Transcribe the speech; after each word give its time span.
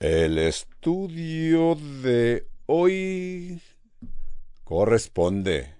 El 0.00 0.38
estudio 0.38 1.74
de 1.74 2.46
hoy 2.66 3.60
corresponde 4.62 5.74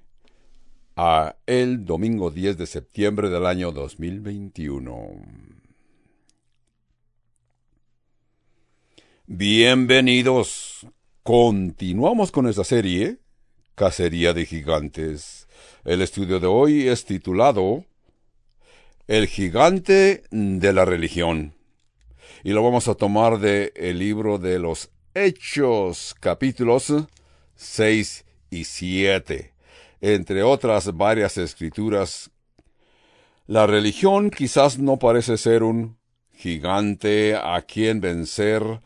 a 0.97 1.37
el 1.47 1.85
domingo 1.85 2.33
10 2.33 2.59
de 2.59 2.67
septiembre 2.67 3.31
del 3.31 3.47
año 3.47 3.71
2021. 3.71 5.23
Bienvenidos. 9.29 10.85
Continuamos 11.23 12.33
con 12.33 12.49
esta 12.49 12.65
serie, 12.65 13.19
Cacería 13.77 14.33
de 14.33 14.47
Gigantes. 14.47 15.47
El 15.85 16.03
estudio 16.03 16.41
de 16.41 16.49
hoy 16.49 16.89
es 16.89 17.05
titulado 17.05 17.85
El 19.07 19.29
gigante 19.29 20.25
de 20.33 20.73
la 20.73 20.85
religión 20.85 21.55
y 22.49 22.53
lo 22.53 22.63
vamos 22.63 22.89
a 22.89 22.95
tomar 22.95 23.39
del 23.39 23.75
el 23.75 23.99
libro 23.99 24.39
de 24.39 24.59
los 24.59 24.89
Hechos, 25.13 26.17
capítulos 26.19 26.91
6 27.57 28.25
y 28.49 28.65
7, 28.65 29.53
entre 30.01 30.43
otras 30.43 30.97
varias 30.97 31.37
escrituras. 31.37 32.31
La 33.47 33.67
religión 33.67 34.31
quizás 34.31 34.79
no 34.79 34.99
parece 34.99 35.37
ser 35.37 35.63
un 35.63 35.99
gigante 36.33 37.37
a 37.37 37.61
quien 37.61 38.01
vencer, 38.01 38.81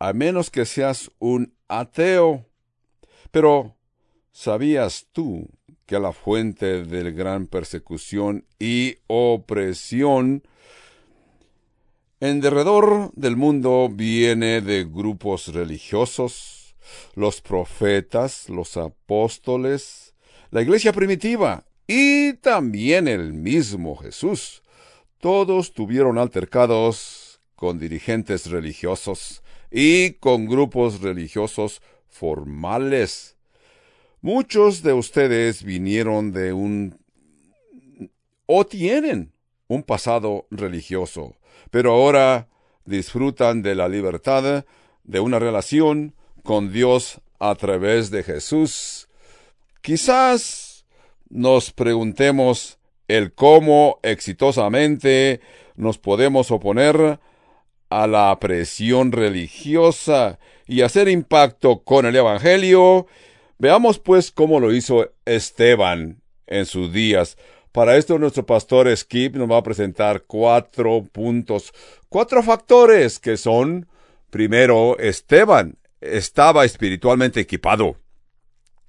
a 0.00 0.12
menos 0.12 0.50
que 0.50 0.66
seas 0.66 1.08
un 1.20 1.54
ateo. 1.68 2.46
Pero, 3.30 3.76
¿sabías 4.32 5.06
tú 5.12 5.48
que 5.86 6.00
la 6.00 6.12
fuente 6.12 6.82
de 6.82 7.12
gran 7.12 7.46
persecución 7.46 8.44
y 8.58 8.96
opresión 9.06 10.42
en 12.20 12.40
derredor 12.40 13.10
del 13.14 13.36
mundo 13.36 13.88
viene 13.92 14.60
de 14.60 14.84
grupos 14.84 15.48
religiosos, 15.48 16.76
los 17.14 17.40
profetas, 17.40 18.48
los 18.48 18.76
apóstoles, 18.76 20.14
la 20.50 20.62
iglesia 20.62 20.92
primitiva 20.92 21.64
y 21.86 22.34
también 22.34 23.08
el 23.08 23.32
mismo 23.32 23.96
Jesús. 23.96 24.62
Todos 25.18 25.72
tuvieron 25.72 26.18
altercados 26.18 27.40
con 27.56 27.78
dirigentes 27.78 28.50
religiosos 28.50 29.42
y 29.70 30.12
con 30.14 30.46
grupos 30.46 31.00
religiosos 31.00 31.82
formales. 32.08 33.36
Muchos 34.20 34.82
de 34.82 34.92
ustedes 34.92 35.64
vinieron 35.64 36.32
de 36.32 36.52
un 36.52 36.98
o 38.46 38.64
tienen 38.64 39.32
un 39.66 39.82
pasado 39.82 40.46
religioso 40.50 41.36
pero 41.70 41.92
ahora 41.92 42.48
disfrutan 42.84 43.62
de 43.62 43.74
la 43.74 43.88
libertad 43.88 44.64
de 45.04 45.20
una 45.20 45.38
relación 45.38 46.14
con 46.42 46.72
Dios 46.72 47.20
a 47.38 47.54
través 47.54 48.10
de 48.10 48.22
Jesús. 48.22 49.08
Quizás 49.80 50.84
nos 51.28 51.72
preguntemos 51.72 52.78
el 53.08 53.32
cómo 53.34 53.98
exitosamente 54.02 55.40
nos 55.76 55.98
podemos 55.98 56.50
oponer 56.50 57.18
a 57.90 58.06
la 58.06 58.38
presión 58.40 59.12
religiosa 59.12 60.38
y 60.66 60.80
hacer 60.80 61.08
impacto 61.08 61.82
con 61.84 62.06
el 62.06 62.16
Evangelio. 62.16 63.06
Veamos 63.58 63.98
pues 63.98 64.30
cómo 64.30 64.58
lo 64.58 64.72
hizo 64.72 65.12
Esteban 65.24 66.22
en 66.46 66.66
sus 66.66 66.92
días. 66.92 67.36
Para 67.74 67.96
esto 67.96 68.20
nuestro 68.20 68.46
pastor 68.46 68.96
Skip 68.96 69.34
nos 69.34 69.50
va 69.50 69.56
a 69.56 69.62
presentar 69.64 70.22
cuatro 70.28 71.02
puntos, 71.10 71.72
cuatro 72.08 72.40
factores 72.40 73.18
que 73.18 73.36
son, 73.36 73.88
primero, 74.30 74.96
Esteban 75.00 75.76
estaba 76.00 76.64
espiritualmente 76.64 77.40
equipado. 77.40 77.96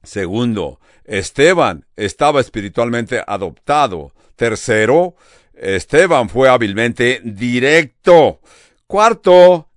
Segundo, 0.03 0.79
Esteban 1.03 1.87
estaba 1.95 2.39
espiritualmente 2.39 3.23
adoptado. 3.25 4.13
Tercero, 4.35 5.15
Esteban 5.55 6.29
fue 6.29 6.47
hábilmente 6.47 7.21
directo. 7.23 8.39
Cuarto, 8.85 9.67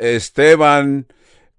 Esteban, 0.00 1.06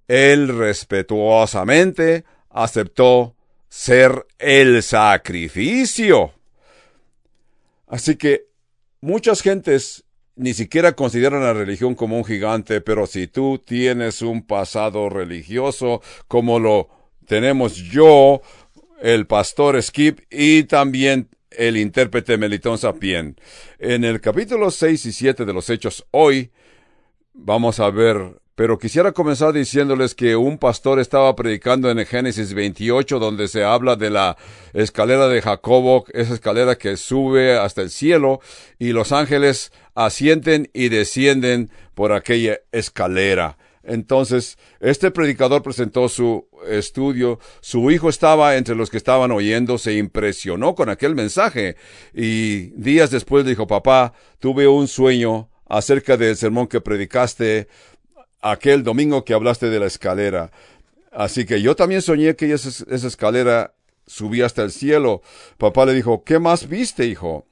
él 0.10 0.50
respetuosamente 0.50 2.26
aceptó 2.50 3.38
ser 3.70 4.28
el 4.38 4.84
sacrificio. 4.84 6.34
Así 7.94 8.16
que 8.16 8.48
muchas 9.02 9.44
gentes 9.44 10.04
ni 10.36 10.56
siquiera 10.56 10.94
consideran 10.94 11.44
la 11.44 11.54
religión 11.54 11.94
como 11.94 12.18
un 12.18 12.26
gigante, 12.26 12.82
pero 12.82 13.06
si 13.06 13.28
tú 13.28 13.62
tienes 13.64 14.24
un 14.24 14.48
pasado 14.48 15.10
religioso 15.10 16.02
como 16.28 16.58
lo 16.58 16.90
tenemos 17.28 17.76
yo, 17.76 18.42
el 19.00 19.28
pastor 19.28 19.80
Skip 19.80 20.22
y 20.32 20.64
también 20.64 21.30
el 21.52 21.78
intérprete 21.78 22.36
Melitón 22.40 22.80
Sapien. 22.80 23.36
En 23.78 24.04
el 24.04 24.22
capítulo 24.22 24.72
6 24.72 25.06
y 25.06 25.12
7 25.12 25.46
de 25.46 25.54
los 25.54 25.70
Hechos 25.70 26.04
hoy 26.10 26.50
vamos 27.32 27.80
a 27.80 27.92
ver 27.92 28.42
pero 28.56 28.78
quisiera 28.78 29.12
comenzar 29.12 29.54
diciéndoles 29.54 30.14
que 30.14 30.36
un 30.36 30.58
pastor 30.58 31.00
estaba 31.00 31.36
predicando 31.36 31.90
en 31.90 32.06
Génesis 32.06 32.54
28, 32.54 33.18
donde 33.20 33.48
se 33.48 33.64
habla 33.64 33.96
de 33.96 34.12
la 34.12 34.38
escalera 34.74 35.28
de 35.28 35.42
Jacobo, 35.42 36.06
esa 36.14 36.36
escalera 36.36 36.78
que 36.78 36.98
sube 36.98 37.58
hasta 37.58 37.82
el 37.82 37.90
cielo, 37.90 38.42
y 38.78 38.92
los 38.92 39.12
ángeles 39.12 39.72
asienten 39.96 40.70
y 40.74 40.90
descienden 40.90 41.72
por 41.96 42.12
aquella 42.12 42.60
escalera. 42.72 43.58
Entonces, 43.84 44.58
este 44.80 45.12
predicador 45.12 45.62
presentó 45.62 46.08
su 46.08 46.48
estudio, 46.70 47.40
su 47.60 47.92
hijo 47.92 48.08
estaba 48.08 48.56
entre 48.56 48.76
los 48.76 48.90
que 48.90 48.98
estaban 48.98 49.32
oyendo, 49.32 49.78
se 49.78 49.96
impresionó 49.96 50.74
con 50.74 50.90
aquel 50.90 51.16
mensaje, 51.16 51.76
y 52.14 52.70
días 52.80 53.12
después 53.12 53.46
dijo, 53.46 53.68
papá, 53.68 54.14
tuve 54.40 54.68
un 54.68 54.88
sueño 54.88 55.50
acerca 55.66 56.18
del 56.18 56.38
sermón 56.38 56.68
que 56.68 56.82
predicaste, 56.82 57.68
aquel 58.44 58.84
domingo 58.84 59.26
que 59.26 59.34
hablaste 59.34 59.70
de 59.70 59.80
la 59.80 59.88
escalera. 59.88 60.52
Así 61.12 61.46
que 61.46 61.62
yo 61.62 61.76
también 61.76 62.02
soñé 62.02 62.36
que 62.36 62.52
esa, 62.52 63.08
escalera 63.08 63.74
subía 64.06 64.46
hasta 64.46 64.64
el 64.64 64.72
cielo. 64.72 65.22
Papá 65.58 65.86
le 65.86 65.94
dijo, 65.94 66.24
¿qué 66.24 66.40
más 66.40 66.68
viste, 66.68 67.06
hijo? 67.06 67.48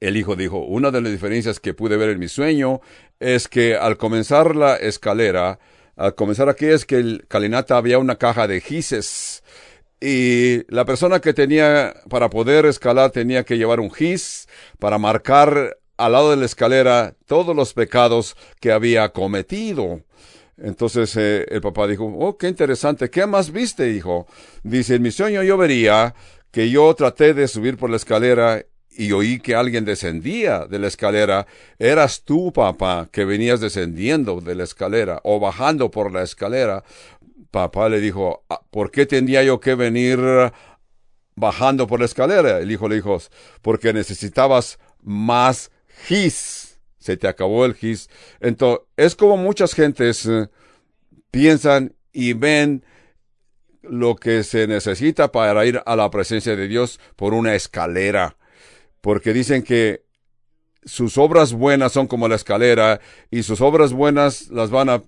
El 0.00 0.16
hijo 0.16 0.34
dijo, 0.34 0.58
una 0.58 0.90
de 0.90 1.00
las 1.00 1.12
diferencias 1.12 1.60
que 1.60 1.74
pude 1.74 1.96
ver 1.96 2.10
en 2.10 2.18
mi 2.18 2.28
sueño 2.28 2.80
es 3.20 3.48
que 3.48 3.76
al 3.76 3.96
comenzar 3.96 4.56
la 4.56 4.76
escalera, 4.76 5.58
al 5.96 6.14
comenzar 6.14 6.48
aquí 6.48 6.66
es 6.66 6.84
que 6.84 6.96
el 6.96 7.26
calinata 7.28 7.76
había 7.76 7.98
una 7.98 8.16
caja 8.16 8.48
de 8.48 8.60
gises 8.60 9.44
y 10.00 10.64
la 10.72 10.84
persona 10.84 11.20
que 11.20 11.32
tenía 11.32 11.94
para 12.08 12.28
poder 12.30 12.66
escalar 12.66 13.10
tenía 13.10 13.44
que 13.44 13.56
llevar 13.56 13.80
un 13.80 13.90
gis 13.90 14.48
para 14.78 14.98
marcar 14.98 15.78
al 15.96 16.12
lado 16.12 16.30
de 16.30 16.36
la 16.36 16.46
escalera 16.46 17.14
todos 17.26 17.54
los 17.54 17.72
pecados 17.74 18.36
que 18.60 18.72
había 18.72 19.10
cometido. 19.10 20.02
Entonces 20.56 21.16
eh, 21.16 21.46
el 21.50 21.60
papá 21.60 21.86
dijo, 21.86 22.04
oh, 22.04 22.36
qué 22.36 22.48
interesante, 22.48 23.10
¿qué 23.10 23.26
más 23.26 23.50
viste, 23.50 23.90
hijo? 23.90 24.26
Dice, 24.62 24.96
en 24.96 25.02
mi 25.02 25.10
sueño 25.10 25.42
yo 25.42 25.56
vería 25.56 26.14
que 26.50 26.70
yo 26.70 26.94
traté 26.94 27.34
de 27.34 27.48
subir 27.48 27.76
por 27.76 27.90
la 27.90 27.96
escalera 27.96 28.64
y 28.96 29.10
oí 29.10 29.40
que 29.40 29.56
alguien 29.56 29.84
descendía 29.84 30.66
de 30.66 30.78
la 30.78 30.86
escalera. 30.86 31.46
Eras 31.78 32.22
tú, 32.22 32.52
papá, 32.52 33.08
que 33.10 33.24
venías 33.24 33.60
descendiendo 33.60 34.40
de 34.40 34.54
la 34.54 34.64
escalera 34.64 35.20
o 35.24 35.40
bajando 35.40 35.90
por 35.90 36.12
la 36.12 36.22
escalera. 36.22 36.84
Papá 37.50 37.88
le 37.88 38.00
dijo, 38.00 38.44
ah, 38.48 38.60
¿por 38.70 38.92
qué 38.92 39.06
tendría 39.06 39.42
yo 39.42 39.58
que 39.58 39.74
venir 39.74 40.20
bajando 41.34 41.88
por 41.88 41.98
la 41.98 42.06
escalera? 42.06 42.58
El 42.58 42.70
hijo 42.70 42.88
le 42.88 42.96
dijo, 42.96 43.18
porque 43.60 43.92
necesitabas 43.92 44.78
más 45.02 45.72
gis. 46.06 46.78
Se 46.98 47.16
te 47.16 47.28
acabó 47.28 47.64
el 47.64 47.74
gis. 47.74 48.08
Entonces, 48.40 48.86
es 48.96 49.14
como 49.14 49.36
muchas 49.36 49.74
gentes 49.74 50.26
eh, 50.26 50.48
piensan 51.30 51.94
y 52.12 52.32
ven 52.32 52.84
lo 53.82 54.16
que 54.16 54.42
se 54.44 54.66
necesita 54.66 55.30
para 55.30 55.64
ir 55.66 55.82
a 55.84 55.96
la 55.96 56.10
presencia 56.10 56.56
de 56.56 56.68
Dios 56.68 57.00
por 57.16 57.34
una 57.34 57.54
escalera. 57.54 58.36
Porque 59.00 59.32
dicen 59.32 59.62
que 59.62 60.04
sus 60.84 61.18
obras 61.18 61.52
buenas 61.52 61.92
son 61.92 62.06
como 62.06 62.28
la 62.28 62.36
escalera 62.36 63.00
y 63.30 63.42
sus 63.42 63.60
obras 63.60 63.92
buenas 63.92 64.48
las 64.48 64.70
van 64.70 64.88
a 64.88 65.02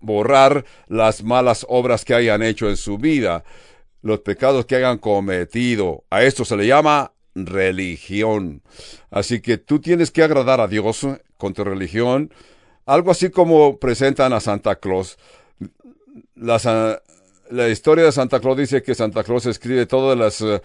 borrar 0.00 0.64
las 0.88 1.22
malas 1.22 1.66
obras 1.68 2.04
que 2.04 2.14
hayan 2.14 2.42
hecho 2.42 2.68
en 2.68 2.76
su 2.76 2.98
vida, 2.98 3.44
los 4.02 4.20
pecados 4.20 4.66
que 4.66 4.76
hayan 4.76 4.98
cometido. 4.98 6.04
A 6.10 6.22
esto 6.22 6.44
se 6.44 6.56
le 6.56 6.66
llama 6.66 7.13
religión. 7.34 8.62
Así 9.10 9.40
que 9.40 9.58
tú 9.58 9.80
tienes 9.80 10.10
que 10.10 10.22
agradar 10.22 10.60
a 10.60 10.68
Dios 10.68 11.06
con 11.36 11.54
tu 11.54 11.64
religión, 11.64 12.32
algo 12.86 13.10
así 13.10 13.30
como 13.30 13.78
presentan 13.78 14.32
a 14.32 14.40
Santa 14.40 14.76
Claus. 14.76 15.18
La, 16.36 17.00
la 17.50 17.68
historia 17.68 18.04
de 18.04 18.12
Santa 18.12 18.40
Claus 18.40 18.56
dice 18.56 18.82
que 18.82 18.94
Santa 18.94 19.24
Claus 19.24 19.46
escribe 19.46 19.86
todas 19.86 20.18
las 20.18 20.40
eh, 20.40 20.62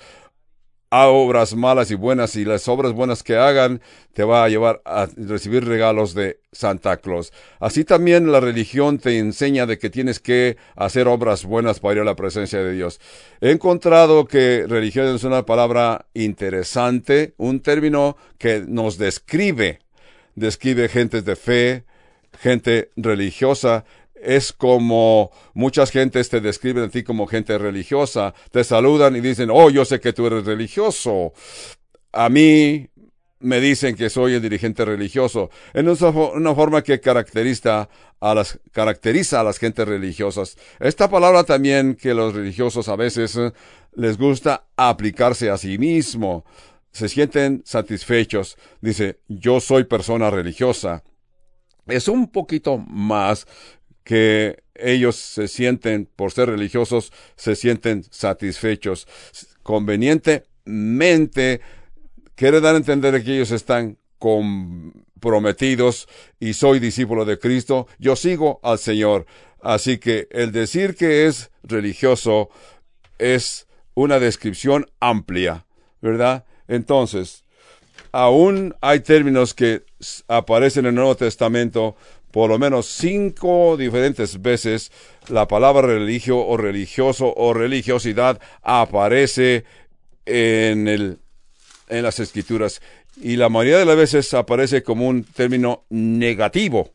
a 0.91 1.07
obras 1.07 1.55
malas 1.55 1.91
y 1.91 1.95
buenas 1.95 2.35
y 2.35 2.45
las 2.45 2.67
obras 2.67 2.93
buenas 2.93 3.21
que 3.21 3.35
hagan 3.35 3.81
te 4.13 4.23
va 4.23 4.43
a 4.43 4.49
llevar 4.49 4.81
a 4.85 5.07
recibir 5.15 5.65
regalos 5.65 6.13
de 6.13 6.39
Santa 6.51 6.97
Claus. 6.97 7.31
Así 7.59 7.83
también 7.83 8.31
la 8.31 8.39
religión 8.39 8.97
te 8.97 9.19
enseña 9.19 9.65
de 9.65 9.77
que 9.77 9.89
tienes 9.89 10.19
que 10.19 10.57
hacer 10.75 11.07
obras 11.07 11.45
buenas 11.45 11.79
para 11.79 11.95
ir 11.95 12.01
a 12.01 12.05
la 12.05 12.15
presencia 12.15 12.59
de 12.59 12.73
Dios. 12.73 12.99
He 13.39 13.51
encontrado 13.51 14.25
que 14.25 14.65
religión 14.67 15.15
es 15.15 15.23
una 15.23 15.45
palabra 15.45 16.07
interesante, 16.13 17.33
un 17.37 17.59
término 17.59 18.17
que 18.37 18.63
nos 18.67 18.97
describe, 18.97 19.79
describe 20.35 20.89
gentes 20.89 21.23
de 21.23 21.35
fe, 21.35 21.83
gente 22.39 22.89
religiosa, 22.95 23.85
es 24.21 24.53
como 24.53 25.31
muchas 25.53 25.91
gentes 25.91 26.29
te 26.29 26.41
describen 26.41 26.85
a 26.85 26.89
ti 26.89 27.03
como 27.03 27.27
gente 27.27 27.57
religiosa, 27.57 28.33
te 28.51 28.63
saludan 28.63 29.15
y 29.15 29.21
dicen, 29.21 29.49
oh, 29.51 29.69
yo 29.69 29.85
sé 29.85 29.99
que 29.99 30.13
tú 30.13 30.27
eres 30.27 30.45
religioso. 30.45 31.33
A 32.11 32.29
mí 32.29 32.89
me 33.39 33.61
dicen 33.61 33.95
que 33.95 34.09
soy 34.09 34.33
el 34.33 34.41
dirigente 34.41 34.83
religioso. 34.85 35.49
Es 35.73 36.01
una 36.01 36.55
forma 36.55 36.81
que 36.83 36.99
caracteriza 36.99 37.89
a 38.19 38.35
las, 38.35 38.59
caracteriza 38.71 39.39
a 39.39 39.43
las 39.43 39.57
gentes 39.57 39.87
religiosas. 39.87 40.57
Esta 40.79 41.09
palabra 41.09 41.43
también 41.43 41.95
que 41.95 42.13
los 42.13 42.33
religiosos 42.33 42.89
a 42.89 42.95
veces 42.95 43.35
eh, 43.37 43.53
les 43.93 44.17
gusta 44.17 44.65
aplicarse 44.75 45.49
a 45.49 45.57
sí 45.57 45.77
mismo. 45.77 46.45
Se 46.91 47.07
sienten 47.07 47.61
satisfechos. 47.65 48.57
Dice, 48.81 49.19
yo 49.27 49.59
soy 49.59 49.85
persona 49.85 50.29
religiosa. 50.29 51.03
Es 51.87 52.07
un 52.07 52.31
poquito 52.31 52.77
más 52.77 53.47
que 54.09 54.63
ellos 54.73 55.17
se 55.17 55.47
sienten, 55.47 56.09
por 56.15 56.31
ser 56.31 56.49
religiosos, 56.49 57.13
se 57.35 57.55
sienten 57.55 58.03
satisfechos. 58.09 59.07
Convenientemente, 59.61 61.61
quiere 62.33 62.59
dar 62.59 62.73
a 62.73 62.79
entender 62.79 63.23
que 63.23 63.35
ellos 63.35 63.51
están 63.51 63.99
comprometidos 64.17 66.07
y 66.39 66.53
soy 66.53 66.79
discípulo 66.79 67.23
de 67.23 67.37
Cristo, 67.37 67.87
yo 67.99 68.15
sigo 68.15 68.59
al 68.63 68.79
Señor. 68.79 69.27
Así 69.61 69.99
que 69.99 70.27
el 70.31 70.51
decir 70.51 70.95
que 70.95 71.27
es 71.27 71.51
religioso 71.61 72.49
es 73.19 73.67
una 73.93 74.17
descripción 74.17 74.89
amplia, 74.99 75.67
¿verdad? 76.01 76.45
Entonces, 76.67 77.43
aún 78.11 78.75
hay 78.81 79.01
términos 79.01 79.53
que 79.53 79.83
aparecen 80.27 80.85
en 80.85 80.89
el 80.89 80.95
Nuevo 80.95 81.15
Testamento 81.15 81.95
por 82.31 82.49
lo 82.49 82.59
menos 82.59 82.85
cinco 82.87 83.75
diferentes 83.77 84.41
veces 84.41 84.91
la 85.29 85.47
palabra 85.47 85.87
religio 85.87 86.37
o 86.39 86.57
religioso 86.57 87.33
o 87.35 87.53
religiosidad 87.53 88.39
aparece 88.61 89.65
en, 90.25 90.87
el, 90.87 91.19
en 91.87 92.03
las 92.03 92.19
escrituras 92.19 92.81
y 93.21 93.35
la 93.35 93.49
mayoría 93.49 93.79
de 93.79 93.85
las 93.85 93.97
veces 93.97 94.33
aparece 94.33 94.83
como 94.83 95.07
un 95.07 95.23
término 95.23 95.85
negativo. 95.89 96.91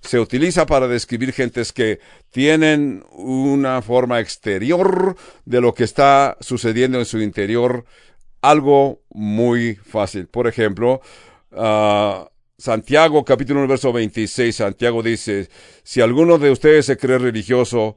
Se 0.00 0.18
utiliza 0.18 0.64
para 0.64 0.88
describir 0.88 1.32
gentes 1.32 1.72
que 1.72 2.00
tienen 2.30 3.04
una 3.12 3.82
forma 3.82 4.20
exterior 4.20 5.16
de 5.44 5.60
lo 5.60 5.74
que 5.74 5.84
está 5.84 6.38
sucediendo 6.40 6.98
en 6.98 7.04
su 7.04 7.20
interior, 7.20 7.84
algo 8.40 9.02
muy 9.10 9.74
fácil. 9.74 10.26
Por 10.26 10.46
ejemplo, 10.46 11.02
uh, 11.52 12.29
Santiago 12.60 13.24
capítulo 13.24 13.60
1 13.60 13.68
verso 13.68 13.90
26, 13.90 14.54
Santiago 14.54 15.02
dice, 15.02 15.48
si 15.82 16.02
alguno 16.02 16.36
de 16.36 16.50
ustedes 16.50 16.84
se 16.84 16.98
cree 16.98 17.16
religioso 17.16 17.96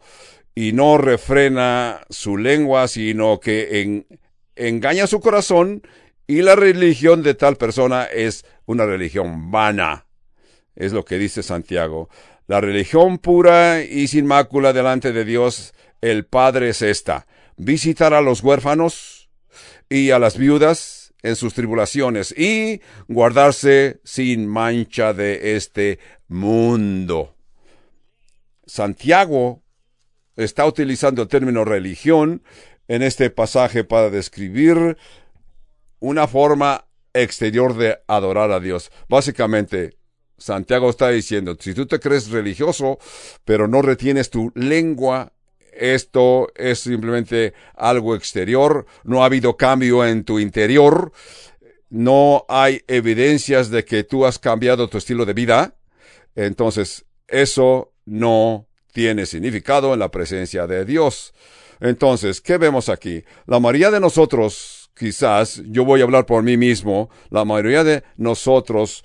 y 0.56 0.72
no 0.72 0.98
refrena 0.98 2.00
su 2.10 2.38
lengua, 2.38 2.88
sino 2.88 3.42
que 3.42 4.06
engaña 4.56 5.06
su 5.06 5.20
corazón, 5.20 5.82
y 6.28 6.44
la 6.44 6.56
religión 6.56 7.24
de 7.24 7.34
tal 7.34 7.58
persona 7.58 8.06
es 8.06 8.46
una 8.66 8.86
religión 8.86 9.52
vana. 9.52 10.06
Es 10.78 10.94
lo 10.94 11.04
que 11.04 11.18
dice 11.18 11.44
Santiago. 11.44 12.08
La 12.48 12.62
religión 12.62 13.18
pura 13.18 13.84
y 13.84 14.08
sin 14.08 14.26
mácula 14.26 14.72
delante 14.72 15.12
de 15.12 15.26
Dios, 15.26 15.74
el 16.00 16.26
Padre 16.26 16.70
es 16.70 16.82
esta. 16.82 17.28
Visitar 17.58 18.14
a 18.14 18.22
los 18.22 18.42
huérfanos 18.42 19.30
y 19.90 20.12
a 20.12 20.20
las 20.20 20.38
viudas 20.38 21.03
en 21.24 21.36
sus 21.36 21.54
tribulaciones 21.54 22.32
y 22.38 22.82
guardarse 23.08 24.02
sin 24.04 24.46
mancha 24.48 25.14
de 25.14 25.56
este 25.56 26.00
mundo. 26.28 27.36
Santiago 28.66 29.64
está 30.36 30.66
utilizando 30.66 31.24
el 31.24 31.28
término 31.28 31.66
religión 31.66 32.44
en 32.88 33.02
este 33.02 33.30
pasaje 33.30 33.84
para 33.84 34.10
describir 34.10 34.98
una 36.00 36.28
forma 36.28 36.86
exterior 37.14 37.76
de 37.78 38.00
adorar 38.08 38.52
a 38.52 38.60
Dios. 38.60 38.92
Básicamente, 39.08 39.98
Santiago 40.38 40.90
está 40.90 41.10
diciendo, 41.10 41.56
si 41.60 41.74
tú 41.74 41.86
te 41.86 42.00
crees 42.00 42.30
religioso, 42.30 43.00
pero 43.46 43.68
no 43.68 43.82
retienes 43.82 44.30
tu 44.30 44.52
lengua 44.56 45.32
esto 45.78 46.52
es 46.56 46.80
simplemente 46.80 47.54
algo 47.76 48.16
exterior, 48.16 48.86
no 49.04 49.24
ha 49.24 49.28
habido 49.28 49.58
cambio 49.58 50.06
en 50.06 50.24
tu 50.24 50.40
interior, 50.40 51.12
no 51.90 52.46
hay 52.50 52.82
evidencias 52.88 53.70
de 53.70 53.86
que 53.86 54.04
tú 54.04 54.26
has 54.26 54.40
cambiado 54.40 54.88
tu 54.88 54.98
estilo 54.98 55.26
de 55.26 55.34
vida, 55.34 55.76
entonces 56.36 57.06
eso 57.28 57.94
no 58.06 58.68
tiene 58.92 59.26
significado 59.26 59.94
en 59.94 60.00
la 60.00 60.12
presencia 60.12 60.68
de 60.68 60.86
Dios. 60.86 61.34
Entonces, 61.80 62.40
¿qué 62.40 62.58
vemos 62.58 62.90
aquí? 62.90 63.24
La 63.46 63.60
mayoría 63.60 63.92
de 63.92 64.00
nosotros, 64.00 64.90
quizás, 64.96 65.62
yo 65.66 65.84
voy 65.84 66.02
a 66.02 66.04
hablar 66.04 66.26
por 66.26 66.44
mí 66.44 66.56
mismo, 66.56 67.10
la 67.30 67.44
mayoría 67.44 67.84
de 67.84 68.04
nosotros 68.16 69.04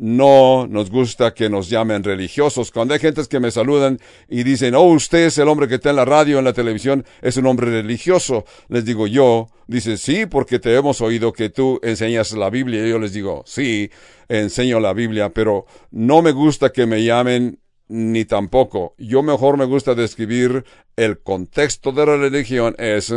no 0.00 0.66
nos 0.66 0.90
gusta 0.90 1.34
que 1.34 1.50
nos 1.50 1.68
llamen 1.68 2.02
religiosos. 2.02 2.70
Cuando 2.70 2.94
hay 2.94 3.00
gentes 3.00 3.28
que 3.28 3.38
me 3.38 3.50
saludan 3.50 4.00
y 4.30 4.44
dicen, 4.44 4.74
oh, 4.74 4.84
usted 4.84 5.26
es 5.26 5.36
el 5.36 5.46
hombre 5.46 5.68
que 5.68 5.74
está 5.74 5.90
en 5.90 5.96
la 5.96 6.06
radio, 6.06 6.38
en 6.38 6.46
la 6.46 6.54
televisión, 6.54 7.04
es 7.20 7.36
un 7.36 7.44
hombre 7.44 7.70
religioso. 7.70 8.46
Les 8.68 8.86
digo 8.86 9.06
yo, 9.06 9.48
dice, 9.66 9.98
sí, 9.98 10.24
porque 10.24 10.58
te 10.58 10.74
hemos 10.74 11.02
oído 11.02 11.34
que 11.34 11.50
tú 11.50 11.78
enseñas 11.82 12.32
la 12.32 12.48
Biblia. 12.48 12.86
Y 12.86 12.88
yo 12.88 12.98
les 12.98 13.12
digo, 13.12 13.42
sí, 13.44 13.90
enseño 14.28 14.80
la 14.80 14.94
Biblia, 14.94 15.34
pero 15.34 15.66
no 15.90 16.22
me 16.22 16.32
gusta 16.32 16.72
que 16.72 16.86
me 16.86 17.04
llamen 17.04 17.60
ni 17.88 18.24
tampoco. 18.24 18.94
Yo 18.96 19.22
mejor 19.22 19.58
me 19.58 19.66
gusta 19.66 19.94
describir 19.94 20.64
el 20.96 21.20
contexto 21.20 21.92
de 21.92 22.06
la 22.06 22.16
religión 22.16 22.74
es, 22.78 23.12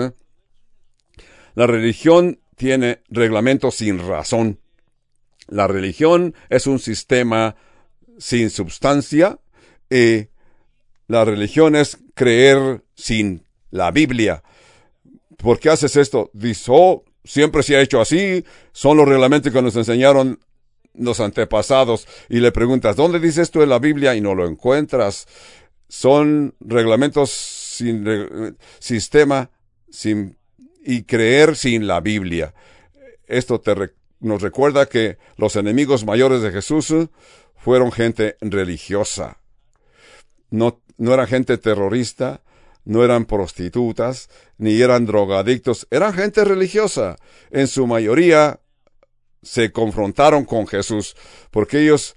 la 1.56 1.66
religión 1.66 2.42
tiene 2.58 3.04
reglamentos 3.08 3.76
sin 3.76 4.06
razón. 4.06 4.60
La 5.48 5.68
religión 5.68 6.36
es 6.50 6.68
un 6.68 6.80
sistema 6.80 7.56
sin 8.18 8.50
substancia 8.50 9.40
y 9.90 10.28
la 11.08 11.26
religión 11.26 11.76
es 11.76 11.98
creer 12.14 12.84
sin 12.96 13.46
la 13.70 13.92
Biblia. 13.92 14.44
¿Por 15.38 15.60
qué 15.60 15.70
haces 15.70 15.96
esto? 15.96 16.30
Dice, 16.34 16.72
oh, 16.74 17.04
siempre 17.24 17.64
se 17.64 17.76
ha 17.76 17.82
hecho 17.82 18.00
así, 18.00 18.46
son 18.72 18.98
los 18.98 19.08
reglamentos 19.08 19.52
que 19.52 19.62
nos 19.62 19.76
enseñaron 19.76 20.40
los 20.94 21.20
antepasados. 21.20 22.08
Y 22.30 22.40
le 22.40 22.52
preguntas, 22.52 22.96
¿dónde 22.96 23.20
dice 23.20 23.42
esto 23.42 23.62
en 23.62 23.70
la 23.70 23.80
Biblia? 23.80 24.16
Y 24.16 24.22
no 24.22 24.36
lo 24.36 24.48
encuentras. 24.48 25.28
Son 25.88 26.56
reglamentos 26.60 27.32
sin 27.32 28.58
sistema 28.80 29.52
sin, 29.90 30.38
y 30.84 31.04
creer 31.04 31.56
sin 31.56 31.88
la 31.88 32.00
Biblia. 32.00 32.54
Esto 33.28 33.60
te, 33.60 33.94
nos 34.24 34.42
recuerda 34.42 34.88
que 34.88 35.18
los 35.38 35.56
enemigos 35.56 36.06
mayores 36.06 36.42
de 36.42 36.52
Jesús 36.52 36.94
fueron 37.56 37.92
gente 37.92 38.38
religiosa. 38.42 39.38
No, 40.50 40.82
no 40.98 41.14
eran 41.14 41.28
gente 41.28 41.58
terrorista, 41.58 42.42
no 42.86 43.04
eran 43.04 43.26
prostitutas, 43.26 44.30
ni 44.58 44.82
eran 44.82 45.06
drogadictos, 45.06 45.88
eran 45.92 46.14
gente 46.14 46.44
religiosa. 46.44 47.18
En 47.52 47.68
su 47.68 47.88
mayoría 47.88 48.60
se 49.42 49.72
confrontaron 49.72 50.46
con 50.46 50.68
Jesús, 50.68 51.16
porque 51.52 51.82
ellos 51.82 52.16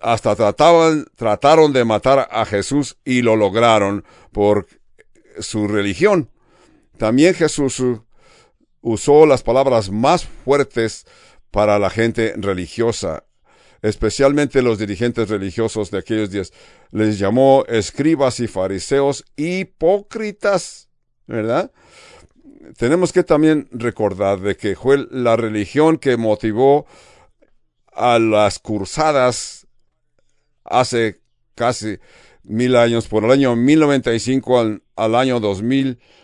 hasta 0.00 0.34
trataban, 0.34 1.06
trataron 1.16 1.72
de 1.72 1.84
matar 1.84 2.28
a 2.30 2.44
Jesús 2.44 2.98
y 3.04 3.22
lo 3.22 3.36
lograron 3.36 4.04
por 4.32 4.66
su 5.38 5.68
religión. 5.68 6.30
También 6.98 7.34
Jesús 7.34 7.82
usó 8.82 9.24
las 9.24 9.42
palabras 9.42 9.90
más 9.90 10.26
fuertes 10.26 11.06
para 11.50 11.78
la 11.78 11.88
gente 11.88 12.34
religiosa, 12.36 13.24
especialmente 13.80 14.60
los 14.60 14.78
dirigentes 14.78 15.28
religiosos 15.28 15.90
de 15.90 15.98
aquellos 15.98 16.30
días. 16.30 16.52
Les 16.90 17.18
llamó 17.18 17.64
escribas 17.68 18.40
y 18.40 18.48
fariseos 18.48 19.24
hipócritas, 19.36 20.90
¿verdad? 21.26 21.70
Tenemos 22.76 23.12
que 23.12 23.22
también 23.22 23.68
recordar 23.70 24.40
de 24.40 24.56
que 24.56 24.76
fue 24.76 25.06
la 25.10 25.36
religión 25.36 25.98
que 25.98 26.16
motivó 26.16 26.86
a 27.92 28.18
las 28.18 28.58
cruzadas 28.58 29.66
hace 30.64 31.20
casi 31.54 31.98
mil 32.44 32.76
años, 32.76 33.08
por 33.08 33.24
el 33.24 33.30
año 33.30 33.54
1095 33.54 34.58
al, 34.58 34.82
al 34.96 35.14
año 35.14 35.38
2900 35.38 36.22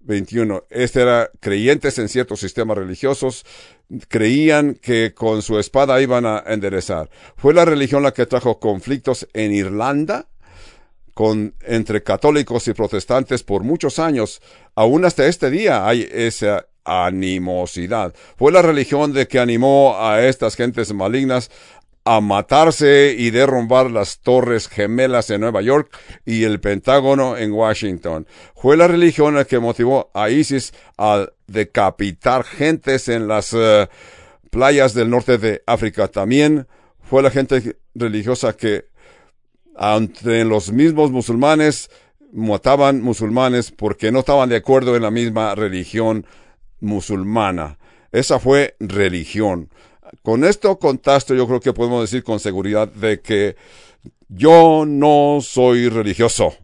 21. 0.00 0.64
Este 0.70 1.02
era 1.02 1.30
creyentes 1.40 1.98
en 1.98 2.08
ciertos 2.08 2.40
sistemas 2.40 2.78
religiosos, 2.78 3.44
creían 4.08 4.74
que 4.74 5.12
con 5.14 5.42
su 5.42 5.58
espada 5.58 6.00
iban 6.00 6.26
a 6.26 6.42
enderezar. 6.46 7.10
Fue 7.36 7.54
la 7.54 7.64
religión 7.64 8.02
la 8.02 8.12
que 8.12 8.26
trajo 8.26 8.58
conflictos 8.58 9.28
en 9.34 9.52
Irlanda 9.52 10.28
con, 11.14 11.54
entre 11.60 12.02
católicos 12.02 12.66
y 12.68 12.72
protestantes 12.72 13.42
por 13.42 13.62
muchos 13.62 13.98
años. 13.98 14.40
Aún 14.74 15.04
hasta 15.04 15.26
este 15.26 15.50
día 15.50 15.86
hay 15.86 16.08
esa 16.10 16.66
animosidad. 16.84 18.14
Fue 18.36 18.52
la 18.52 18.62
religión 18.62 19.12
de 19.12 19.28
que 19.28 19.38
animó 19.38 19.96
a 19.98 20.24
estas 20.26 20.56
gentes 20.56 20.92
malignas 20.94 21.50
a 22.04 22.20
matarse 22.20 23.14
y 23.16 23.30
derrumbar 23.30 23.90
las 23.90 24.20
torres 24.20 24.68
gemelas 24.68 25.30
en 25.30 25.42
Nueva 25.42 25.60
York 25.60 25.96
y 26.24 26.44
el 26.44 26.60
Pentágono 26.60 27.36
en 27.36 27.52
Washington. 27.52 28.26
Fue 28.54 28.76
la 28.76 28.88
religión 28.88 29.34
la 29.34 29.44
que 29.44 29.58
motivó 29.58 30.10
a 30.14 30.30
ISIS 30.30 30.72
a 30.96 31.26
decapitar 31.46 32.44
gentes 32.44 33.08
en 33.08 33.28
las 33.28 33.52
eh, 33.52 33.88
playas 34.50 34.94
del 34.94 35.10
norte 35.10 35.38
de 35.38 35.62
África. 35.66 36.08
También 36.08 36.66
fue 37.02 37.22
la 37.22 37.30
gente 37.30 37.76
religiosa 37.94 38.56
que 38.56 38.86
entre 39.78 40.44
los 40.44 40.72
mismos 40.72 41.10
musulmanes 41.10 41.90
mataban 42.32 43.02
musulmanes 43.02 43.70
porque 43.70 44.12
no 44.12 44.20
estaban 44.20 44.48
de 44.48 44.56
acuerdo 44.56 44.96
en 44.96 45.02
la 45.02 45.10
misma 45.10 45.54
religión 45.54 46.26
musulmana. 46.80 47.78
Esa 48.12 48.38
fue 48.38 48.76
religión. 48.80 49.70
Con 50.22 50.44
esto 50.44 50.78
contexto 50.78 51.34
yo 51.34 51.46
creo 51.46 51.60
que 51.60 51.72
podemos 51.72 52.02
decir 52.02 52.22
con 52.22 52.40
seguridad 52.40 52.88
de 52.88 53.20
que 53.20 53.56
yo 54.28 54.84
no 54.86 55.38
soy 55.42 55.88
religioso. 55.88 56.54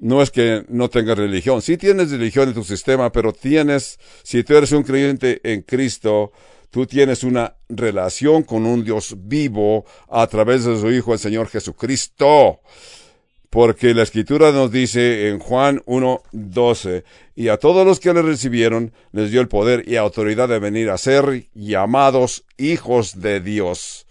No 0.00 0.22
es 0.22 0.30
que 0.30 0.64
no 0.68 0.88
tengas 0.88 1.18
religión. 1.18 1.60
Sí 1.62 1.76
tienes 1.76 2.10
religión 2.10 2.48
en 2.48 2.54
tu 2.54 2.64
sistema, 2.64 3.12
pero 3.12 3.32
tienes, 3.32 3.98
si 4.22 4.42
tú 4.44 4.56
eres 4.56 4.72
un 4.72 4.82
creyente 4.82 5.40
en 5.42 5.62
Cristo, 5.62 6.32
tú 6.70 6.86
tienes 6.86 7.22
una 7.24 7.56
relación 7.68 8.44
con 8.44 8.64
un 8.64 8.84
Dios 8.84 9.14
vivo 9.18 9.84
a 10.08 10.26
través 10.26 10.64
de 10.64 10.78
su 10.78 10.90
Hijo, 10.90 11.12
el 11.12 11.18
Señor 11.18 11.48
Jesucristo. 11.48 12.60
Porque 13.50 13.94
la 13.94 14.04
escritura 14.04 14.52
nos 14.52 14.70
dice 14.70 15.28
en 15.28 15.40
Juan 15.40 15.80
1.12, 15.86 17.02
y 17.34 17.48
a 17.48 17.56
todos 17.56 17.84
los 17.84 17.98
que 17.98 18.14
le 18.14 18.22
recibieron 18.22 18.92
les 19.10 19.32
dio 19.32 19.40
el 19.40 19.48
poder 19.48 19.88
y 19.88 19.96
autoridad 19.96 20.48
de 20.48 20.60
venir 20.60 20.88
a 20.88 20.98
ser 20.98 21.48
llamados 21.52 22.44
hijos 22.58 23.20
de 23.20 23.40
Dios, 23.40 24.06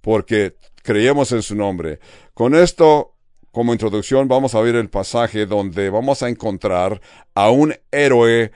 porque 0.00 0.54
creemos 0.82 1.32
en 1.32 1.42
su 1.42 1.54
nombre. 1.54 1.98
Con 2.32 2.54
esto, 2.54 3.14
como 3.50 3.72
introducción, 3.72 4.26
vamos 4.26 4.54
a 4.54 4.60
ver 4.62 4.76
el 4.76 4.88
pasaje 4.88 5.44
donde 5.44 5.90
vamos 5.90 6.22
a 6.22 6.30
encontrar 6.30 7.02
a 7.34 7.50
un 7.50 7.74
héroe 7.90 8.52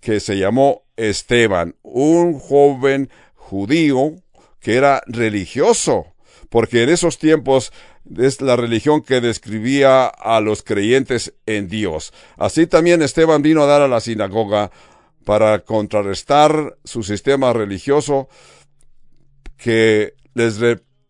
que 0.00 0.18
se 0.18 0.38
llamó 0.38 0.82
Esteban, 0.96 1.76
un 1.82 2.38
joven 2.38 3.10
judío 3.34 4.14
que 4.58 4.74
era 4.74 5.02
religioso, 5.06 6.06
porque 6.48 6.82
en 6.82 6.88
esos 6.88 7.18
tiempos 7.18 7.72
es 8.18 8.40
la 8.40 8.56
religión 8.56 9.02
que 9.02 9.20
describía 9.20 10.06
a 10.06 10.40
los 10.40 10.62
creyentes 10.62 11.34
en 11.46 11.68
Dios. 11.68 12.12
Así 12.36 12.66
también 12.66 13.02
Esteban 13.02 13.42
vino 13.42 13.62
a 13.62 13.66
dar 13.66 13.82
a 13.82 13.88
la 13.88 14.00
sinagoga 14.00 14.70
para 15.24 15.60
contrarrestar 15.60 16.78
su 16.84 17.02
sistema 17.02 17.52
religioso 17.52 18.28
que 19.56 20.14
les 20.34 20.58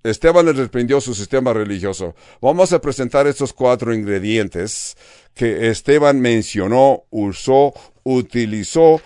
Esteban 0.02 0.46
les 0.46 0.56
reprendió 0.56 1.00
su 1.00 1.14
sistema 1.14 1.52
religioso. 1.52 2.14
Vamos 2.40 2.72
a 2.72 2.80
presentar 2.80 3.26
estos 3.26 3.52
cuatro 3.52 3.94
ingredientes 3.94 4.96
que 5.34 5.68
Esteban 5.68 6.20
mencionó, 6.20 7.04
usó, 7.10 7.74
utilizó 8.02 9.00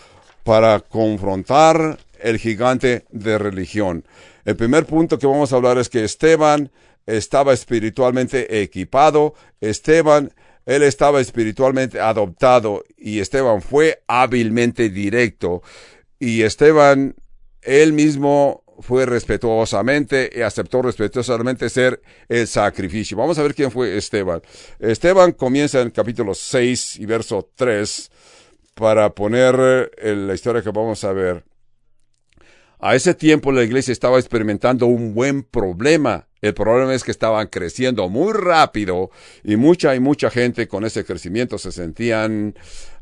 para 0.44 0.78
confrontar 0.80 1.98
el 2.20 2.38
gigante 2.38 3.04
de 3.10 3.38
religión. 3.38 4.04
El 4.44 4.56
primer 4.56 4.86
punto 4.86 5.18
que 5.18 5.26
vamos 5.26 5.52
a 5.52 5.56
hablar 5.56 5.78
es 5.78 5.88
que 5.88 6.04
Esteban 6.04 6.70
estaba 7.06 7.52
espiritualmente 7.52 8.62
equipado, 8.62 9.34
Esteban, 9.60 10.32
él 10.66 10.82
estaba 10.82 11.20
espiritualmente 11.20 12.00
adoptado 12.00 12.84
y 12.96 13.20
Esteban 13.20 13.60
fue 13.60 14.02
hábilmente 14.06 14.88
directo 14.88 15.62
y 16.18 16.42
Esteban, 16.42 17.14
él 17.62 17.92
mismo 17.92 18.64
fue 18.80 19.06
respetuosamente 19.06 20.30
y 20.34 20.40
aceptó 20.40 20.82
respetuosamente 20.82 21.68
ser 21.68 22.00
el 22.28 22.46
sacrificio. 22.46 23.16
Vamos 23.16 23.38
a 23.38 23.42
ver 23.42 23.54
quién 23.54 23.70
fue 23.70 23.96
Esteban. 23.96 24.42
Esteban 24.78 25.32
comienza 25.32 25.80
en 25.80 25.90
capítulo 25.90 26.34
6 26.34 26.96
y 26.98 27.06
verso 27.06 27.50
3 27.54 28.10
para 28.74 29.10
poner 29.10 29.90
la 30.02 30.34
historia 30.34 30.62
que 30.62 30.70
vamos 30.70 31.04
a 31.04 31.12
ver. 31.12 31.44
A 32.80 32.94
ese 32.94 33.14
tiempo 33.14 33.52
la 33.52 33.62
iglesia 33.62 33.92
estaba 33.92 34.18
experimentando 34.18 34.86
un 34.86 35.14
buen 35.14 35.42
problema. 35.42 36.26
El 36.44 36.52
problema 36.52 36.92
es 36.92 37.04
que 37.04 37.10
estaban 37.10 37.46
creciendo 37.46 38.10
muy 38.10 38.34
rápido 38.34 39.10
y 39.42 39.56
mucha 39.56 39.94
y 39.94 40.00
mucha 40.00 40.28
gente 40.28 40.68
con 40.68 40.84
ese 40.84 41.02
crecimiento 41.02 41.56
se 41.56 41.72
sentían 41.72 42.54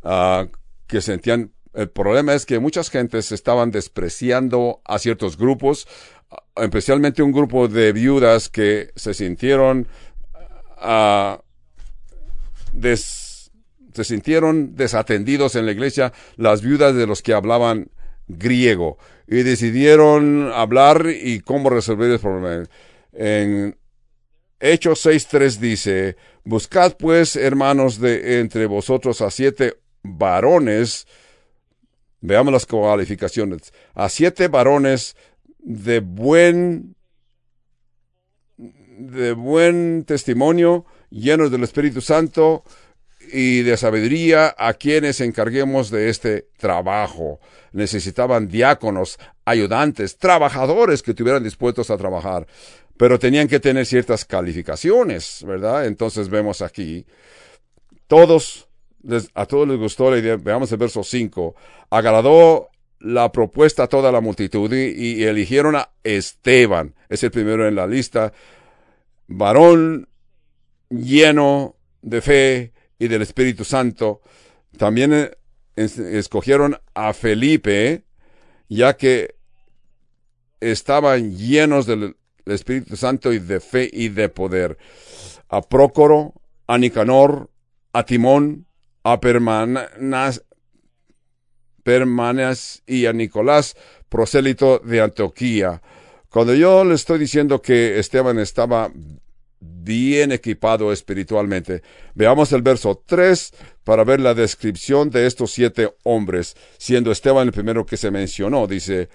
uh, 0.04 0.46
que 0.86 1.00
sentían 1.00 1.50
el 1.74 1.90
problema 1.90 2.34
es 2.34 2.46
que 2.46 2.60
muchas 2.60 2.88
gentes 2.88 3.32
estaban 3.32 3.72
despreciando 3.72 4.80
a 4.84 5.00
ciertos 5.00 5.36
grupos, 5.36 5.88
especialmente 6.54 7.20
un 7.20 7.32
grupo 7.32 7.66
de 7.66 7.92
viudas 7.92 8.48
que 8.48 8.92
se 8.94 9.12
sintieron 9.12 9.88
uh, 10.80 11.42
des, 12.72 13.50
se 13.92 14.04
sintieron 14.04 14.76
desatendidos 14.76 15.56
en 15.56 15.66
la 15.66 15.72
iglesia, 15.72 16.12
las 16.36 16.62
viudas 16.62 16.94
de 16.94 17.08
los 17.08 17.22
que 17.22 17.34
hablaban 17.34 17.90
griego 18.28 18.98
y 19.26 19.42
decidieron 19.42 20.52
hablar 20.54 21.08
y 21.10 21.40
cómo 21.40 21.70
resolver 21.70 22.08
el 22.08 22.20
problema. 22.20 22.68
En 23.12 23.76
Hechos 24.58 25.04
6.3 25.04 25.58
dice, 25.58 26.16
Buscad 26.44 26.96
pues, 26.96 27.36
hermanos, 27.36 28.00
de 28.00 28.40
entre 28.40 28.66
vosotros 28.66 29.20
a 29.20 29.30
siete 29.30 29.74
varones, 30.02 31.06
veamos 32.20 32.52
las 32.52 32.66
cualificaciones, 32.66 33.72
a 33.94 34.08
siete 34.08 34.48
varones 34.48 35.16
de 35.58 36.00
buen, 36.00 36.96
de 38.56 39.32
buen 39.32 40.04
testimonio, 40.04 40.84
llenos 41.10 41.50
del 41.50 41.64
Espíritu 41.64 42.00
Santo 42.00 42.64
y 43.32 43.62
de 43.62 43.76
sabiduría, 43.76 44.54
a 44.58 44.74
quienes 44.74 45.20
encarguemos 45.20 45.90
de 45.90 46.08
este 46.08 46.48
trabajo. 46.56 47.40
Necesitaban 47.72 48.48
diáconos, 48.48 49.18
ayudantes, 49.44 50.18
trabajadores 50.18 51.02
que 51.02 51.12
estuvieran 51.12 51.42
dispuestos 51.42 51.90
a 51.90 51.96
trabajar, 51.96 52.46
pero 52.96 53.18
tenían 53.18 53.48
que 53.48 53.60
tener 53.60 53.86
ciertas 53.86 54.24
calificaciones, 54.24 55.44
¿verdad? 55.46 55.86
Entonces 55.86 56.28
vemos 56.28 56.62
aquí, 56.62 57.06
todos, 58.06 58.68
a 59.34 59.46
todos 59.46 59.68
les 59.68 59.78
gustó 59.78 60.10
la 60.10 60.18
idea, 60.18 60.36
veamos 60.36 60.70
el 60.72 60.78
verso 60.78 61.02
5, 61.02 61.54
agradó 61.90 62.68
la 63.00 63.32
propuesta 63.32 63.84
a 63.84 63.88
toda 63.88 64.12
la 64.12 64.20
multitud 64.20 64.72
y, 64.72 64.92
y 64.92 65.24
eligieron 65.24 65.74
a 65.76 65.90
Esteban, 66.04 66.94
es 67.08 67.22
el 67.24 67.30
primero 67.30 67.66
en 67.66 67.74
la 67.74 67.86
lista, 67.86 68.32
varón 69.26 70.08
lleno 70.88 71.76
de 72.02 72.20
fe 72.20 72.72
y 72.98 73.08
del 73.08 73.22
Espíritu 73.22 73.64
Santo, 73.64 74.20
también 74.76 75.12
eh, 75.12 75.30
escogieron 75.76 76.78
a 76.94 77.12
Felipe, 77.12 78.04
ya 78.68 78.96
que 78.96 79.36
estaban 80.60 81.36
llenos 81.36 81.86
del 81.86 82.16
Espíritu 82.46 82.96
Santo 82.96 83.32
y 83.32 83.38
de 83.38 83.60
fe 83.60 83.88
y 83.92 84.08
de 84.08 84.28
poder. 84.28 84.78
A 85.48 85.62
Prócoro, 85.62 86.34
a 86.66 86.78
Nicanor, 86.78 87.50
a 87.92 88.04
Timón, 88.04 88.66
a 89.02 89.20
Permanas, 89.20 90.42
y 92.86 93.06
a 93.06 93.12
Nicolás, 93.12 93.76
prosélito 94.08 94.78
de 94.78 95.00
Antioquía. 95.00 95.82
Cuando 96.28 96.54
yo 96.54 96.84
le 96.84 96.94
estoy 96.94 97.18
diciendo 97.18 97.60
que 97.60 97.98
Esteban 97.98 98.38
estaba 98.38 98.90
bien 99.62 100.32
equipado 100.32 100.92
espiritualmente. 100.92 101.82
Veamos 102.14 102.52
el 102.52 102.62
verso 102.62 103.02
3 103.04 103.52
para 103.84 104.04
ver 104.04 104.20
la 104.20 104.34
descripción 104.34 105.10
de 105.10 105.26
estos 105.26 105.52
siete 105.52 105.94
hombres, 106.04 106.56
siendo 106.78 107.12
Esteban 107.12 107.48
el 107.48 107.52
primero 107.52 107.86
que 107.86 107.96
se 107.96 108.10
mencionó. 108.10 108.66
Dice, 108.66 109.08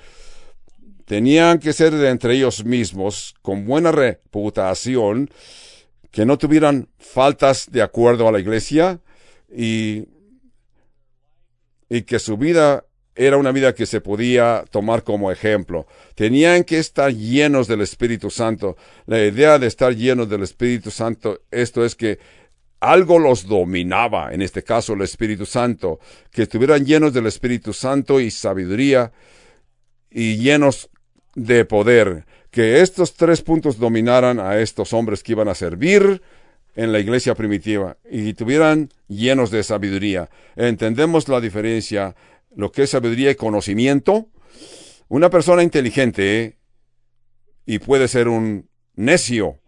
tenían 1.07 1.59
que 1.59 1.71
ser 1.71 1.93
de 1.93 2.09
entre 2.09 2.35
ellos 2.35 2.65
mismos, 2.65 3.33
con 3.41 3.65
buena 3.65 3.93
reputación, 3.93 5.29
que 6.11 6.25
no 6.25 6.37
tuvieran 6.37 6.89
faltas 6.99 7.71
de 7.71 7.81
acuerdo 7.81 8.27
a 8.27 8.31
la 8.33 8.39
iglesia 8.39 8.99
y, 9.49 10.03
y 11.89 12.01
que 12.01 12.19
su 12.19 12.35
vida 12.35 12.83
era 13.15 13.37
una 13.37 13.53
vida 13.53 13.73
que 13.73 13.85
se 13.85 14.01
podía 14.01 14.65
tomar 14.69 15.03
como 15.03 15.31
ejemplo. 15.31 15.87
Tenían 16.13 16.65
que 16.65 16.77
estar 16.77 17.13
llenos 17.13 17.67
del 17.67 17.81
Espíritu 17.81 18.29
Santo. 18.29 18.75
La 19.05 19.23
idea 19.23 19.57
de 19.59 19.67
estar 19.67 19.95
llenos 19.95 20.29
del 20.29 20.43
Espíritu 20.43 20.91
Santo, 20.91 21.39
esto 21.51 21.85
es 21.85 21.95
que 21.95 22.19
algo 22.81 23.17
los 23.17 23.47
dominaba, 23.47 24.33
en 24.33 24.41
este 24.41 24.61
caso 24.61 24.93
el 24.93 25.01
Espíritu 25.01 25.45
Santo, 25.45 25.99
que 26.31 26.43
estuvieran 26.43 26.85
llenos 26.85 27.13
del 27.13 27.27
Espíritu 27.27 27.71
Santo 27.71 28.19
y 28.19 28.29
sabiduría 28.29 29.13
y 30.11 30.37
llenos 30.37 30.89
de 31.38 31.65
poder, 31.65 32.25
que 32.50 32.82
estos 32.82 33.13
tres 33.13 33.44
puntos 33.44 33.77
dominaran 33.77 34.39
a 34.39 34.60
estos 34.60 34.91
hombres 34.91 35.22
que 35.22 35.34
iban 35.34 35.48
a 35.48 35.53
servir 35.53 36.24
en 36.75 36.91
la 36.91 37.00
iglesia 37.00 37.36
primitiva 37.36 37.98
y 38.10 38.34
tuvieran 38.34 38.89
llenos 39.08 39.51
de 39.51 39.62
sabiduría. 39.62 40.32
Entendemos 40.56 41.27
la 41.27 41.39
diferencia, 41.39 42.15
lo 42.56 42.72
que 42.72 42.84
es 42.84 42.89
sabiduría 42.89 43.29
y 43.29 43.36
conocimiento. 43.36 44.29
Una 45.10 45.29
persona 45.29 45.62
inteligente 45.62 46.58
y 47.67 47.77
puede 47.77 48.08
ser 48.08 48.27
un 48.27 48.67
necio. 48.96 49.60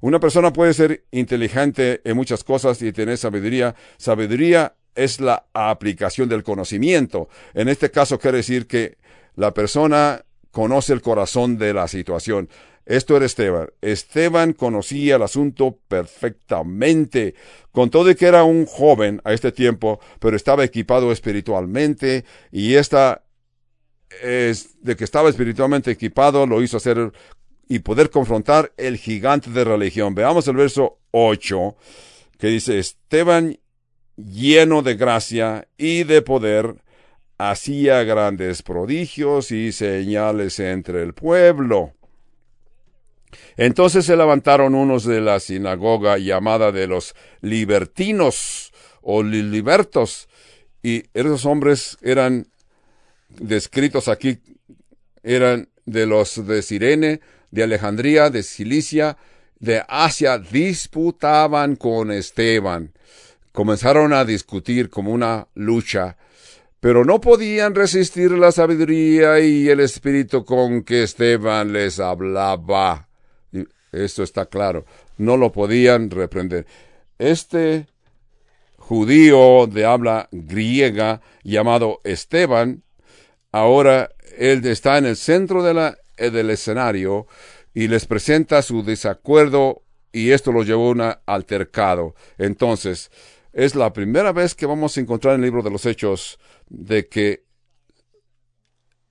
Una 0.00 0.20
persona 0.20 0.52
puede 0.52 0.74
ser 0.74 1.06
inteligente 1.10 2.02
en 2.04 2.16
muchas 2.16 2.44
cosas 2.44 2.80
y 2.82 2.92
tener 2.92 3.18
sabiduría. 3.18 3.74
Sabiduría 3.96 4.76
es 4.94 5.18
la 5.18 5.46
aplicación 5.54 6.28
del 6.28 6.44
conocimiento. 6.44 7.28
En 7.52 7.68
este 7.68 7.90
caso 7.90 8.20
quiere 8.20 8.36
decir 8.38 8.68
que 8.68 8.96
la 9.34 9.52
persona 9.52 10.24
conoce 10.50 10.92
el 10.92 11.02
corazón 11.02 11.58
de 11.58 11.74
la 11.74 11.88
situación. 11.88 12.48
Esto 12.86 13.16
era 13.16 13.26
Esteban. 13.26 13.68
Esteban 13.82 14.52
conocía 14.52 15.16
el 15.16 15.22
asunto 15.22 15.78
perfectamente, 15.86 17.34
con 17.70 17.90
todo 17.90 18.14
que 18.16 18.26
era 18.26 18.42
un 18.42 18.66
joven 18.66 19.20
a 19.24 19.32
este 19.32 19.52
tiempo, 19.52 20.00
pero 20.18 20.36
estaba 20.36 20.64
equipado 20.64 21.12
espiritualmente 21.12 22.24
y 22.50 22.74
esta 22.74 23.22
es 24.22 24.82
de 24.82 24.96
que 24.96 25.04
estaba 25.04 25.28
espiritualmente 25.28 25.90
equipado 25.90 26.46
lo 26.46 26.62
hizo 26.62 26.78
hacer 26.78 27.12
y 27.68 27.78
poder 27.78 28.10
confrontar 28.10 28.72
el 28.76 28.96
gigante 28.96 29.50
de 29.50 29.62
religión. 29.62 30.14
Veamos 30.14 30.48
el 30.48 30.56
verso 30.56 30.98
8 31.12 31.76
que 32.38 32.48
dice 32.48 32.78
Esteban 32.78 33.58
lleno 34.16 34.82
de 34.82 34.96
gracia 34.96 35.68
y 35.76 36.02
de 36.04 36.22
poder 36.22 36.82
hacía 37.48 38.02
grandes 38.04 38.62
prodigios 38.62 39.50
y 39.50 39.72
señales 39.72 40.60
entre 40.60 41.02
el 41.02 41.14
pueblo. 41.14 41.94
Entonces 43.56 44.04
se 44.04 44.16
levantaron 44.16 44.74
unos 44.74 45.04
de 45.04 45.22
la 45.22 45.40
sinagoga 45.40 46.18
llamada 46.18 46.70
de 46.70 46.86
los 46.86 47.14
libertinos 47.40 48.72
o 49.00 49.22
libertos, 49.22 50.28
y 50.82 51.04
esos 51.14 51.46
hombres 51.46 51.96
eran 52.02 52.46
descritos 53.28 54.08
aquí, 54.08 54.40
eran 55.22 55.68
de 55.86 56.04
los 56.04 56.46
de 56.46 56.60
Sirene, 56.60 57.20
de 57.50 57.62
Alejandría, 57.62 58.28
de 58.28 58.42
Cilicia, 58.42 59.16
de 59.58 59.82
Asia, 59.88 60.38
disputaban 60.38 61.76
con 61.76 62.10
Esteban. 62.10 62.92
Comenzaron 63.52 64.12
a 64.12 64.24
discutir 64.24 64.90
como 64.90 65.12
una 65.12 65.48
lucha 65.54 66.16
pero 66.80 67.04
no 67.04 67.20
podían 67.20 67.74
resistir 67.74 68.32
la 68.32 68.52
sabiduría 68.52 69.38
y 69.38 69.68
el 69.68 69.80
espíritu 69.80 70.44
con 70.44 70.82
que 70.82 71.02
Esteban 71.02 71.72
les 71.72 72.00
hablaba. 72.00 73.08
Esto 73.92 74.22
está 74.22 74.46
claro. 74.46 74.86
No 75.18 75.36
lo 75.36 75.52
podían 75.52 76.10
reprender. 76.10 76.66
Este 77.18 77.86
judío 78.76 79.66
de 79.66 79.84
habla 79.84 80.28
griega 80.32 81.20
llamado 81.44 82.00
Esteban, 82.02 82.82
ahora 83.52 84.10
él 84.38 84.66
está 84.66 84.96
en 84.98 85.06
el 85.06 85.16
centro 85.16 85.62
la, 85.72 85.98
del 86.16 86.50
escenario 86.50 87.26
y 87.74 87.88
les 87.88 88.06
presenta 88.06 88.62
su 88.62 88.82
desacuerdo 88.82 89.82
y 90.12 90.30
esto 90.30 90.50
lo 90.50 90.62
llevó 90.62 90.88
a 90.88 90.90
un 90.90 91.14
altercado. 91.26 92.14
Entonces, 92.38 93.10
es 93.52 93.74
la 93.74 93.92
primera 93.92 94.32
vez 94.32 94.54
que 94.54 94.66
vamos 94.66 94.96
a 94.96 95.00
encontrar 95.00 95.34
en 95.34 95.40
el 95.40 95.46
libro 95.46 95.62
de 95.62 95.70
los 95.70 95.86
Hechos 95.86 96.38
de 96.70 97.08
que 97.08 97.44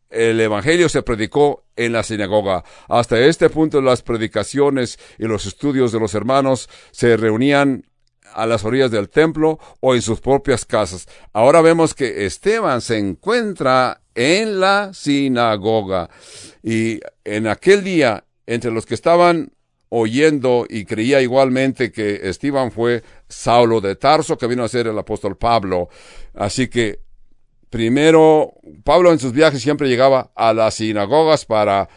el 0.09 0.41
Evangelio 0.41 0.89
se 0.89 1.03
predicó 1.03 1.65
en 1.75 1.93
la 1.93 2.03
sinagoga. 2.03 2.63
Hasta 2.87 3.19
este 3.19 3.49
punto 3.49 3.81
las 3.81 4.01
predicaciones 4.01 4.97
y 5.19 5.25
los 5.25 5.45
estudios 5.45 5.91
de 5.91 5.99
los 5.99 6.15
hermanos 6.15 6.67
se 6.91 7.15
reunían 7.15 7.85
a 8.33 8.45
las 8.45 8.63
orillas 8.63 8.91
del 8.91 9.09
templo 9.09 9.59
o 9.79 9.95
en 9.95 10.01
sus 10.01 10.19
propias 10.19 10.65
casas. 10.65 11.07
Ahora 11.33 11.61
vemos 11.61 11.93
que 11.93 12.25
Esteban 12.25 12.81
se 12.81 12.97
encuentra 12.97 14.01
en 14.15 14.59
la 14.59 14.93
sinagoga 14.93 16.09
y 16.63 16.99
en 17.23 17.47
aquel 17.47 17.83
día 17.83 18.25
entre 18.45 18.71
los 18.71 18.85
que 18.85 18.95
estaban 18.95 19.53
oyendo 19.89 20.65
y 20.69 20.85
creía 20.85 21.21
igualmente 21.21 21.91
que 21.91 22.29
Esteban 22.29 22.71
fue 22.71 23.03
Saulo 23.27 23.81
de 23.81 23.95
Tarso 23.95 24.37
que 24.37 24.47
vino 24.47 24.63
a 24.63 24.69
ser 24.69 24.87
el 24.87 24.97
apóstol 24.97 25.37
Pablo. 25.37 25.89
Así 26.35 26.67
que 26.67 26.99
Primero, 27.69 28.53
Pablo 28.83 29.11
en 29.11 29.19
sus 29.19 29.31
viajes 29.31 29.61
siempre 29.61 29.87
llegaba 29.87 30.31
a 30.35 30.53
las 30.53 30.75
sinagogas 30.75 31.45
para 31.45 31.87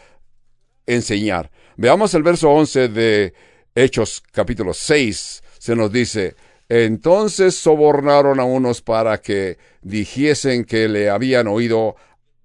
enseñar. 0.85 1.51
Veamos 1.77 2.13
el 2.13 2.21
verso 2.21 2.51
11 2.51 2.89
de 2.89 3.33
Hechos 3.73 4.21
capítulo 4.31 4.73
6. 4.73 5.43
Se 5.57 5.75
nos 5.75 5.91
dice, 5.91 6.35
entonces 6.69 7.55
sobornaron 7.55 8.39
a 8.39 8.43
unos 8.43 8.81
para 8.81 9.19
que 9.19 9.57
dijesen 9.81 10.65
que 10.65 10.87
le 10.87 11.09
habían 11.09 11.47
oído. 11.47 11.95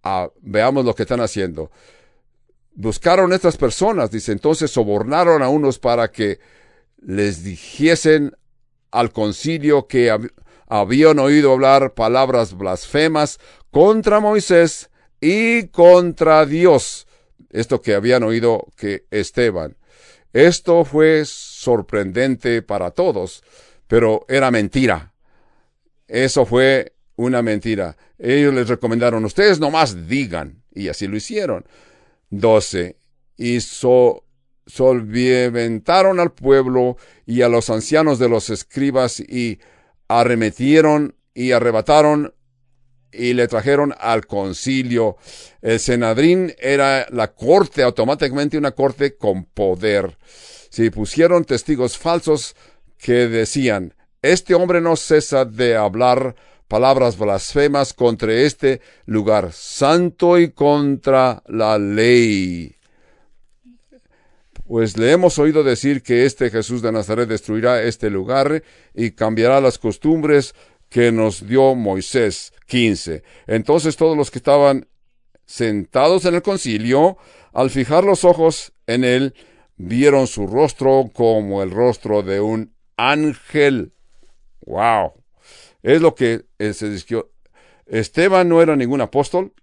A, 0.03 0.31
veamos 0.41 0.85
lo 0.85 0.95
que 0.95 1.03
están 1.03 1.21
haciendo. 1.21 1.71
Buscaron 2.73 3.33
estas 3.33 3.57
personas, 3.57 4.11
dice, 4.11 4.33
entonces 4.33 4.71
sobornaron 4.71 5.43
a 5.43 5.49
unos 5.49 5.79
para 5.79 6.11
que 6.11 6.39
les 7.03 7.43
dijesen 7.43 8.33
al 8.91 9.13
concilio 9.13 9.87
que 9.87 10.17
habían 10.69 11.19
oído 11.19 11.53
hablar 11.53 11.95
palabras 11.95 12.57
blasfemas 12.57 13.41
contra 13.71 14.21
Moisés 14.21 14.91
y 15.21 15.69
contra 15.69 16.47
Dios. 16.47 17.07
Esto 17.51 17.81
que 17.81 17.95
habían 17.95 18.23
oído 18.23 18.67
que 18.77 19.07
Esteban. 19.11 19.77
Esto 20.33 20.85
fue 20.85 21.25
sorprendente 21.25 22.61
para 22.63 22.91
todos, 22.91 23.43
pero 23.87 24.27
era 24.29 24.51
mentira. 24.51 25.15
Eso 26.07 26.45
fue 26.45 26.93
una 27.17 27.43
mentira. 27.43 27.97
Ellos 28.19 28.53
les 28.55 28.69
recomendaron, 28.69 29.25
ustedes 29.25 29.59
nomás 29.59 30.07
digan, 30.07 30.63
y 30.73 30.89
así 30.89 31.07
lo 31.07 31.17
hicieron. 31.17 31.65
12. 32.31 32.97
Y 33.39 33.61
so, 33.61 34.25
solventaron 34.67 36.21
al 36.21 36.33
pueblo 36.33 36.99
y 37.25 37.41
a 37.43 37.49
los 37.49 37.71
ancianos 37.71 38.19
de 38.19 38.29
los 38.29 38.51
escribas 38.51 39.21
y 39.21 39.59
arremetieron 40.09 41.15
y 41.35 41.53
arrebataron 41.53 42.35
y 43.13 43.35
le 43.35 43.49
trajeron 43.49 43.95
al 43.99 44.27
concilio. 44.27 45.17
El 45.63 45.81
Senadrín 45.81 46.55
era 46.59 47.07
la 47.11 47.33
corte, 47.35 47.83
automáticamente 47.83 48.59
una 48.59 48.73
corte 48.73 49.17
con 49.17 49.45
poder. 49.45 50.19
Si 50.71 50.91
pusieron 50.91 51.45
testigos 51.45 51.97
falsos 51.97 52.55
que 52.99 53.29
decían, 53.29 53.95
este 54.21 54.55
hombre 54.55 54.81
no 54.81 54.97
cesa 54.97 55.45
de 55.45 55.77
hablar 55.77 56.35
palabras 56.67 57.17
blasfemas 57.17 57.95
contra 57.95 58.33
este 58.33 58.81
lugar 59.07 59.53
santo 59.53 60.39
y 60.39 60.51
contra 60.51 61.43
la 61.47 61.79
ley. 61.79 62.78
Pues 64.67 64.97
le 64.97 65.13
hemos 65.13 65.39
oído 65.39 65.63
decir 65.63 66.03
que 66.03 66.27
este 66.27 66.51
Jesús 66.51 66.83
de 66.83 66.93
Nazaret 66.93 67.29
destruirá 67.29 67.83
este 67.83 68.11
lugar 68.11 68.63
y 68.95 69.13
cambiará 69.13 69.61
las 69.61 69.79
costumbres 69.79 70.55
que 70.89 71.13
nos 71.13 71.47
dio 71.47 71.75
Moisés. 71.75 72.53
15. 72.67 73.23
Entonces 73.47 73.97
todos 73.97 74.17
los 74.17 74.31
que 74.31 74.39
estaban 74.39 74.87
sentados 75.47 76.27
en 76.27 76.35
el 76.35 76.43
concilio, 76.43 77.17
al 77.53 77.71
fijar 77.71 78.05
los 78.05 78.25
ojos 78.25 78.73
en 78.87 79.05
él, 79.05 79.35
vieron 79.77 80.27
su 80.27 80.47
rostro 80.47 81.11
como 81.13 81.63
el 81.63 81.71
rostro 81.71 82.23
de 82.23 82.41
un 82.41 82.75
ángel. 82.97 83.95
¡Wow! 84.67 85.13
Es 85.83 86.03
lo 86.03 86.15
que 86.15 86.45
se 86.59 86.91
dijo. 86.91 87.31
Esteban 87.87 88.49
no 88.49 88.61
era 88.61 88.77
ningún 88.77 89.01
apóstol. 89.01 89.55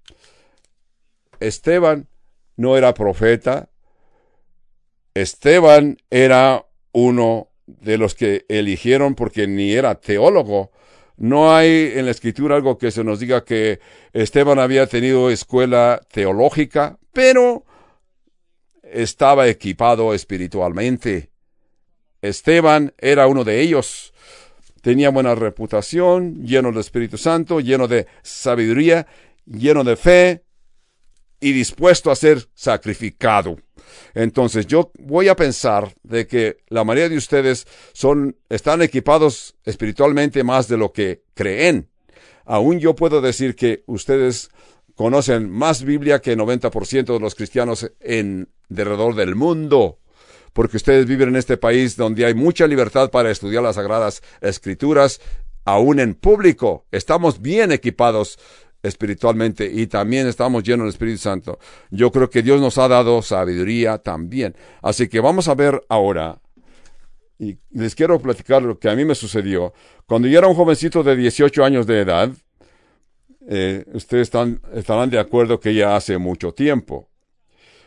Esteban 1.39 2.07
no 2.55 2.77
era 2.77 2.93
profeta. 2.93 3.69
Esteban 5.15 5.97
era 6.09 6.65
uno 6.91 7.49
de 7.65 7.97
los 7.97 8.15
que 8.15 8.45
eligieron 8.49 9.15
porque 9.15 9.47
ni 9.47 9.71
era 9.71 9.95
teólogo. 9.95 10.71
No 11.17 11.55
hay 11.55 11.93
en 11.95 12.05
la 12.05 12.11
escritura 12.11 12.57
algo 12.57 12.77
que 12.77 12.91
se 12.91 13.03
nos 13.03 13.21
diga 13.21 13.45
que 13.45 13.79
Esteban 14.11 14.59
había 14.59 14.87
tenido 14.87 15.29
escuela 15.29 16.01
teológica, 16.11 16.99
pero 17.13 17.65
estaba 18.83 19.47
equipado 19.47 20.13
espiritualmente. 20.13 21.31
Esteban 22.21 22.93
era 22.97 23.27
uno 23.27 23.45
de 23.45 23.61
ellos. 23.61 24.13
Tenía 24.81 25.09
buena 25.09 25.33
reputación, 25.33 26.45
lleno 26.45 26.71
del 26.71 26.81
Espíritu 26.81 27.17
Santo, 27.17 27.61
lleno 27.61 27.87
de 27.87 28.05
sabiduría, 28.21 29.07
lleno 29.45 29.85
de 29.85 29.95
fe 29.95 30.43
y 31.39 31.53
dispuesto 31.53 32.11
a 32.11 32.15
ser 32.15 32.49
sacrificado. 32.53 33.57
Entonces 34.13 34.67
yo 34.67 34.91
voy 34.99 35.27
a 35.27 35.35
pensar 35.35 35.93
de 36.03 36.27
que 36.27 36.57
la 36.67 36.83
mayoría 36.83 37.09
de 37.09 37.17
ustedes 37.17 37.67
son, 37.93 38.37
están 38.49 38.81
equipados 38.81 39.55
espiritualmente 39.63 40.43
más 40.43 40.67
de 40.67 40.77
lo 40.77 40.91
que 40.91 41.23
creen. 41.33 41.89
Aún 42.45 42.79
yo 42.79 42.95
puedo 42.95 43.21
decir 43.21 43.55
que 43.55 43.83
ustedes 43.87 44.49
conocen 44.95 45.49
más 45.49 45.83
Biblia 45.83 46.21
que 46.21 46.33
el 46.33 46.39
90% 46.39 47.13
de 47.13 47.19
los 47.19 47.35
cristianos 47.35 47.91
en 47.99 48.49
alrededor 48.69 49.15
del 49.15 49.35
mundo, 49.35 49.99
porque 50.53 50.77
ustedes 50.77 51.05
viven 51.05 51.29
en 51.29 51.35
este 51.35 51.57
país 51.57 51.97
donde 51.97 52.25
hay 52.25 52.33
mucha 52.33 52.65
libertad 52.67 53.11
para 53.11 53.29
estudiar 53.29 53.63
las 53.63 53.75
sagradas 53.75 54.21
escrituras, 54.41 55.19
aún 55.65 55.99
en 55.99 56.13
público. 56.13 56.85
Estamos 56.91 57.41
bien 57.41 57.71
equipados 57.71 58.39
espiritualmente 58.87 59.69
y 59.71 59.87
también 59.87 60.27
estamos 60.27 60.63
llenos 60.63 60.85
del 60.85 60.89
Espíritu 60.89 61.17
Santo. 61.19 61.59
Yo 61.91 62.11
creo 62.11 62.29
que 62.29 62.41
Dios 62.41 62.61
nos 62.61 62.77
ha 62.77 62.87
dado 62.87 63.21
sabiduría 63.21 63.97
también. 63.97 64.55
Así 64.81 65.07
que 65.07 65.19
vamos 65.19 65.47
a 65.47 65.55
ver 65.55 65.81
ahora, 65.89 66.39
y 67.37 67.57
les 67.71 67.95
quiero 67.95 68.19
platicar 68.19 68.61
lo 68.61 68.79
que 68.79 68.89
a 68.89 68.95
mí 68.95 69.03
me 69.03 69.15
sucedió. 69.15 69.73
Cuando 70.05 70.27
yo 70.27 70.37
era 70.37 70.47
un 70.47 70.55
jovencito 70.55 71.03
de 71.03 71.15
18 71.15 71.65
años 71.65 71.85
de 71.85 72.01
edad, 72.01 72.31
eh, 73.47 73.85
ustedes 73.93 74.23
están, 74.23 74.61
estarán 74.73 75.09
de 75.09 75.19
acuerdo 75.19 75.59
que 75.59 75.73
ya 75.73 75.95
hace 75.95 76.17
mucho 76.17 76.53
tiempo. 76.53 77.09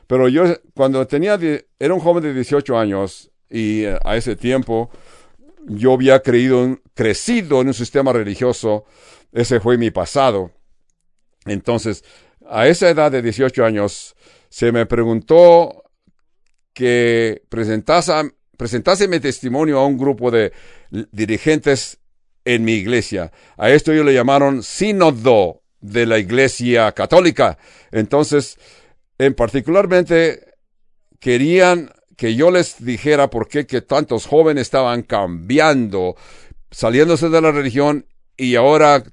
Pero 0.07 0.29
yo, 0.29 0.45
cuando 0.75 1.07
tenía, 1.07 1.39
era 1.79 1.95
un 1.95 2.01
joven 2.01 2.23
de 2.23 2.35
18 2.35 2.79
años 2.79 3.31
y 3.51 3.85
eh, 3.85 3.99
a 4.05 4.17
ese 4.17 4.37
tiempo 4.37 4.91
yo 5.67 5.95
había 5.95 6.21
creído, 6.21 6.79
crecido 6.95 7.61
en 7.61 7.69
un 7.69 7.75
sistema 7.75 8.13
religioso, 8.13 8.85
ese 9.33 9.61
fue 9.61 9.77
mi 9.77 9.91
pasado. 9.91 10.51
Entonces, 11.47 12.05
a 12.49 12.67
esa 12.67 12.89
edad 12.89 13.11
de 13.11 13.23
18 13.23 13.65
años, 13.65 14.15
se 14.49 14.73
me 14.73 14.87
preguntó 14.87 15.85
que 16.73 17.43
presentase, 17.49 18.13
presentase 18.57 19.09
mi 19.09 19.21
testimonio 19.21 19.79
a 19.79 19.87
un 19.87 19.99
grupo 19.99 20.31
de 20.31 20.53
dirigentes 21.13 21.99
en 22.45 22.65
mi 22.65 22.73
iglesia. 22.73 23.31
A 23.57 23.71
esto 23.71 23.93
ellos 23.93 24.07
le 24.07 24.15
llamaron 24.15 24.63
sínodo 24.63 25.63
de 25.81 26.07
la 26.07 26.19
iglesia 26.19 26.93
católica. 26.93 27.59
Entonces, 27.91 28.59
en 29.19 29.35
particularmente, 29.35 30.55
querían 31.21 31.91
que 32.17 32.35
yo 32.35 32.51
les 32.51 32.85
dijera 32.85 33.31
por 33.31 33.49
qué 33.49 33.67
que 33.67 33.81
tantos 33.81 34.27
jóvenes 34.27 34.63
estaban 34.63 35.03
cambiando, 35.03 36.17
saliéndose 36.71 37.29
de 37.29 37.41
la 37.41 37.53
religión 37.53 38.07
y 38.37 38.57
ahora 38.57 39.05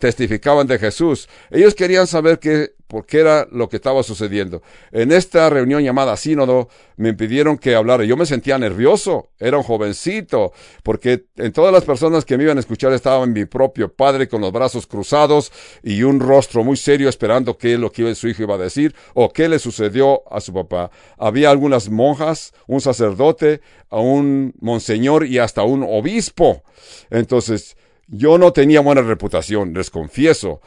testificaban 0.00 0.66
de 0.66 0.78
Jesús. 0.78 1.28
Ellos 1.50 1.74
querían 1.74 2.06
saber 2.06 2.38
qué, 2.38 2.72
por 2.88 3.04
qué 3.04 3.20
era 3.20 3.46
lo 3.52 3.68
que 3.68 3.76
estaba 3.76 4.02
sucediendo. 4.02 4.62
En 4.92 5.12
esta 5.12 5.48
reunión 5.50 5.82
llamada 5.82 6.16
sínodo 6.16 6.68
me 6.96 7.10
impidieron 7.10 7.58
que 7.58 7.74
hablara. 7.76 8.04
Yo 8.04 8.16
me 8.16 8.24
sentía 8.24 8.58
nervioso, 8.58 9.28
era 9.38 9.58
un 9.58 9.62
jovencito, 9.62 10.52
porque 10.82 11.26
en 11.36 11.52
todas 11.52 11.72
las 11.72 11.84
personas 11.84 12.24
que 12.24 12.38
me 12.38 12.44
iban 12.44 12.56
a 12.56 12.60
escuchar 12.60 12.94
estaba 12.94 13.24
mi 13.26 13.44
propio 13.44 13.92
padre 13.92 14.26
con 14.26 14.40
los 14.40 14.52
brazos 14.52 14.86
cruzados 14.86 15.52
y 15.82 16.02
un 16.02 16.18
rostro 16.18 16.64
muy 16.64 16.78
serio 16.78 17.10
esperando 17.10 17.58
qué 17.58 17.74
es 17.74 17.78
lo 17.78 17.92
que 17.92 18.14
su 18.14 18.26
hijo 18.26 18.42
iba 18.42 18.54
a 18.54 18.58
decir 18.58 18.94
o 19.12 19.30
qué 19.30 19.50
le 19.50 19.58
sucedió 19.58 20.22
a 20.32 20.40
su 20.40 20.54
papá. 20.54 20.90
Había 21.18 21.50
algunas 21.50 21.90
monjas, 21.90 22.54
un 22.66 22.80
sacerdote, 22.80 23.60
un 23.90 24.54
monseñor 24.60 25.26
y 25.26 25.38
hasta 25.38 25.62
un 25.62 25.84
obispo. 25.86 26.64
Entonces, 27.10 27.76
yo 28.10 28.38
no 28.38 28.52
tenía 28.52 28.80
buena 28.80 29.02
reputación, 29.02 29.72
les 29.72 29.88
confieso. 29.88 30.60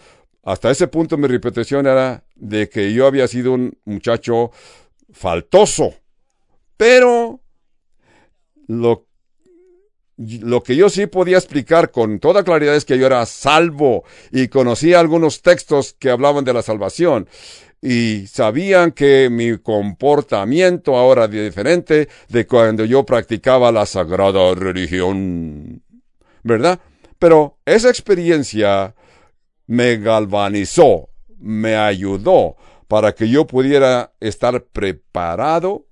Hasta 0.44 0.72
ese 0.72 0.88
punto 0.88 1.18
mi 1.18 1.28
reputación 1.28 1.86
era 1.88 2.24
de 2.36 2.70
que 2.70 2.94
yo 2.94 3.06
había 3.06 3.28
sido 3.28 3.54
un 3.54 3.78
muchacho 3.86 4.52
faltoso. 5.12 5.94
Pero 6.78 7.42
lo, 8.68 9.08
lo 10.18 10.64
que 10.64 10.76
yo 10.76 10.90
sí 10.90 11.06
podía 11.08 11.38
explicar 11.38 11.92
con 11.92 12.20
toda 12.20 12.44
claridad 12.44 12.76
es 12.76 12.86
que 12.86 12.98
yo 12.98 13.06
era 13.06 13.26
salvo 13.26 14.06
y 14.32 14.48
conocía 14.48 15.00
algunos 15.00 15.42
textos 15.42 15.96
que 16.00 16.10
hablaban 16.10 16.46
de 16.46 16.54
la 16.54 16.62
salvación 16.62 17.28
y 17.82 18.28
sabían 18.28 18.94
que 18.94 19.30
mi 19.30 19.58
comportamiento 19.58 20.96
ahora 20.96 21.26
era 21.26 21.44
diferente 21.44 22.08
de 22.30 22.48
cuando 22.48 22.86
yo 22.86 23.06
practicaba 23.06 23.74
la 23.74 23.86
sagrada 23.86 24.56
religión. 24.56 25.82
¿Verdad? 26.44 26.80
Pero 27.24 27.58
esa 27.66 27.88
experiencia 27.88 28.94
me 29.66 29.96
galvanizó, 29.96 31.08
me 31.40 31.78
ayudó 31.78 32.58
para 32.90 33.16
que 33.16 33.30
yo 33.30 33.48
pudiera 33.48 34.12
estar 34.20 34.62
preparado 34.66 35.86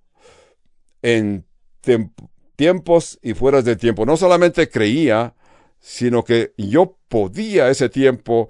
en 1.01 1.45
tiempos 2.57 3.17
y 3.21 3.33
fuera 3.33 3.61
de 3.61 3.77
tiempo. 3.77 4.05
No 4.05 4.17
solamente 4.17 4.69
creía, 4.69 5.33
sino 5.79 6.25
que 6.25 6.53
yo 6.57 6.97
podía 7.07 7.69
ese 7.69 7.87
tiempo 7.87 8.49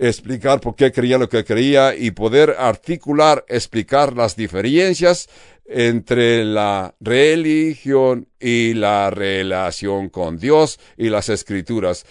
explicar 0.00 0.60
por 0.60 0.74
qué 0.74 0.90
creía 0.90 1.18
lo 1.18 1.28
que 1.28 1.44
creía 1.44 1.94
y 1.94 2.10
poder 2.12 2.56
articular, 2.58 3.44
explicar 3.48 4.16
las 4.16 4.34
diferencias 4.34 5.28
entre 5.66 6.42
la 6.44 6.94
religión 7.00 8.26
y 8.40 8.72
la 8.74 9.10
relación 9.10 10.08
con 10.08 10.38
Dios 10.38 10.80
y 10.96 11.10
las 11.10 11.28
escrituras. 11.28 12.06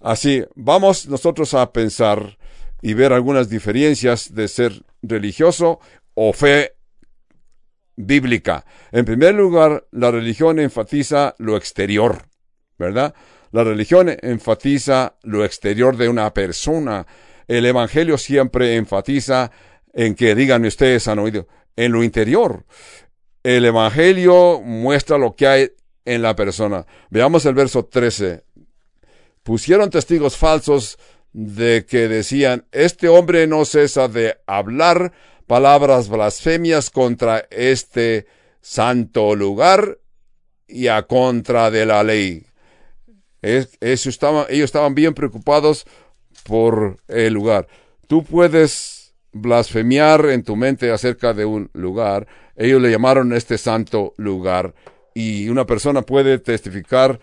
Así, 0.00 0.44
vamos 0.54 1.06
nosotros 1.08 1.52
a 1.52 1.72
pensar 1.72 2.38
y 2.80 2.94
ver 2.94 3.12
algunas 3.12 3.50
diferencias 3.50 4.34
de 4.34 4.48
ser 4.48 4.82
religioso 5.02 5.78
o 6.14 6.32
fe 6.32 6.72
bíblica. 7.96 8.64
En 8.92 9.04
primer 9.04 9.34
lugar, 9.34 9.86
la 9.90 10.10
religión 10.10 10.58
enfatiza 10.58 11.34
lo 11.38 11.56
exterior, 11.56 12.28
¿verdad? 12.78 13.14
La 13.56 13.64
religión 13.64 14.14
enfatiza 14.20 15.16
lo 15.22 15.42
exterior 15.42 15.96
de 15.96 16.10
una 16.10 16.34
persona. 16.34 17.06
El 17.48 17.64
Evangelio 17.64 18.18
siempre 18.18 18.76
enfatiza 18.76 19.50
en 19.94 20.14
que, 20.14 20.34
digan 20.34 20.66
ustedes, 20.66 21.08
han 21.08 21.20
oído, 21.20 21.48
en 21.74 21.92
lo 21.92 22.04
interior. 22.04 22.66
El 23.42 23.64
Evangelio 23.64 24.60
muestra 24.60 25.16
lo 25.16 25.34
que 25.34 25.46
hay 25.46 25.70
en 26.04 26.20
la 26.20 26.36
persona. 26.36 26.84
Veamos 27.08 27.46
el 27.46 27.54
verso 27.54 27.86
13. 27.86 28.44
Pusieron 29.42 29.88
testigos 29.88 30.36
falsos 30.36 30.98
de 31.32 31.86
que 31.88 32.08
decían, 32.08 32.66
este 32.72 33.08
hombre 33.08 33.46
no 33.46 33.64
cesa 33.64 34.06
de 34.06 34.36
hablar 34.46 35.12
palabras 35.46 36.10
blasfemias 36.10 36.90
contra 36.90 37.46
este 37.48 38.26
santo 38.60 39.34
lugar 39.34 39.98
y 40.68 40.88
a 40.88 41.04
contra 41.04 41.70
de 41.70 41.86
la 41.86 42.02
ley. 42.02 42.45
Ellos 43.42 44.06
estaban 44.50 44.94
bien 44.94 45.14
preocupados 45.14 45.86
por 46.44 46.96
el 47.08 47.34
lugar. 47.34 47.68
Tú 48.06 48.24
puedes 48.24 49.14
blasfemiar 49.32 50.26
en 50.26 50.42
tu 50.42 50.56
mente 50.56 50.90
acerca 50.90 51.34
de 51.34 51.44
un 51.44 51.70
lugar. 51.72 52.26
Ellos 52.56 52.80
le 52.80 52.90
llamaron 52.90 53.32
este 53.32 53.58
santo 53.58 54.14
lugar. 54.16 54.74
Y 55.14 55.48
una 55.48 55.66
persona 55.66 56.02
puede 56.02 56.38
testificar, 56.38 57.20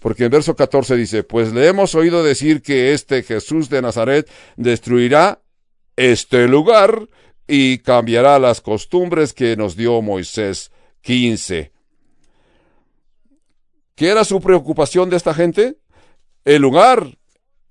porque 0.00 0.24
el 0.24 0.30
verso 0.30 0.54
14 0.56 0.96
dice, 0.96 1.22
pues 1.22 1.52
le 1.52 1.66
hemos 1.66 1.94
oído 1.94 2.22
decir 2.22 2.62
que 2.62 2.92
este 2.92 3.22
Jesús 3.22 3.68
de 3.68 3.82
Nazaret 3.82 4.28
destruirá 4.56 5.40
este 5.96 6.48
lugar 6.48 7.08
y 7.46 7.78
cambiará 7.78 8.38
las 8.38 8.60
costumbres 8.60 9.32
que 9.32 9.56
nos 9.56 9.76
dio 9.76 10.00
Moisés 10.02 10.70
15. 11.02 11.72
¿Qué 13.94 14.08
era 14.08 14.24
su 14.24 14.40
preocupación 14.40 15.10
de 15.10 15.16
esta 15.16 15.34
gente? 15.34 15.76
El 16.44 16.62
lugar, 16.62 17.18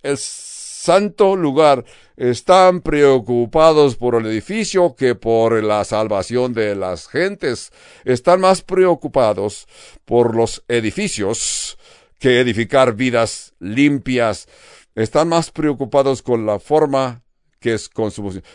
el 0.04 0.18
santo 0.18 1.36
lugar 1.36 1.84
están 2.16 2.82
preocupados 2.82 3.96
por 3.96 4.16
el 4.16 4.28
edificio 4.28 4.96
que 4.96 5.16
por 5.16 5.64
la 5.64 5.84
salvación 5.84 6.54
de 6.54 6.76
las 6.76 7.08
gentes. 7.08 7.72
Están 8.06 8.42
más 8.42 8.62
preocupados 8.62 9.68
por 10.06 10.36
los 10.36 10.64
edificios 10.68 11.78
que 12.20 12.40
edificar 12.40 12.94
vidas 12.94 13.54
limpias. 13.60 14.48
Están 14.94 15.30
más 15.30 15.52
preocupados 15.52 16.22
con 16.22 16.46
la 16.46 16.60
forma 16.60 17.24
que 17.60 17.74
es 17.74 17.90
con. 17.90 18.12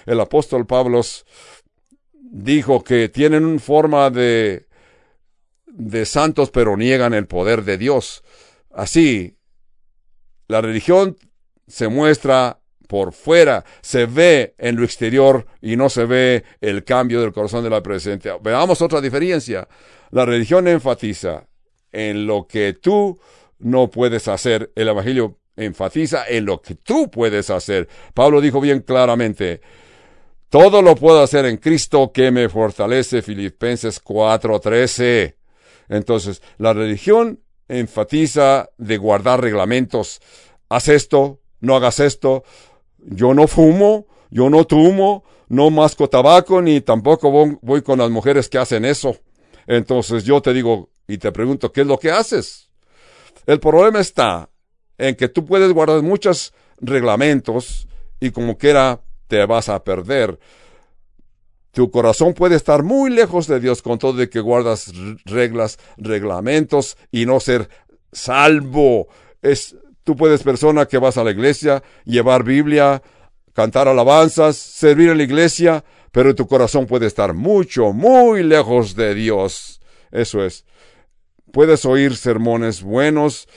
El 0.06 0.20
apóstol 0.20 0.66
Pablo 0.66 1.00
dijo 2.12 2.82
que 2.84 3.08
tienen 3.08 3.44
una 3.44 3.60
forma 3.60 4.10
de, 4.10 4.65
de 5.76 6.06
santos 6.06 6.50
pero 6.50 6.76
niegan 6.76 7.14
el 7.14 7.26
poder 7.26 7.62
de 7.64 7.78
Dios. 7.78 8.24
Así, 8.72 9.36
la 10.48 10.60
religión 10.60 11.16
se 11.66 11.88
muestra 11.88 12.60
por 12.88 13.12
fuera, 13.12 13.64
se 13.82 14.06
ve 14.06 14.54
en 14.58 14.76
lo 14.76 14.84
exterior 14.84 15.46
y 15.60 15.76
no 15.76 15.88
se 15.88 16.04
ve 16.04 16.44
el 16.60 16.84
cambio 16.84 17.20
del 17.20 17.32
corazón 17.32 17.64
de 17.64 17.70
la 17.70 17.82
presencia. 17.82 18.38
Veamos 18.40 18.80
otra 18.80 19.00
diferencia. 19.00 19.68
La 20.10 20.24
religión 20.24 20.68
enfatiza 20.68 21.48
en 21.92 22.26
lo 22.26 22.46
que 22.46 22.74
tú 22.74 23.18
no 23.58 23.90
puedes 23.90 24.28
hacer. 24.28 24.72
El 24.76 24.88
Evangelio 24.88 25.38
enfatiza 25.56 26.28
en 26.28 26.44
lo 26.44 26.62
que 26.62 26.76
tú 26.76 27.10
puedes 27.10 27.50
hacer. 27.50 27.88
Pablo 28.14 28.40
dijo 28.40 28.60
bien 28.60 28.80
claramente, 28.80 29.60
Todo 30.48 30.80
lo 30.80 30.94
puedo 30.94 31.22
hacer 31.22 31.44
en 31.46 31.56
Cristo 31.56 32.12
que 32.12 32.30
me 32.30 32.48
fortalece. 32.48 33.20
Filipenses 33.20 34.00
4:13. 34.00 35.34
Entonces, 35.88 36.42
la 36.58 36.72
religión 36.72 37.40
enfatiza 37.68 38.70
de 38.78 38.96
guardar 38.96 39.40
reglamentos. 39.40 40.20
Haz 40.68 40.88
esto, 40.88 41.40
no 41.60 41.76
hagas 41.76 42.00
esto. 42.00 42.44
Yo 42.98 43.34
no 43.34 43.46
fumo, 43.46 44.06
yo 44.30 44.50
no 44.50 44.66
tumo, 44.66 45.24
no 45.48 45.70
masco 45.70 46.08
tabaco, 46.08 46.60
ni 46.60 46.80
tampoco 46.80 47.58
voy 47.60 47.82
con 47.82 47.98
las 47.98 48.10
mujeres 48.10 48.48
que 48.48 48.58
hacen 48.58 48.84
eso. 48.84 49.16
Entonces 49.66 50.24
yo 50.24 50.40
te 50.40 50.52
digo 50.52 50.90
y 51.06 51.18
te 51.18 51.32
pregunto, 51.32 51.72
¿qué 51.72 51.82
es 51.82 51.86
lo 51.86 51.98
que 51.98 52.10
haces? 52.10 52.70
El 53.46 53.60
problema 53.60 54.00
está 54.00 54.50
en 54.98 55.14
que 55.14 55.28
tú 55.28 55.44
puedes 55.44 55.72
guardar 55.72 56.02
muchos 56.02 56.52
reglamentos 56.78 57.86
y 58.20 58.30
como 58.30 58.56
quiera 58.58 59.00
te 59.28 59.44
vas 59.46 59.68
a 59.68 59.82
perder. 59.84 60.38
Tu 61.76 61.90
corazón 61.90 62.32
puede 62.32 62.56
estar 62.56 62.82
muy 62.82 63.10
lejos 63.10 63.46
de 63.48 63.60
Dios 63.60 63.82
con 63.82 63.98
todo 63.98 64.14
de 64.14 64.30
que 64.30 64.40
guardas 64.40 64.90
reglas, 65.26 65.78
reglamentos 65.98 66.96
y 67.12 67.26
no 67.26 67.38
ser 67.38 67.68
salvo. 68.12 69.08
Es, 69.42 69.76
tú 70.02 70.16
puedes 70.16 70.42
persona 70.42 70.86
que 70.86 70.96
vas 70.96 71.18
a 71.18 71.22
la 71.22 71.32
iglesia, 71.32 71.82
llevar 72.06 72.44
Biblia, 72.44 73.02
cantar 73.52 73.88
alabanzas, 73.88 74.56
servir 74.56 75.10
en 75.10 75.18
la 75.18 75.24
iglesia, 75.24 75.84
pero 76.12 76.34
tu 76.34 76.46
corazón 76.46 76.86
puede 76.86 77.04
estar 77.04 77.34
mucho, 77.34 77.92
muy 77.92 78.42
lejos 78.42 78.96
de 78.96 79.14
Dios. 79.14 79.82
Eso 80.10 80.42
es. 80.46 80.64
Puedes 81.52 81.84
oír 81.84 82.16
sermones 82.16 82.82
buenos, 82.82 83.48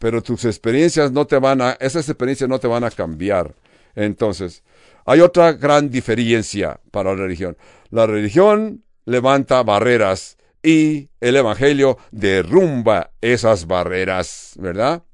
pero 0.00 0.22
tus 0.24 0.44
experiencias 0.46 1.12
no 1.12 1.28
te 1.28 1.38
van 1.38 1.62
a, 1.62 1.76
esas 1.78 2.08
experiencias 2.08 2.50
no 2.50 2.58
te 2.58 2.66
van 2.66 2.82
a 2.82 2.90
cambiar. 2.90 3.54
Entonces, 3.94 4.64
hay 5.10 5.20
otra 5.20 5.52
gran 5.54 5.88
diferencia 5.88 6.80
para 6.90 7.14
la 7.14 7.22
religión. 7.22 7.56
La 7.88 8.06
religión 8.06 8.84
levanta 9.06 9.62
barreras 9.62 10.36
y 10.62 11.08
el 11.18 11.36
Evangelio 11.36 11.96
derrumba 12.10 13.12
esas 13.22 13.66
barreras, 13.66 14.52
¿verdad? 14.58 15.04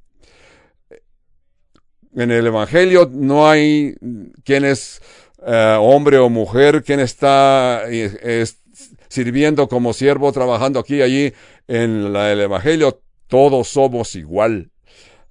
En 2.12 2.32
el 2.32 2.44
Evangelio 2.44 3.08
no 3.08 3.48
hay 3.48 3.94
quien 4.42 4.64
es 4.64 5.00
eh, 5.46 5.76
hombre 5.78 6.18
o 6.18 6.28
mujer, 6.28 6.82
quien 6.82 6.98
está 6.98 7.82
eh, 7.86 8.46
sirviendo 9.08 9.68
como 9.68 9.92
siervo, 9.92 10.32
trabajando 10.32 10.80
aquí 10.80 10.96
y 10.96 11.02
allí. 11.02 11.32
En 11.68 12.16
el 12.16 12.40
Evangelio 12.40 13.00
todos 13.28 13.68
somos 13.68 14.16
igual. 14.16 14.72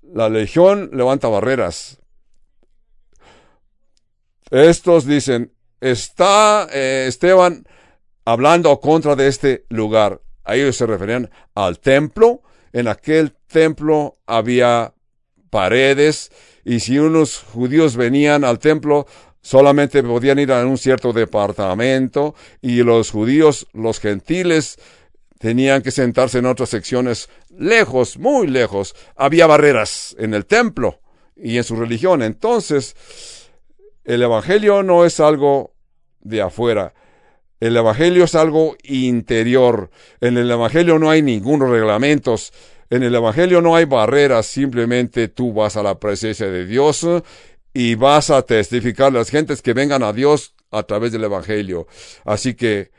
La 0.02 0.30
legión 0.30 0.89
levanta 0.93 1.28
barreras. 1.28 1.99
Estos 4.54 5.08
dicen, 5.08 5.52
está 5.82 6.68
eh, 6.72 7.06
Esteban 7.08 7.66
hablando 8.24 8.80
contra 8.80 9.16
de 9.16 9.28
este 9.28 9.66
lugar. 9.70 10.22
A 10.44 10.56
ellos 10.56 10.78
se 10.78 10.86
referían 10.86 11.32
al 11.56 11.80
templo. 11.80 12.44
En 12.72 12.88
aquel 12.88 13.32
templo 13.48 14.20
había 14.28 14.94
paredes 15.50 16.32
y 16.63 16.82
si 16.82 17.00
unos 17.00 17.39
judíos 17.52 17.96
venían 17.96 18.44
al 18.44 18.60
templo, 18.60 19.08
solamente 19.42 20.04
podían 20.04 20.38
ir 20.38 20.52
a 20.52 20.63
un 20.68 20.78
cierto 20.78 21.13
departamento 21.13 22.36
y 22.62 22.84
los 22.84 23.10
judíos, 23.10 23.66
los 23.74 24.00
gentiles, 24.00 24.78
tenían 25.39 25.82
que 25.82 25.89
sentarse 25.89 26.38
en 26.38 26.46
otras 26.46 26.70
secciones 26.70 27.28
lejos, 27.50 28.20
muy 28.20 28.46
lejos. 28.46 28.94
Había 29.16 29.48
barreras 29.48 30.16
en 30.20 30.36
el 30.36 30.46
templo 30.46 31.00
y 31.36 31.58
en 31.58 31.63
su 31.63 31.76
religión. 31.76 32.22
Entonces, 32.22 32.96
el 34.04 34.22
Evangelio 34.22 34.84
no 34.84 35.06
es 35.06 35.20
algo 35.20 35.74
de 36.22 36.42
afuera. 36.42 36.94
El 37.60 37.78
Evangelio 37.78 38.26
es 38.26 38.36
algo 38.36 38.76
interior. 38.84 39.89
En 40.20 40.38
el 40.38 40.52
Evangelio 40.52 41.00
no 41.00 41.10
hay 41.10 41.22
ningunos 41.22 41.70
reglamentos. 41.70 42.52
En 42.89 43.04
el 43.04 43.16
Evangelio 43.16 43.62
no 43.62 43.76
hay 43.76 43.86
barreras. 43.86 44.48
Simplemente 44.48 45.30
tú 45.30 45.54
vas 45.54 45.78
a 45.78 45.84
la 45.84 46.00
presencia 46.00 46.48
de 46.48 46.66
Dios 46.66 47.08
y 47.74 47.96
vas 47.96 48.30
a 48.30 48.42
testificar 48.42 49.08
a 49.08 49.20
las 49.20 49.30
gentes 49.30 49.62
que 49.62 49.74
vengan 49.74 50.04
a 50.04 50.12
Dios 50.12 50.56
a 50.72 50.84
través 50.84 51.13
del 51.13 51.24
Evangelio. 51.24 51.88
Así 52.26 52.54
que 52.56 52.92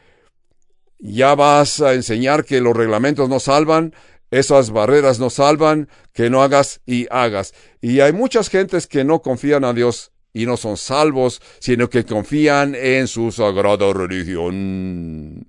ya 0.99 1.35
vas 1.35 1.83
a 1.83 1.93
enseñar 1.93 2.47
que 2.47 2.63
los 2.63 2.75
reglamentos 2.75 3.29
no 3.29 3.41
salvan, 3.41 3.95
esas 4.31 4.71
barreras 4.71 5.21
no 5.21 5.29
salvan, 5.29 5.91
que 6.15 6.31
no 6.31 6.43
hagas 6.43 6.81
y 6.87 7.07
hagas. 7.11 7.53
Y 7.83 8.01
hay 8.01 8.15
muchas 8.15 8.49
gentes 8.49 8.87
que 8.87 9.05
no 9.05 9.21
confían 9.21 9.65
a 9.65 9.75
Dios 9.75 10.14
y 10.35 10.45
no 10.45 10.59
son 10.59 10.77
salvos, 10.77 11.41
sino 11.61 11.89
que 11.89 12.05
confían 12.05 12.75
en 12.75 13.07
su 13.07 13.33
sagrada 13.33 13.91
religión. 13.93 15.47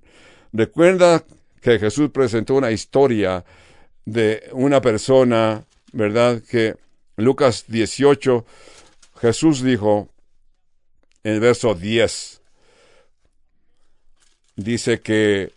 Recuerda 0.52 1.24
que 1.60 1.78
Jesús 1.78 2.10
presentó 2.10 2.54
una 2.54 2.70
historia 2.70 3.44
de 4.04 4.48
una 4.52 4.80
persona, 4.80 5.64
¿verdad? 5.92 6.40
Que 6.48 6.76
Lucas 7.16 7.64
18, 7.66 8.46
Jesús 9.20 9.62
dijo 9.62 10.08
en 11.24 11.32
el 11.34 11.40
verso 11.40 11.74
10, 11.74 12.40
dice 14.54 15.00
que 15.00 15.52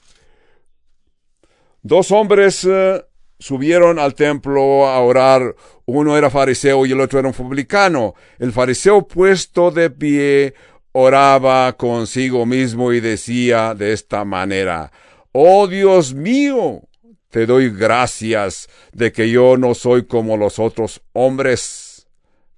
dos 1.83 2.11
hombres 2.11 2.65
eh, 2.65 3.05
subieron 3.39 3.97
al 3.97 4.13
templo 4.13 4.87
a 4.87 4.99
orar. 4.99 5.55
Uno 5.85 6.17
era 6.17 6.29
fariseo 6.29 6.85
y 6.85 6.91
el 6.91 7.01
otro 7.01 7.19
era 7.19 7.29
un 7.29 7.33
publicano. 7.33 8.13
El 8.37 8.51
fariseo 8.51 9.07
puesto 9.07 9.71
de 9.71 9.89
pie 9.89 10.53
oraba 10.91 11.73
consigo 11.73 12.45
mismo 12.45 12.93
y 12.93 12.99
decía 12.99 13.73
de 13.73 13.93
esta 13.93 14.25
manera, 14.25 14.91
Oh 15.31 15.67
Dios 15.67 16.13
mío, 16.13 16.81
te 17.29 17.45
doy 17.45 17.69
gracias 17.69 18.67
de 18.91 19.11
que 19.11 19.29
yo 19.29 19.57
no 19.57 19.73
soy 19.73 20.05
como 20.05 20.37
los 20.37 20.59
otros 20.59 21.01
hombres. 21.13 22.07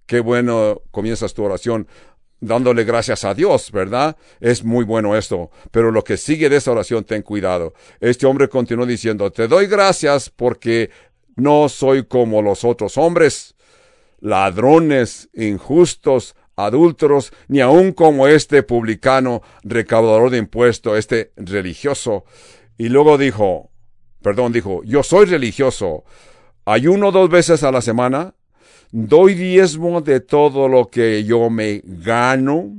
Qué 0.06 0.20
bueno 0.20 0.82
comienzas 0.92 1.34
tu 1.34 1.44
oración 1.44 1.88
dándole 2.42 2.84
gracias 2.84 3.24
a 3.24 3.34
Dios, 3.34 3.72
¿verdad? 3.72 4.18
Es 4.40 4.64
muy 4.64 4.84
bueno 4.84 5.16
esto. 5.16 5.52
Pero 5.72 5.92
lo 5.92 6.04
que 6.04 6.18
sigue 6.18 6.50
de 6.50 6.58
esa 6.58 6.72
oración, 6.72 7.06
ten 7.06 7.22
cuidado. 7.22 7.74
Este 8.00 8.26
hombre 8.26 8.50
continuó 8.50 8.86
diciendo, 8.86 9.32
te 9.32 9.48
doy 9.48 9.68
gracias 9.68 10.30
porque 10.30 10.90
no 11.36 11.70
soy 11.70 12.06
como 12.06 12.42
los 12.42 12.66
otros 12.66 12.98
hombres, 12.98 13.56
ladrones, 14.20 15.30
injustos, 15.34 16.36
adúlteros, 16.56 17.32
ni 17.48 17.62
aun 17.62 17.94
como 17.94 18.28
este 18.28 18.64
publicano, 18.64 19.42
recaudador 19.64 20.32
de 20.32 20.40
impuestos, 20.40 20.98
este 20.98 21.32
religioso. 21.38 22.26
Y 22.78 22.90
luego 22.90 23.18
dijo, 23.18 23.72
perdón, 24.22 24.52
dijo, 24.52 24.82
yo 24.84 25.04
soy 25.04 25.26
religioso, 25.26 26.04
ayuno 26.66 27.12
dos 27.12 27.30
veces 27.30 27.64
a 27.64 27.72
la 27.72 27.82
semana, 27.82 28.36
doy 28.92 29.34
diezmo 29.34 30.02
de 30.02 30.20
todo 30.20 30.68
lo 30.68 30.90
que 30.90 31.24
yo 31.24 31.50
me 31.50 31.82
gano. 31.84 32.72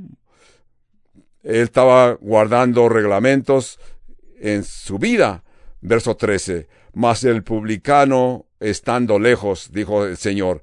Él 1.43 1.63
estaba 1.63 2.15
guardando 2.15 2.89
reglamentos 2.89 3.79
en 4.41 4.65
su 4.65 4.99
vida. 4.99 5.43
Verso 5.81 6.17
13. 6.17 6.69
Mas 6.95 7.25
el 7.25 7.43
publicano, 7.43 8.47
estando 8.61 9.19
lejos, 9.19 9.71
dijo 9.73 10.05
el 10.05 10.17
Señor, 10.17 10.63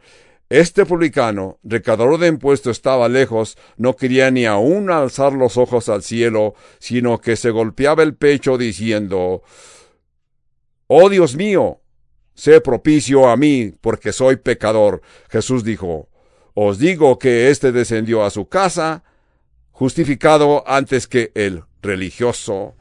este 0.49 0.85
publicano, 0.85 1.59
recaudador 1.63 2.19
de 2.19 2.27
impuestos, 2.27 2.77
estaba 2.77 3.07
lejos, 3.07 3.55
no 3.77 3.95
quería 3.95 4.31
ni 4.31 4.47
aún 4.47 4.89
alzar 4.89 5.33
los 5.33 5.57
ojos 5.57 5.89
al 5.89 6.01
cielo, 6.01 6.55
sino 6.79 7.19
que 7.19 7.35
se 7.35 7.51
golpeaba 7.51 8.01
el 8.01 8.15
pecho 8.15 8.57
diciendo, 8.57 9.43
Oh 10.87 11.07
Dios 11.09 11.35
mío, 11.35 11.81
sé 12.39 12.61
propicio 12.61 13.27
a 13.27 13.35
mí, 13.35 13.73
porque 13.81 14.13
soy 14.13 14.37
pecador. 14.37 15.01
Jesús 15.29 15.63
dijo, 15.65 16.07
os 16.53 16.79
digo 16.79 17.19
que 17.19 17.49
éste 17.49 17.73
descendió 17.73 18.23
a 18.23 18.29
su 18.29 18.47
casa 18.47 19.03
justificado 19.71 20.63
antes 20.65 21.07
que 21.07 21.31
el 21.35 21.63
religioso. 21.81 22.75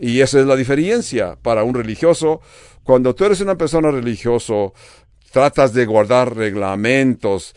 Y 0.00 0.20
esa 0.20 0.40
es 0.40 0.46
la 0.46 0.56
diferencia 0.56 1.38
para 1.40 1.62
un 1.62 1.74
religioso. 1.74 2.40
Cuando 2.82 3.14
tú 3.14 3.24
eres 3.24 3.40
una 3.40 3.56
persona 3.56 3.92
religioso, 3.92 4.74
tratas 5.30 5.72
de 5.74 5.86
guardar 5.86 6.34
reglamentos, 6.34 7.54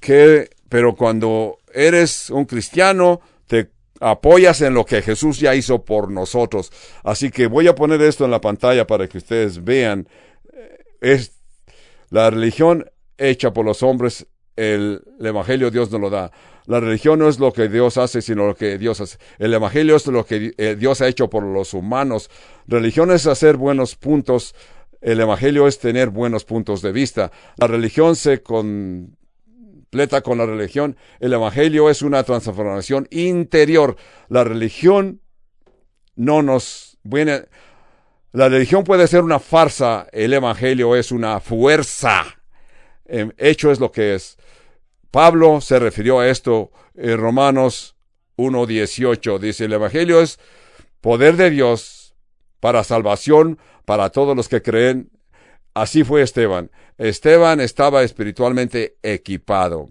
que, 0.00 0.50
pero 0.68 0.96
cuando 0.96 1.58
eres 1.72 2.30
un 2.30 2.46
cristiano, 2.46 3.20
apoyas 4.00 4.62
en 4.62 4.74
lo 4.74 4.84
que 4.84 5.02
Jesús 5.02 5.38
ya 5.38 5.54
hizo 5.54 5.84
por 5.84 6.10
nosotros. 6.10 6.72
Así 7.04 7.30
que 7.30 7.46
voy 7.46 7.68
a 7.68 7.74
poner 7.74 8.00
esto 8.02 8.24
en 8.24 8.30
la 8.30 8.40
pantalla 8.40 8.86
para 8.86 9.06
que 9.06 9.18
ustedes 9.18 9.62
vean. 9.62 10.08
Es 11.00 11.32
la 12.08 12.30
religión 12.30 12.90
hecha 13.18 13.52
por 13.52 13.64
los 13.64 13.82
hombres, 13.82 14.26
el, 14.56 15.02
Evangelio 15.20 15.70
Dios 15.70 15.90
nos 15.90 16.00
lo 16.00 16.10
da. 16.10 16.32
La 16.66 16.80
religión 16.80 17.18
no 17.18 17.28
es 17.28 17.38
lo 17.38 17.52
que 17.52 17.68
Dios 17.68 17.96
hace, 17.96 18.22
sino 18.22 18.46
lo 18.46 18.54
que 18.54 18.78
Dios 18.78 19.00
hace. 19.00 19.18
El 19.38 19.54
Evangelio 19.54 19.96
es 19.96 20.06
lo 20.06 20.24
que 20.24 20.52
eh, 20.56 20.76
Dios 20.78 21.00
ha 21.00 21.08
hecho 21.08 21.28
por 21.28 21.42
los 21.42 21.74
humanos. 21.74 22.30
Religión 22.66 23.10
es 23.10 23.26
hacer 23.26 23.56
buenos 23.56 23.96
puntos. 23.96 24.54
El 25.00 25.20
Evangelio 25.20 25.66
es 25.66 25.78
tener 25.78 26.10
buenos 26.10 26.44
puntos 26.44 26.82
de 26.82 26.92
vista. 26.92 27.32
La 27.56 27.66
religión 27.66 28.16
se 28.16 28.42
con 28.42 29.16
completa 29.90 30.20
con 30.20 30.38
la 30.38 30.46
religión. 30.46 30.96
El 31.18 31.32
Evangelio 31.32 31.90
es 31.90 32.02
una 32.02 32.22
transformación 32.22 33.08
interior. 33.10 33.96
La 34.28 34.44
religión 34.44 35.20
no 36.14 36.42
nos 36.42 36.98
viene... 37.02 37.46
La 38.32 38.48
religión 38.48 38.84
puede 38.84 39.08
ser 39.08 39.22
una 39.22 39.40
farsa, 39.40 40.06
el 40.12 40.32
Evangelio 40.32 40.94
es 40.94 41.10
una 41.10 41.40
fuerza. 41.40 42.24
Em, 43.04 43.32
hecho 43.36 43.72
es 43.72 43.80
lo 43.80 43.90
que 43.90 44.14
es. 44.14 44.38
Pablo 45.10 45.60
se 45.60 45.80
refirió 45.80 46.20
a 46.20 46.28
esto 46.28 46.70
en 46.94 47.18
Romanos 47.18 47.96
1.18. 48.36 49.40
Dice, 49.40 49.64
el 49.64 49.72
Evangelio 49.72 50.20
es 50.20 50.38
poder 51.00 51.34
de 51.34 51.50
Dios 51.50 52.14
para 52.60 52.84
salvación 52.84 53.58
para 53.84 54.10
todos 54.10 54.36
los 54.36 54.48
que 54.48 54.62
creen. 54.62 55.10
Así 55.74 56.04
fue 56.04 56.22
Esteban. 56.22 56.70
Esteban 56.98 57.60
estaba 57.60 58.02
espiritualmente 58.02 58.96
equipado. 59.02 59.88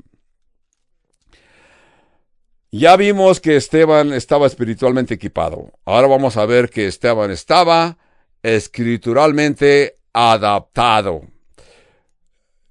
Ya 2.72 2.96
vimos 2.98 3.40
que 3.40 3.56
Esteban 3.56 4.14
estaba 4.14 4.46
espiritualmente 4.46 5.16
equipado. 5.16 5.72
Ahora 5.86 6.08
vamos 6.08 6.38
a 6.38 6.46
ver 6.46 6.70
que 6.70 6.86
Esteban 6.86 7.32
estaba 7.32 7.98
escrituralmente 8.44 9.98
adaptado. 10.14 11.24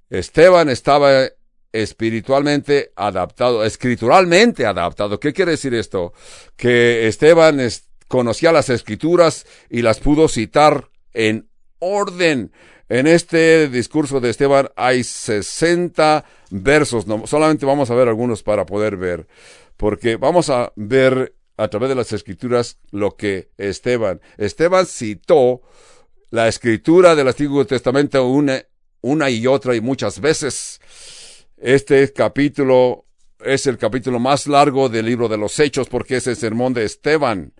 Esteban 0.09 0.69
estaba 0.69 1.27
espiritualmente 1.71 2.91
adaptado, 2.95 3.63
escrituralmente 3.63 4.65
adaptado. 4.65 5.19
¿Qué 5.19 5.33
quiere 5.33 5.51
decir 5.51 5.73
esto? 5.73 6.13
Que 6.55 7.07
Esteban 7.07 7.59
conocía 8.07 8.51
las 8.51 8.69
escrituras 8.69 9.45
y 9.69 9.81
las 9.81 9.99
pudo 9.99 10.27
citar 10.27 10.89
en 11.13 11.49
orden. 11.79 12.51
En 12.89 13.05
este 13.05 13.69
discurso 13.69 14.19
de 14.19 14.31
Esteban 14.31 14.69
hay 14.75 15.03
60 15.03 16.25
versos, 16.49 17.05
solamente 17.25 17.65
vamos 17.65 17.91
a 17.91 17.95
ver 17.95 18.07
algunos 18.07 18.41
para 18.41 18.65
poder 18.65 18.97
ver, 18.97 19.27
porque 19.77 20.15
vamos 20.15 20.49
a 20.49 20.73
ver 20.75 21.35
a 21.55 21.67
través 21.67 21.89
de 21.89 21.95
las 21.95 22.11
escrituras 22.13 22.79
lo 22.89 23.15
que 23.15 23.49
Esteban, 23.57 24.21
Esteban 24.37 24.87
citó 24.87 25.61
la 26.31 26.47
escritura 26.47 27.15
del 27.15 27.27
Antiguo 27.27 27.65
Testamento 27.65 28.27
una, 28.27 28.63
una 29.01 29.29
y 29.29 29.45
otra 29.45 29.75
y 29.75 29.81
muchas 29.81 30.19
veces. 30.19 30.79
Este 31.57 32.11
capítulo 32.13 33.05
es 33.39 33.67
el 33.67 33.77
capítulo 33.77 34.19
más 34.19 34.47
largo 34.47 34.89
del 34.89 35.05
libro 35.05 35.27
de 35.27 35.37
los 35.37 35.59
Hechos 35.59 35.89
porque 35.89 36.17
es 36.17 36.27
el 36.27 36.35
sermón 36.35 36.73
de 36.73 36.85
Esteban 36.85 37.53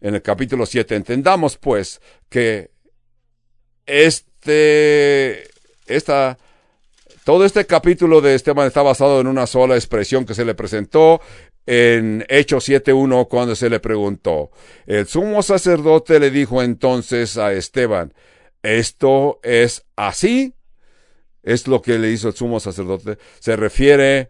en 0.00 0.14
el 0.14 0.22
capítulo 0.22 0.66
7. 0.66 0.94
Entendamos 0.94 1.56
pues 1.56 2.00
que 2.28 2.70
este, 3.86 4.31
esta, 4.46 6.38
todo 7.24 7.44
este 7.44 7.64
capítulo 7.66 8.20
de 8.20 8.34
Esteban 8.34 8.66
está 8.66 8.82
basado 8.82 9.20
en 9.20 9.26
una 9.26 9.46
sola 9.46 9.74
expresión 9.74 10.24
que 10.24 10.34
se 10.34 10.44
le 10.44 10.54
presentó 10.54 11.20
en 11.66 12.24
Hechos 12.28 12.68
7.1 12.68 13.28
cuando 13.28 13.54
se 13.54 13.70
le 13.70 13.80
preguntó. 13.80 14.50
El 14.86 15.06
sumo 15.06 15.42
sacerdote 15.42 16.18
le 16.18 16.30
dijo 16.30 16.62
entonces 16.62 17.38
a 17.38 17.52
Esteban, 17.52 18.12
¿esto 18.62 19.40
es 19.42 19.84
así? 19.96 20.54
Es 21.42 21.66
lo 21.66 21.82
que 21.82 21.98
le 21.98 22.10
hizo 22.10 22.28
el 22.28 22.34
sumo 22.34 22.60
sacerdote. 22.60 23.18
Se 23.40 23.56
refiere 23.56 24.28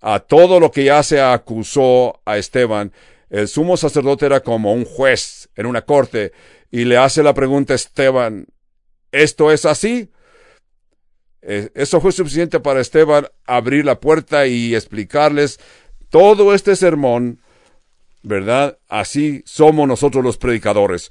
a 0.00 0.20
todo 0.20 0.60
lo 0.60 0.70
que 0.70 0.84
ya 0.84 1.02
se 1.02 1.20
acusó 1.20 2.20
a 2.24 2.38
Esteban. 2.38 2.92
El 3.30 3.48
sumo 3.48 3.76
sacerdote 3.76 4.26
era 4.26 4.40
como 4.40 4.72
un 4.72 4.84
juez 4.84 5.48
en 5.56 5.66
una 5.66 5.82
corte 5.82 6.32
y 6.70 6.84
le 6.84 6.96
hace 6.96 7.22
la 7.22 7.34
pregunta 7.34 7.72
a 7.72 7.76
Esteban, 7.76 8.46
¿esto 9.22 9.50
es 9.50 9.64
así? 9.64 10.10
Eh, 11.42 11.70
eso 11.74 12.00
fue 12.00 12.12
suficiente 12.12 12.60
para 12.60 12.80
Esteban 12.80 13.28
abrir 13.46 13.84
la 13.84 14.00
puerta 14.00 14.46
y 14.46 14.74
explicarles 14.74 15.60
todo 16.10 16.54
este 16.54 16.74
sermón, 16.76 17.40
¿verdad? 18.22 18.78
Así 18.88 19.42
somos 19.46 19.86
nosotros 19.86 20.24
los 20.24 20.38
predicadores. 20.38 21.10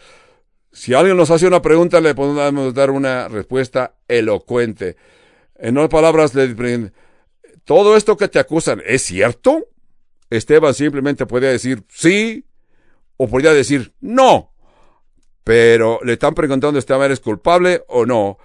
Si 0.72 0.94
alguien 0.94 1.15
nos 1.15 1.32
hace 1.32 1.48
una 1.48 1.62
pregunta, 1.62 2.02
le 2.02 2.15
podemos 2.15 2.74
dar 2.74 2.91
una 2.91 3.30
respuesta 3.30 3.96
elocuente. 4.10 4.98
En 5.58 5.78
otras 5.78 5.89
palabras, 5.89 6.36
le 6.36 6.50
dicen, 6.50 6.94
todo 7.63 7.96
esto 7.96 8.18
que 8.18 8.28
te 8.28 8.39
acusan, 8.39 8.82
¿es 8.86 9.04
cierto? 9.04 9.68
Esteban 10.30 10.74
simplemente 10.74 11.26
podía 11.26 11.50
decir 11.50 11.84
sí 11.88 12.46
o 13.18 13.28
podía 13.28 13.54
decir 13.54 13.94
no. 14.02 14.54
Pero 15.45 15.99
le 16.03 16.13
están 16.13 16.34
preguntando, 16.34 16.77
Esteban, 16.77 17.05
¿eres 17.05 17.21
culpable 17.21 17.84
o 17.88 18.05
no? 18.05 18.38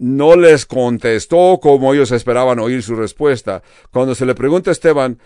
no 0.00 0.34
les 0.34 0.64
contestó 0.64 1.60
como 1.62 1.92
ellos 1.92 2.10
esperaban 2.10 2.58
oír 2.58 2.82
su 2.82 2.96
respuesta. 2.96 3.62
Cuando 3.92 4.14
se 4.14 4.24
le 4.24 4.34
pregunta 4.34 4.70
a 4.70 4.72
Esteban, 4.72 5.18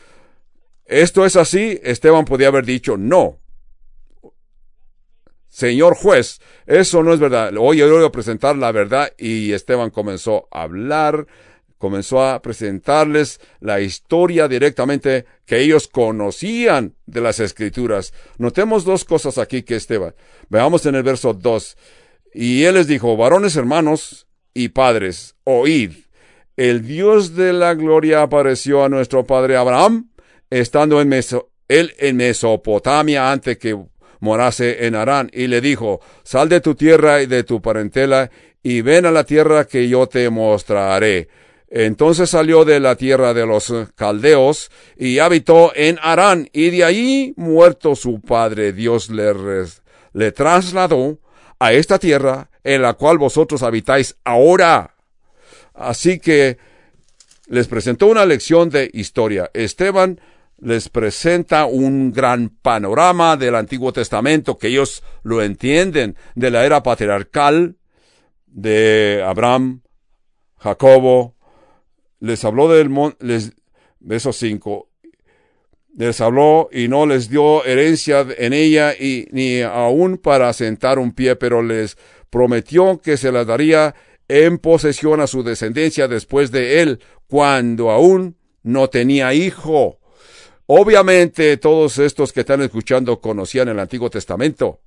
¿esto 0.85 1.25
es 1.25 1.37
así? 1.37 1.79
Esteban 1.85 2.25
podía 2.25 2.49
haber 2.49 2.67
dicho, 2.67 2.97
no. 2.97 3.39
Señor 5.49 5.95
juez, 5.95 6.41
eso 6.67 7.05
no 7.05 7.15
es 7.15 7.21
verdad. 7.21 7.55
Hoy 7.57 7.77
yo 7.79 7.89
voy 7.89 8.05
a 8.05 8.11
presentar 8.11 8.57
la 8.57 8.73
verdad 8.73 9.13
y 9.17 9.53
Esteban 9.53 9.91
comenzó 9.91 10.49
a 10.51 10.63
hablar, 10.63 11.29
comenzó 11.85 12.25
a 12.25 12.41
presentarles 12.41 13.43
la 13.61 13.79
historia 13.83 14.49
directamente 14.49 15.27
que 15.45 15.61
ellos 15.61 15.87
conocían 15.87 16.95
de 17.05 17.21
las 17.21 17.41
escrituras. 17.41 18.15
Notemos 18.39 18.87
dos 18.87 19.05
cosas 19.05 19.37
aquí 19.37 19.65
que 19.65 19.77
Esteban. 19.77 20.15
Veamos 20.49 20.87
en 20.87 20.95
el 20.95 21.03
verso 21.03 21.35
2. 21.35 21.77
Y 22.33 22.63
él 22.63 22.77
les 22.77 22.87
dijo, 22.87 23.19
varones 23.19 23.55
hermanos, 23.57 24.27
y 24.55 24.71
padres, 24.71 25.35
oíd, 25.45 25.93
el 26.57 26.87
Dios 26.87 27.37
de 27.37 27.53
la 27.53 27.75
gloria 27.75 28.23
apareció 28.23 28.83
a 28.83 28.89
nuestro 28.89 29.27
padre 29.27 29.55
Abraham, 29.55 30.09
estando 30.49 31.03
en 31.03 31.13
él 31.69 31.95
en 31.99 32.17
Mesopotamia 32.17 33.31
antes 33.31 33.59
que 33.59 33.79
morase 34.21 34.87
en 34.87 34.95
Harán, 34.95 35.29
y 35.35 35.49
le 35.49 35.61
dijo, 35.61 36.01
sal 36.23 36.49
de 36.49 36.63
tu 36.63 36.77
tierra 36.77 37.21
y 37.21 37.27
de 37.27 37.45
tu 37.45 37.61
parentela, 37.61 38.31
y 38.63 38.81
ven 38.81 39.05
a 39.05 39.11
la 39.11 39.25
tierra 39.25 39.67
que 39.67 39.87
yo 39.87 40.07
te 40.07 40.31
mostraré. 40.31 41.29
Entonces 41.77 42.31
salió 42.31 42.65
de 42.65 42.79
la 42.79 42.95
tierra 42.95 43.35
de 43.35 43.45
los 43.45 43.75
caldeos 43.97 44.71
y 44.97 45.19
habitó 45.19 45.73
en 45.75 45.99
Harán, 46.01 46.49
y 46.53 46.71
de 46.71 46.85
allí, 46.85 47.35
muerto 47.37 47.97
su 47.97 48.21
padre, 48.21 48.73
Dios 48.73 49.11
le, 49.11 49.35
le 50.13 50.31
trasladó 50.31 51.19
a 51.59 51.73
esta 51.73 51.99
tierra 51.99 52.49
en 52.63 52.81
la 52.81 52.93
cual 52.93 53.19
vosotros 53.19 53.65
habitáis 53.65 54.15
ahora. 54.23 54.95
Así 55.75 56.21
que 56.21 56.59
les 57.49 57.67
presentó 57.67 58.07
una 58.07 58.25
lección 58.25 58.71
de 58.71 58.89
historia. 58.93 59.51
Esteban 59.53 60.21
les 60.61 60.89
presenta 60.89 61.65
un 61.65 62.13
gran 62.13 62.51
panorama 62.51 63.37
del 63.37 63.57
Antiguo 63.57 63.93
Testamento 63.93 64.59
que 64.59 64.69
ellos 64.69 65.03
lo 65.25 65.43
entienden 65.43 66.15
de 66.37 66.53
la 66.53 66.65
era 66.65 66.85
patriarcal 66.85 67.75
de 68.47 69.25
Abraham, 69.27 69.83
Jacobo. 70.59 71.35
Les 72.25 72.43
habló 72.43 72.73
del 72.73 72.91
les, 73.21 73.53
de 74.01 74.17
esos 74.17 74.37
cinco. 74.37 74.89
Les 75.95 76.23
habló 76.23 76.71
y 76.73 76.89
no 76.89 77.05
les 77.05 77.29
dio 77.29 77.63
herencia 77.67 78.27
en 78.39 78.55
ella 78.55 78.95
y 78.95 79.29
ni 79.31 79.61
aún 79.61 80.17
para 80.17 80.51
sentar 80.55 80.99
un 80.99 81.13
pie, 81.13 81.37
pero 81.37 81.63
les 81.63 81.99
prometió 82.31 82.99
que 83.03 83.19
se 83.19 83.31
la 83.31 83.45
daría 83.45 83.95
en 84.27 84.57
posesión 84.57 85.21
a 85.21 85.27
su 85.27 85.43
descendencia 85.43 86.09
después 86.09 86.51
de 86.51 86.81
él, 86.81 87.01
cuando 87.27 87.91
aún 87.91 88.39
no 88.63 88.89
tenía 88.89 89.35
hijo. 89.35 89.99
Obviamente 90.65 91.59
todos 91.59 91.99
estos 91.99 92.33
que 92.33 92.41
están 92.41 92.63
escuchando 92.63 93.21
conocían 93.21 93.69
el 93.69 93.79
Antiguo 93.81 94.09
Testamento. 94.09 94.81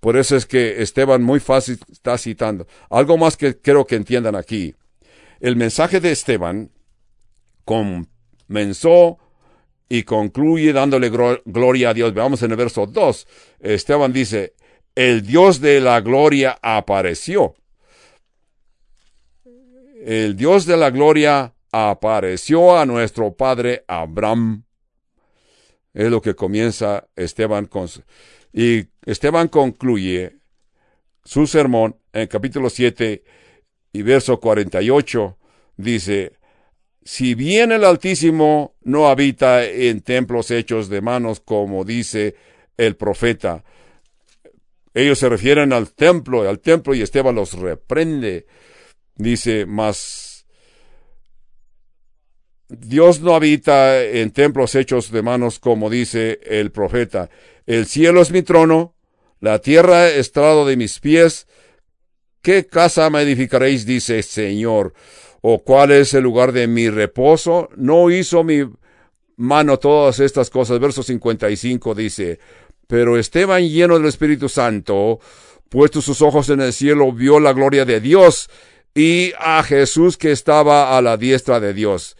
Por 0.00 0.16
eso 0.16 0.34
es 0.34 0.46
que 0.46 0.82
Esteban 0.82 1.22
muy 1.22 1.38
fácil 1.38 1.78
está 1.92 2.18
citando. 2.18 2.66
Algo 2.90 3.16
más 3.16 3.36
que 3.36 3.56
quiero 3.56 3.86
que 3.86 3.94
entiendan 3.94 4.34
aquí. 4.34 4.74
El 5.40 5.56
mensaje 5.56 6.00
de 6.00 6.12
Esteban 6.12 6.70
comenzó 7.64 9.18
y 9.88 10.02
concluye 10.02 10.72
dándole 10.72 11.10
gloria 11.44 11.90
a 11.90 11.94
Dios. 11.94 12.14
Veamos 12.14 12.42
en 12.42 12.50
el 12.50 12.56
verso 12.56 12.86
2. 12.86 13.28
Esteban 13.60 14.12
dice, 14.12 14.54
el 14.94 15.22
Dios 15.22 15.60
de 15.60 15.80
la 15.80 16.00
gloria 16.00 16.58
apareció. 16.62 17.54
El 20.04 20.36
Dios 20.36 20.66
de 20.66 20.76
la 20.76 20.90
gloria 20.90 21.54
apareció 21.70 22.78
a 22.78 22.86
nuestro 22.86 23.34
padre 23.34 23.84
Abraham. 23.86 24.64
Es 25.92 26.10
lo 26.10 26.20
que 26.20 26.34
comienza 26.34 27.08
Esteban 27.16 27.66
con. 27.66 27.88
Y 28.52 28.86
Esteban 29.04 29.48
concluye 29.48 30.36
su 31.24 31.46
sermón 31.46 31.96
en 32.12 32.26
capítulo 32.28 32.70
7 32.70 33.24
y 33.96 34.02
verso 34.02 34.38
48. 34.38 35.38
Dice, 35.78 36.32
si 37.02 37.34
bien 37.34 37.72
el 37.72 37.84
Altísimo 37.84 38.74
no 38.82 39.08
habita 39.08 39.64
en 39.64 40.02
templos 40.02 40.50
hechos 40.50 40.88
de 40.88 41.00
manos 41.00 41.40
como 41.40 41.84
dice 41.84 42.34
el 42.76 42.96
profeta, 42.96 43.64
ellos 44.92 45.18
se 45.18 45.28
refieren 45.28 45.72
al 45.72 45.92
templo, 45.92 46.48
al 46.48 46.60
templo 46.60 46.94
y 46.94 47.02
Esteban 47.02 47.34
los 47.34 47.54
reprende. 47.54 48.46
Dice, 49.14 49.66
más 49.66 50.46
Dios 52.68 53.20
no 53.20 53.34
habita 53.34 54.02
en 54.02 54.30
templos 54.30 54.74
hechos 54.74 55.10
de 55.10 55.22
manos 55.22 55.58
como 55.58 55.88
dice 55.88 56.40
el 56.42 56.70
profeta. 56.70 57.30
El 57.66 57.86
cielo 57.86 58.20
es 58.20 58.30
mi 58.30 58.42
trono, 58.42 58.94
la 59.40 59.60
tierra 59.60 60.08
estrado 60.08 60.66
de 60.66 60.76
mis 60.76 61.00
pies. 61.00 61.46
¿Qué 62.46 62.64
casa 62.64 63.10
me 63.10 63.22
edificaréis? 63.22 63.84
dice 63.84 64.22
Señor. 64.22 64.92
¿O 65.40 65.64
cuál 65.64 65.90
es 65.90 66.14
el 66.14 66.22
lugar 66.22 66.52
de 66.52 66.68
mi 66.68 66.88
reposo? 66.88 67.68
No 67.74 68.08
hizo 68.08 68.44
mi 68.44 68.62
mano 69.34 69.80
todas 69.80 70.20
estas 70.20 70.48
cosas. 70.48 70.78
Verso 70.78 71.02
55 71.02 71.92
dice, 71.96 72.38
pero 72.86 73.18
Esteban 73.18 73.68
lleno 73.68 73.98
del 73.98 74.06
Espíritu 74.06 74.48
Santo, 74.48 75.18
puesto 75.68 76.00
sus 76.00 76.22
ojos 76.22 76.48
en 76.48 76.60
el 76.60 76.72
cielo, 76.72 77.10
vio 77.10 77.40
la 77.40 77.52
gloria 77.52 77.84
de 77.84 78.00
Dios 78.00 78.48
y 78.94 79.32
a 79.40 79.64
Jesús 79.64 80.16
que 80.16 80.30
estaba 80.30 80.96
a 80.96 81.02
la 81.02 81.16
diestra 81.16 81.58
de 81.58 81.74
Dios. 81.74 82.16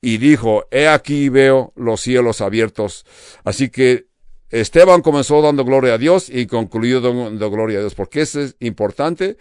Y 0.00 0.18
dijo, 0.18 0.68
he 0.70 0.86
aquí 0.86 1.30
veo 1.30 1.72
los 1.74 2.00
cielos 2.00 2.42
abiertos. 2.42 3.04
Así 3.42 3.70
que 3.70 4.06
Esteban 4.50 5.02
comenzó 5.02 5.42
dando 5.42 5.64
gloria 5.64 5.94
a 5.94 5.98
Dios 5.98 6.28
y 6.28 6.46
concluyó 6.46 7.00
dando 7.00 7.50
gloria 7.50 7.78
a 7.78 7.80
Dios. 7.80 7.94
¿Por 7.94 8.08
qué 8.08 8.22
es 8.22 8.56
importante? 8.60 9.36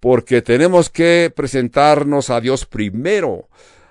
Porque 0.00 0.42
tenemos 0.42 0.90
que 0.90 1.32
presentarnos 1.34 2.30
a 2.30 2.40
Dios 2.40 2.66
primero. 2.66 3.48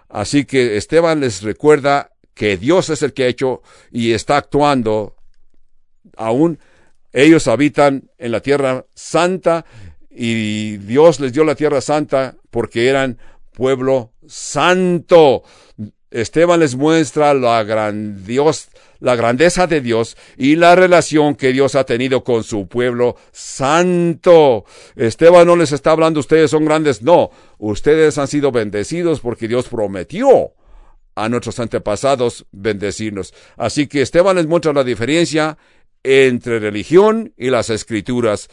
Así 0.09 0.45
que 0.45 0.77
Esteban 0.77 1.19
les 1.19 1.41
recuerda 1.41 2.11
que 2.33 2.57
Dios 2.57 2.89
es 2.89 3.01
el 3.01 3.13
que 3.13 3.23
ha 3.23 3.27
hecho 3.27 3.61
y 3.91 4.13
está 4.13 4.37
actuando. 4.37 5.15
Aún 6.15 6.59
ellos 7.11 7.47
habitan 7.47 8.11
en 8.17 8.31
la 8.31 8.41
tierra 8.41 8.85
santa 8.93 9.65
y 10.09 10.77
Dios 10.77 11.19
les 11.19 11.33
dio 11.33 11.43
la 11.43 11.55
tierra 11.55 11.81
santa 11.81 12.35
porque 12.49 12.87
eran 12.87 13.17
pueblo 13.53 14.13
santo. 14.27 15.43
Esteban 16.09 16.59
les 16.59 16.75
muestra 16.75 17.33
la, 17.33 17.63
grandios, 17.63 18.69
la 18.99 19.15
grandeza 19.15 19.67
de 19.67 19.81
Dios 19.81 20.15
y 20.37 20.55
la 20.55 20.75
relación 20.75 21.35
que 21.35 21.51
Dios 21.51 21.75
ha 21.75 21.85
tenido 21.85 22.23
con 22.23 22.43
su 22.43 22.67
pueblo 22.67 23.17
santo. 23.31 24.65
Esteban 24.95 25.47
no 25.47 25.55
les 25.55 25.71
está 25.71 25.91
hablando, 25.91 26.19
ustedes 26.19 26.51
son 26.51 26.65
grandes, 26.65 27.01
no, 27.01 27.31
ustedes 27.57 28.17
han 28.17 28.27
sido 28.27 28.51
bendecidos 28.51 29.19
porque 29.19 29.47
Dios 29.47 29.67
prometió 29.67 30.53
a 31.15 31.29
nuestros 31.29 31.59
antepasados 31.59 32.45
bendecirnos. 32.51 33.33
Así 33.57 33.87
que 33.87 34.01
Esteban 34.01 34.37
les 34.37 34.47
muestra 34.47 34.71
la 34.71 34.83
diferencia 34.83 35.57
entre 36.03 36.59
religión 36.59 37.33
y 37.35 37.49
las 37.49 37.69
escrituras. 37.69 38.49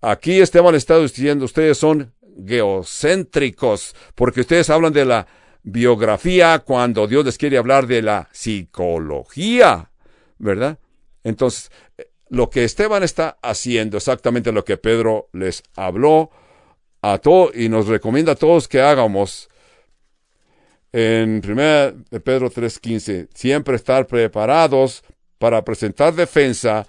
Aquí 0.00 0.40
Esteban 0.40 0.74
está 0.74 0.98
diciendo, 0.98 1.44
ustedes 1.44 1.78
son 1.78 2.14
geocéntricos, 2.46 3.94
porque 4.14 4.40
ustedes 4.40 4.70
hablan 4.70 4.92
de 4.92 5.04
la 5.04 5.26
biografía 5.66 6.60
cuando 6.60 7.08
Dios 7.08 7.24
les 7.24 7.36
quiere 7.36 7.58
hablar 7.58 7.88
de 7.88 8.00
la 8.00 8.28
psicología, 8.32 9.90
¿verdad? 10.38 10.78
Entonces, 11.24 11.72
lo 12.28 12.48
que 12.48 12.62
Esteban 12.64 13.02
está 13.02 13.36
haciendo, 13.42 13.96
exactamente 13.96 14.52
lo 14.52 14.64
que 14.64 14.76
Pedro 14.76 15.28
les 15.32 15.64
habló 15.74 16.30
a 17.02 17.18
todos 17.18 17.54
y 17.56 17.68
nos 17.68 17.88
recomienda 17.88 18.32
a 18.32 18.36
todos 18.36 18.68
que 18.68 18.80
hagamos 18.80 19.48
en 20.92 21.42
1 21.44 22.20
Pedro 22.22 22.48
3:15, 22.48 23.28
siempre 23.34 23.74
estar 23.74 24.06
preparados 24.06 25.02
para 25.38 25.64
presentar 25.64 26.14
defensa 26.14 26.86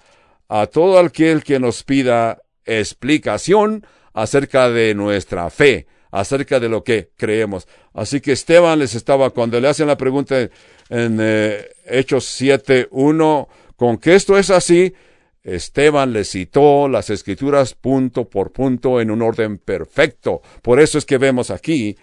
a 0.48 0.66
todo 0.66 1.00
aquel 1.00 1.42
que 1.42 1.58
nos 1.58 1.82
pida 1.82 2.40
explicación 2.64 3.84
acerca 4.12 4.70
de 4.70 4.94
nuestra 4.94 5.50
fe, 5.50 5.88
acerca 6.10 6.60
de 6.60 6.68
lo 6.68 6.82
que 6.82 7.10
creemos. 7.16 7.66
Así 7.92 8.20
que 8.20 8.32
Esteban 8.32 8.78
les 8.78 8.94
estaba, 8.94 9.30
cuando 9.30 9.60
le 9.60 9.68
hacen 9.68 9.86
la 9.86 9.96
pregunta 9.96 10.40
en 10.40 11.18
eh, 11.20 11.68
Hechos 11.84 12.40
7.1, 12.40 13.48
con 13.76 13.98
que 13.98 14.14
esto 14.14 14.38
es 14.38 14.50
así, 14.50 14.94
Esteban 15.42 16.12
le 16.12 16.24
citó 16.24 16.88
las 16.88 17.10
escrituras 17.10 17.74
punto 17.74 18.28
por 18.28 18.52
punto 18.52 19.00
en 19.00 19.10
un 19.10 19.22
orden 19.22 19.58
perfecto. 19.58 20.42
Por 20.62 20.80
eso 20.80 20.98
es 20.98 21.04
que 21.04 21.18
vemos 21.18 21.50
aquí 21.50 21.96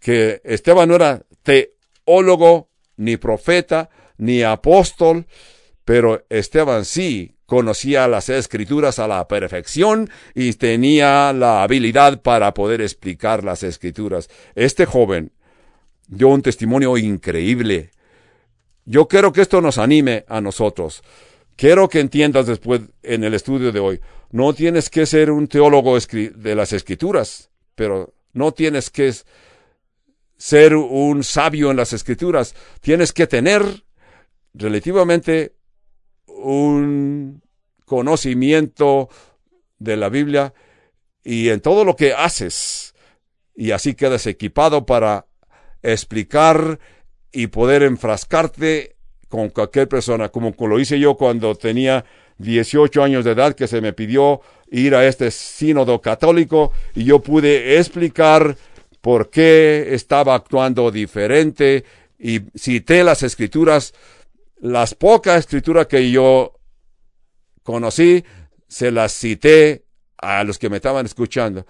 que 0.00 0.40
Esteban 0.44 0.88
no 0.88 0.94
era 0.94 1.22
teólogo, 1.42 2.70
ni 2.96 3.16
profeta, 3.16 3.90
ni 4.18 4.42
apóstol, 4.42 5.26
pero 5.84 6.24
Esteban 6.30 6.84
sí 6.84 7.35
conocía 7.46 8.08
las 8.08 8.28
escrituras 8.28 8.98
a 8.98 9.08
la 9.08 9.26
perfección 9.28 10.10
y 10.34 10.52
tenía 10.54 11.32
la 11.32 11.62
habilidad 11.62 12.20
para 12.20 12.52
poder 12.52 12.80
explicar 12.80 13.44
las 13.44 13.62
escrituras. 13.62 14.28
Este 14.54 14.84
joven 14.84 15.32
dio 16.08 16.28
un 16.28 16.42
testimonio 16.42 16.96
increíble. 16.98 17.90
Yo 18.84 19.08
quiero 19.08 19.32
que 19.32 19.42
esto 19.42 19.60
nos 19.60 19.78
anime 19.78 20.24
a 20.28 20.40
nosotros. 20.40 21.02
Quiero 21.56 21.88
que 21.88 22.00
entiendas 22.00 22.46
después 22.46 22.82
en 23.02 23.24
el 23.24 23.32
estudio 23.32 23.72
de 23.72 23.80
hoy, 23.80 24.00
no 24.30 24.52
tienes 24.52 24.90
que 24.90 25.06
ser 25.06 25.30
un 25.30 25.48
teólogo 25.48 25.96
de 25.98 26.54
las 26.54 26.72
escrituras, 26.72 27.50
pero 27.74 28.12
no 28.32 28.52
tienes 28.52 28.90
que 28.90 29.12
ser 30.36 30.74
un 30.74 31.24
sabio 31.24 31.70
en 31.70 31.78
las 31.78 31.92
escrituras. 31.92 32.54
Tienes 32.80 33.12
que 33.12 33.26
tener 33.26 33.62
relativamente 34.52 35.54
un 36.46 37.42
conocimiento 37.84 39.08
de 39.78 39.96
la 39.96 40.08
Biblia 40.08 40.54
y 41.24 41.48
en 41.48 41.60
todo 41.60 41.84
lo 41.84 41.96
que 41.96 42.12
haces. 42.12 42.94
Y 43.54 43.72
así 43.72 43.94
quedas 43.94 44.26
equipado 44.26 44.86
para 44.86 45.26
explicar 45.82 46.78
y 47.32 47.48
poder 47.48 47.82
enfrascarte 47.82 48.96
con 49.28 49.48
cualquier 49.50 49.88
persona, 49.88 50.28
como 50.28 50.54
lo 50.68 50.78
hice 50.78 51.00
yo 51.00 51.16
cuando 51.16 51.56
tenía 51.56 52.04
18 52.38 53.02
años 53.02 53.24
de 53.24 53.32
edad, 53.32 53.54
que 53.54 53.66
se 53.66 53.80
me 53.80 53.92
pidió 53.92 54.40
ir 54.70 54.94
a 54.94 55.06
este 55.06 55.30
sínodo 55.32 56.00
católico 56.00 56.72
y 56.94 57.04
yo 57.04 57.20
pude 57.20 57.78
explicar 57.78 58.56
por 59.00 59.30
qué 59.30 59.88
estaba 59.94 60.34
actuando 60.34 60.90
diferente 60.92 61.84
y 62.18 62.40
cité 62.54 63.02
las 63.02 63.22
escrituras 63.22 63.94
las 64.58 64.94
pocas 64.94 65.38
escrituras 65.40 65.86
que 65.86 66.10
yo 66.10 66.54
conocí, 67.62 68.24
se 68.68 68.90
las 68.90 69.12
cité 69.12 69.84
a 70.18 70.44
los 70.44 70.58
que 70.58 70.70
me 70.70 70.76
estaban 70.76 71.06
escuchando. 71.06 71.66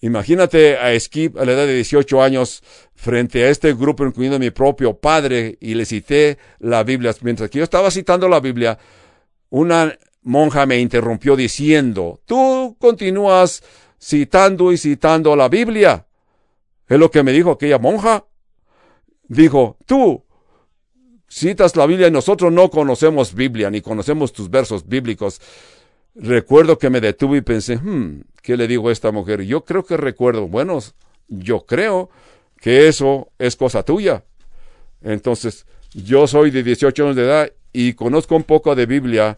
Imagínate 0.00 0.76
a 0.76 0.98
Skip 0.98 1.38
a 1.38 1.44
la 1.44 1.52
edad 1.52 1.66
de 1.66 1.76
18 1.76 2.22
años 2.22 2.62
frente 2.94 3.44
a 3.44 3.48
este 3.48 3.72
grupo, 3.74 4.04
incluyendo 4.04 4.38
mi 4.38 4.50
propio 4.50 4.98
padre, 4.98 5.56
y 5.60 5.74
le 5.74 5.84
cité 5.84 6.38
la 6.58 6.84
Biblia. 6.84 7.14
Mientras 7.22 7.48
que 7.48 7.58
yo 7.58 7.64
estaba 7.64 7.90
citando 7.90 8.28
la 8.28 8.40
Biblia, 8.40 8.78
una 9.50 9.96
monja 10.22 10.66
me 10.66 10.78
interrumpió 10.78 11.36
diciendo, 11.36 12.20
tú 12.26 12.76
continúas 12.78 13.62
citando 14.00 14.72
y 14.72 14.78
citando 14.78 15.36
la 15.36 15.48
Biblia. 15.48 16.06
Es 16.86 16.98
lo 16.98 17.10
que 17.10 17.22
me 17.22 17.32
dijo 17.32 17.52
aquella 17.52 17.78
monja. 17.78 18.26
Dijo, 19.26 19.78
tú 19.86 20.23
citas 21.34 21.74
la 21.74 21.86
Biblia 21.86 22.06
y 22.06 22.10
nosotros 22.12 22.52
no 22.52 22.70
conocemos 22.70 23.34
Biblia 23.34 23.68
ni 23.68 23.80
conocemos 23.80 24.32
tus 24.32 24.48
versos 24.48 24.86
bíblicos. 24.86 25.40
Recuerdo 26.14 26.78
que 26.78 26.90
me 26.90 27.00
detuve 27.00 27.38
y 27.38 27.40
pensé, 27.40 27.76
hmm, 27.76 28.22
¿qué 28.40 28.56
le 28.56 28.68
digo 28.68 28.88
a 28.88 28.92
esta 28.92 29.10
mujer? 29.10 29.42
Yo 29.42 29.64
creo 29.64 29.84
que 29.84 29.96
recuerdo, 29.96 30.46
bueno, 30.46 30.78
yo 31.28 31.66
creo 31.66 32.08
que 32.60 32.86
eso 32.86 33.32
es 33.38 33.56
cosa 33.56 33.82
tuya. 33.82 34.22
Entonces, 35.02 35.66
yo 35.92 36.28
soy 36.28 36.52
de 36.52 36.62
18 36.62 37.02
años 37.02 37.16
de 37.16 37.24
edad 37.24 37.52
y 37.72 37.94
conozco 37.94 38.36
un 38.36 38.44
poco 38.44 38.76
de 38.76 38.86
Biblia. 38.86 39.36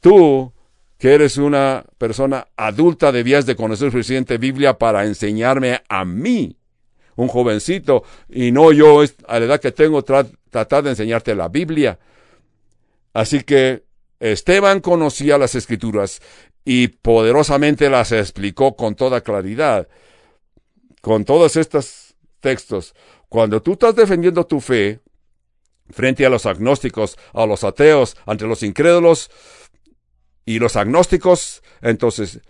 Tú, 0.00 0.50
que 0.96 1.12
eres 1.12 1.36
una 1.36 1.84
persona 1.98 2.48
adulta, 2.56 3.12
debías 3.12 3.44
de 3.44 3.54
conocer 3.54 3.90
suficiente 3.92 4.38
Biblia 4.38 4.78
para 4.78 5.04
enseñarme 5.04 5.82
a 5.90 6.06
mí 6.06 6.56
un 7.16 7.28
jovencito, 7.28 8.04
y 8.28 8.52
no 8.52 8.72
yo 8.72 9.02
a 9.28 9.38
la 9.38 9.44
edad 9.44 9.60
que 9.60 9.72
tengo 9.72 10.02
tratar 10.02 10.82
de 10.82 10.90
enseñarte 10.90 11.34
la 11.34 11.48
Biblia. 11.48 11.98
Así 13.12 13.42
que 13.42 13.84
Esteban 14.20 14.80
conocía 14.80 15.38
las 15.38 15.54
escrituras 15.54 16.20
y 16.64 16.88
poderosamente 16.88 17.90
las 17.90 18.12
explicó 18.12 18.74
con 18.74 18.94
toda 18.94 19.20
claridad. 19.20 19.88
Con 21.00 21.24
todos 21.24 21.56
estos 21.56 22.14
textos, 22.40 22.94
cuando 23.28 23.60
tú 23.60 23.72
estás 23.72 23.94
defendiendo 23.94 24.46
tu 24.46 24.60
fe 24.60 25.00
frente 25.90 26.24
a 26.24 26.30
los 26.30 26.46
agnósticos, 26.46 27.18
a 27.34 27.44
los 27.46 27.62
ateos, 27.64 28.16
ante 28.24 28.46
los 28.46 28.62
incrédulos 28.62 29.30
y 30.46 30.58
los 30.58 30.76
agnósticos, 30.76 31.62
entonces 31.82 32.40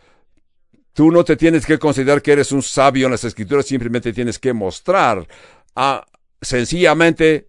Tú 0.95 1.11
no 1.11 1.24
te 1.24 1.36
tienes 1.36 1.66
que 1.66 1.78
considerar 1.78 2.22
que 2.22 2.32
eres 2.32 2.53
un 2.53 2.62
sabio 2.62 3.07
en 3.07 3.12
las 3.12 3.24
escrituras, 3.24 3.66
simplemente 3.66 4.12
tienes 4.12 4.38
que 4.38 4.53
mostrar 4.53 5.26
a, 5.74 6.07
sencillamente 6.40 7.49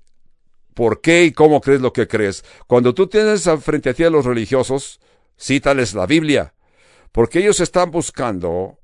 por 0.74 1.00
qué 1.00 1.24
y 1.26 1.32
cómo 1.32 1.62
crees 1.62 1.80
lo 1.80 1.94
que 1.94 2.08
crees. 2.08 2.44
Cuando 2.68 2.94
tú 2.94 3.08
tienes 3.08 3.48
frente 3.62 3.92
a 3.92 3.94
ti 3.94 4.04
a 4.04 4.10
los 4.10 4.26
religiosos, 4.26 5.00
cítales 5.40 5.94
la 5.94 6.08
Biblia, 6.08 6.54
porque 7.12 7.40
ellos 7.40 7.60
están 7.60 7.92
buscando 7.92 8.80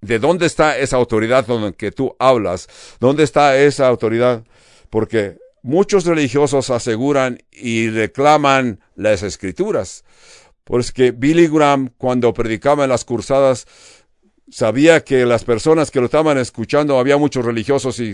de 0.00 0.18
dónde 0.18 0.46
está 0.46 0.78
esa 0.78 0.96
autoridad 0.96 1.44
la 1.46 1.72
que 1.72 1.92
tú 1.92 2.16
hablas, 2.18 2.68
dónde 3.00 3.24
está 3.24 3.58
esa 3.58 3.86
autoridad, 3.88 4.44
porque 4.88 5.36
muchos 5.62 6.04
religiosos 6.06 6.70
aseguran 6.70 7.42
y 7.50 7.90
reclaman 7.90 8.80
las 8.94 9.22
escrituras. 9.22 10.04
Porque 10.70 11.10
Billy 11.10 11.48
Graham, 11.48 11.90
cuando 11.98 12.32
predicaba 12.32 12.84
en 12.84 12.90
las 12.90 13.04
cursadas, 13.04 13.66
sabía 14.48 15.02
que 15.02 15.26
las 15.26 15.42
personas 15.42 15.90
que 15.90 15.98
lo 15.98 16.04
estaban 16.04 16.38
escuchando 16.38 16.96
había 16.96 17.16
muchos 17.16 17.44
religiosos 17.44 17.98
y 17.98 18.12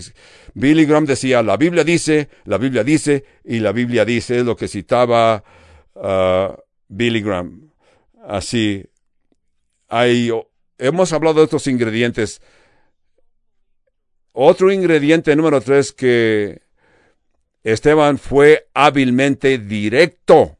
Billy 0.55 0.85
Graham 0.85 1.05
decía, 1.05 1.43
la 1.43 1.55
Biblia 1.55 1.83
dice, 1.83 2.29
la 2.45 2.57
Biblia 2.57 2.83
dice 2.83 3.25
y 3.43 3.59
la 3.59 3.73
Biblia 3.73 4.05
dice, 4.05 4.39
es 4.39 4.43
lo 4.43 4.55
que 4.55 4.67
citaba 4.67 5.43
uh, 5.93 6.59
Billy 6.87 7.21
Graham. 7.21 7.73
Así, 8.27 8.83
hay, 9.87 10.31
hemos 10.79 11.13
hablado 11.13 11.35
de 11.35 11.43
estos 11.43 11.67
ingredientes. 11.67 12.41
Otro 14.31 14.71
ingrediente 14.71 15.35
número 15.35 15.61
tres 15.61 15.91
que 15.91 16.63
Esteban 17.61 18.17
fue 18.17 18.67
hábilmente 18.73 19.59
directo. 19.59 20.56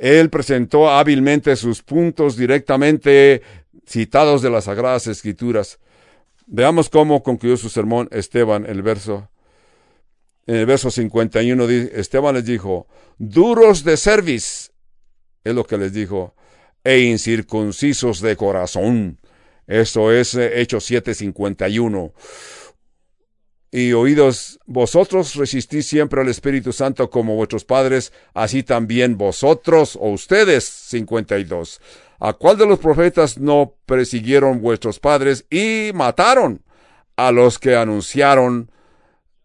Él 0.00 0.30
presentó 0.30 0.90
hábilmente 0.90 1.54
sus 1.56 1.82
puntos 1.82 2.34
directamente 2.34 3.42
citados 3.86 4.40
de 4.40 4.48
las 4.48 4.64
Sagradas 4.64 5.06
Escrituras. 5.06 5.78
Veamos 6.46 6.88
cómo 6.88 7.22
concluyó 7.22 7.58
su 7.58 7.68
sermón 7.68 8.08
Esteban, 8.10 8.64
el 8.64 8.80
verso. 8.80 9.28
En 10.46 10.56
el 10.56 10.64
verso 10.64 10.90
51, 10.90 11.68
Esteban 11.68 12.34
les 12.34 12.46
dijo, 12.46 12.88
duros 13.18 13.84
de 13.84 13.98
cerviz, 13.98 14.72
es 15.44 15.54
lo 15.54 15.64
que 15.64 15.76
les 15.76 15.92
dijo, 15.92 16.34
e 16.82 17.00
incircuncisos 17.00 18.22
de 18.22 18.36
corazón. 18.36 19.18
Eso 19.66 20.10
es 20.12 20.34
eh, 20.34 20.62
Hechos 20.62 20.90
7:51 20.90 22.12
y 23.72 23.92
oídos, 23.92 24.58
vosotros 24.66 25.36
resistís 25.36 25.86
siempre 25.86 26.20
al 26.20 26.28
Espíritu 26.28 26.72
Santo 26.72 27.08
como 27.08 27.36
vuestros 27.36 27.64
padres, 27.64 28.12
así 28.34 28.62
también 28.64 29.16
vosotros 29.16 29.96
o 30.00 30.10
ustedes. 30.10 30.64
52. 30.64 31.80
¿A 32.18 32.32
cuál 32.32 32.58
de 32.58 32.66
los 32.66 32.80
profetas 32.80 33.38
no 33.38 33.74
persiguieron 33.86 34.60
vuestros 34.60 34.98
padres 34.98 35.46
y 35.50 35.92
mataron 35.94 36.62
a 37.16 37.30
los 37.30 37.58
que 37.58 37.76
anunciaron 37.76 38.70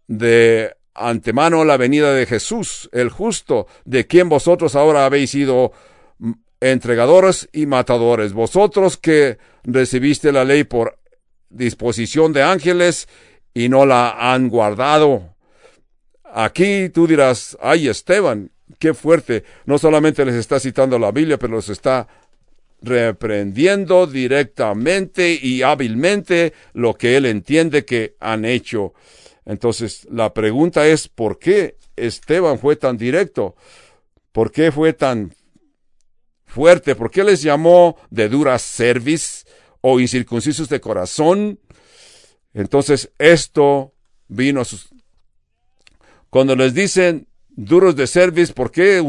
de 0.07 0.75
antemano 0.95 1.63
la 1.63 1.77
venida 1.77 2.13
de 2.13 2.25
Jesús, 2.25 2.89
el 2.93 3.09
justo, 3.09 3.67
de 3.85 4.07
quien 4.07 4.27
vosotros 4.27 4.75
ahora 4.75 5.05
habéis 5.05 5.31
sido 5.31 5.71
entregadores 6.59 7.47
y 7.53 7.67
matadores? 7.67 8.33
Vosotros 8.33 8.97
que 8.97 9.37
recibiste 9.63 10.31
la 10.31 10.43
ley 10.45 10.63
por 10.63 10.97
disposición 11.49 12.33
de 12.33 12.41
ángeles 12.41 13.07
y 13.55 13.69
no 13.69 13.87
la 13.87 14.33
han 14.33 14.49
guardado. 14.49 15.33
Aquí 16.25 16.89
tú 16.89 17.07
dirás, 17.07 17.57
ay 17.61 17.87
Esteban, 17.87 18.51
qué 18.77 18.93
fuerte. 18.93 19.43
No 19.65 19.79
solamente 19.79 20.25
les 20.25 20.35
está 20.35 20.59
citando 20.59 20.99
la 20.99 21.11
Biblia, 21.11 21.39
pero 21.39 21.55
los 21.55 21.69
está 21.69 22.07
reprendiendo 22.81 24.05
directamente 24.05 25.39
y 25.41 25.63
hábilmente 25.63 26.53
lo 26.73 26.95
que 26.95 27.15
él 27.15 27.25
entiende 27.25 27.85
que 27.85 28.15
han 28.19 28.43
hecho. 28.45 28.93
Entonces, 29.45 30.05
la 30.11 30.33
pregunta 30.33 30.85
es, 30.85 31.07
¿por 31.07 31.39
qué 31.39 31.77
Esteban 31.95 32.59
fue 32.59 32.75
tan 32.75 32.97
directo? 32.97 33.55
¿Por 34.33 34.51
qué 34.51 34.71
fue 34.71 34.91
tan 34.91 35.33
fuerte? 36.45 36.95
¿Por 36.95 37.09
qué 37.09 37.23
les 37.23 37.41
llamó 37.41 37.97
de 38.09 38.27
dura 38.27 38.59
cerviz 38.59 39.45
o 39.79 39.99
incircuncisos 39.99 40.67
de 40.67 40.81
corazón? 40.81 41.59
Entonces, 42.55 43.11
esto 43.19 43.93
vino 44.29 44.61
a 44.61 44.65
sus... 44.65 44.87
Cuando 46.29 46.55
les 46.55 46.73
dicen 46.73 47.27
duros 47.49 47.97
de 47.97 48.07
cerviz, 48.07 48.53
¿por 48.53 48.71
qué 48.71 49.03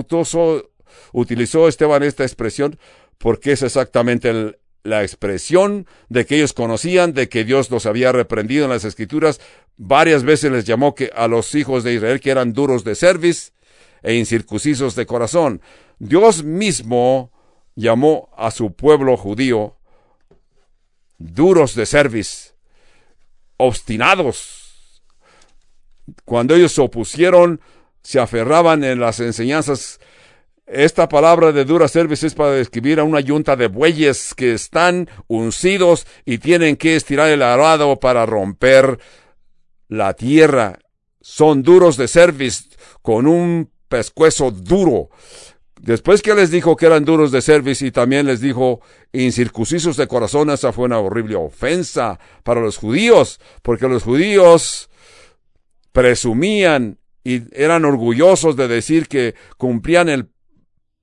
utilizó 1.12 1.68
Esteban 1.68 2.02
esta 2.02 2.24
expresión? 2.24 2.76
Porque 3.18 3.52
es 3.52 3.62
exactamente 3.62 4.58
la 4.82 5.02
expresión 5.02 5.86
de 6.08 6.26
que 6.26 6.36
ellos 6.36 6.52
conocían, 6.52 7.14
de 7.14 7.28
que 7.28 7.44
Dios 7.44 7.70
los 7.70 7.86
había 7.86 8.10
reprendido 8.10 8.64
en 8.64 8.70
las 8.70 8.84
escrituras. 8.84 9.40
Varias 9.76 10.24
veces 10.24 10.50
les 10.50 10.64
llamó 10.64 10.96
que 10.96 11.12
a 11.14 11.28
los 11.28 11.54
hijos 11.54 11.84
de 11.84 11.94
Israel 11.94 12.20
que 12.20 12.30
eran 12.30 12.52
duros 12.52 12.82
de 12.82 12.96
cerviz 12.96 13.52
e 14.02 14.14
incircuncisos 14.14 14.96
de 14.96 15.06
corazón. 15.06 15.60
Dios 16.00 16.42
mismo 16.42 17.30
llamó 17.76 18.28
a 18.36 18.50
su 18.50 18.72
pueblo 18.72 19.16
judío 19.16 19.76
duros 21.18 21.76
de 21.76 21.86
cerviz 21.86 22.55
obstinados. 23.56 25.02
Cuando 26.24 26.54
ellos 26.54 26.72
se 26.72 26.80
opusieron, 26.80 27.60
se 28.02 28.20
aferraban 28.20 28.84
en 28.84 29.00
las 29.00 29.20
enseñanzas. 29.20 30.00
Esta 30.66 31.08
palabra 31.08 31.52
de 31.52 31.64
dura 31.64 31.88
cerviz 31.88 32.22
es 32.24 32.34
para 32.34 32.52
describir 32.52 32.98
a 32.98 33.04
una 33.04 33.20
yunta 33.20 33.56
de 33.56 33.68
bueyes 33.68 34.34
que 34.34 34.52
están 34.52 35.08
uncidos 35.28 36.06
y 36.24 36.38
tienen 36.38 36.76
que 36.76 36.96
estirar 36.96 37.30
el 37.30 37.42
arado 37.42 37.98
para 38.00 38.26
romper 38.26 38.98
la 39.88 40.14
tierra. 40.14 40.78
Son 41.20 41.62
duros 41.62 41.96
de 41.96 42.08
cerviz 42.08 42.68
con 43.02 43.26
un 43.26 43.70
pescuezo 43.88 44.50
duro. 44.50 45.10
Después 45.86 46.20
que 46.20 46.34
les 46.34 46.50
dijo 46.50 46.74
que 46.74 46.86
eran 46.86 47.04
duros 47.04 47.30
de 47.30 47.40
servicio 47.40 47.86
y 47.86 47.92
también 47.92 48.26
les 48.26 48.40
dijo 48.40 48.80
incircuncisos 49.12 49.96
de 49.96 50.08
corazón, 50.08 50.50
esa 50.50 50.72
fue 50.72 50.86
una 50.86 50.98
horrible 50.98 51.36
ofensa 51.36 52.18
para 52.42 52.60
los 52.60 52.76
judíos, 52.76 53.38
porque 53.62 53.86
los 53.86 54.02
judíos 54.02 54.90
presumían 55.92 56.98
y 57.22 57.42
eran 57.52 57.84
orgullosos 57.84 58.56
de 58.56 58.66
decir 58.66 59.06
que 59.06 59.36
cumplían 59.58 60.08
el 60.08 60.28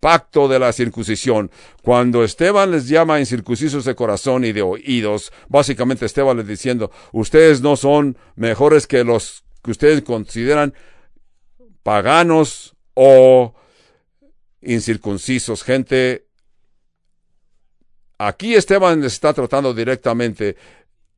pacto 0.02 0.50
de 0.50 0.60
la 0.60 0.74
circuncisión. 0.74 1.50
Cuando 1.82 2.26
Esteban 2.26 2.72
les 2.72 2.90
llama 2.90 3.22
incircuncisos 3.22 3.86
de 3.86 3.96
corazón 3.96 4.44
y 4.44 4.52
de 4.52 4.64
oídos, 4.64 5.32
básicamente 5.48 6.06
Esteban 6.06 6.36
les 6.36 6.48
diciendo, 6.48 6.92
ustedes 7.14 7.62
no 7.62 7.78
son 7.78 8.18
mejores 8.36 8.86
que 8.86 9.06
los 9.06 9.46
que 9.64 9.72
ustedes 9.72 10.02
consideran 10.02 10.74
paganos 11.84 12.76
o 12.96 13.54
incircuncisos, 14.66 15.64
gente. 15.64 16.28
Aquí 18.18 18.56
Esteban 18.56 19.04
está 19.04 19.34
tratando 19.34 19.74
directamente. 19.74 20.56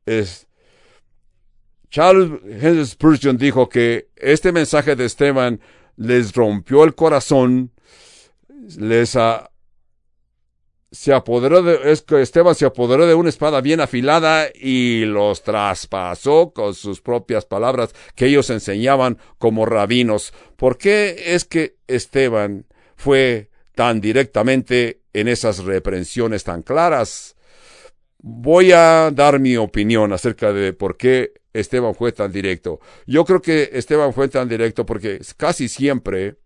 Es, 0.04 0.46
Charles 1.90 2.40
Henry 2.44 2.84
Spurgeon 2.84 3.36
dijo 3.36 3.68
que 3.68 4.08
este 4.16 4.52
mensaje 4.52 4.96
de 4.96 5.04
Esteban 5.04 5.60
les 5.96 6.34
rompió 6.34 6.84
el 6.84 6.94
corazón, 6.94 7.72
les 8.78 9.16
se 10.92 11.12
apoderó 11.12 11.62
de, 11.62 11.92
es 11.92 12.02
que 12.02 12.22
Esteban 12.22 12.54
se 12.54 12.64
apoderó 12.64 13.06
de 13.06 13.14
una 13.14 13.28
espada 13.28 13.60
bien 13.60 13.80
afilada 13.80 14.48
y 14.54 15.04
los 15.04 15.42
traspasó 15.42 16.52
con 16.54 16.74
sus 16.74 17.00
propias 17.00 17.44
palabras 17.44 17.94
que 18.14 18.26
ellos 18.26 18.50
enseñaban 18.50 19.18
como 19.38 19.66
rabinos. 19.66 20.32
¿Por 20.56 20.78
qué 20.78 21.34
es 21.34 21.44
que 21.44 21.76
Esteban 21.86 22.66
fue 22.96 23.50
tan 23.74 24.00
directamente 24.00 25.02
en 25.12 25.28
esas 25.28 25.64
reprensiones 25.64 26.44
tan 26.44 26.62
claras. 26.62 27.36
Voy 28.18 28.72
a 28.72 29.10
dar 29.12 29.38
mi 29.38 29.56
opinión 29.56 30.12
acerca 30.12 30.52
de 30.52 30.72
por 30.72 30.96
qué 30.96 31.34
Esteban 31.52 31.94
fue 31.94 32.12
tan 32.12 32.32
directo. 32.32 32.80
Yo 33.06 33.24
creo 33.24 33.40
que 33.40 33.70
Esteban 33.72 34.12
fue 34.12 34.28
tan 34.28 34.48
directo 34.48 34.84
porque 34.84 35.20
casi 35.36 35.68
siempre 35.68 36.36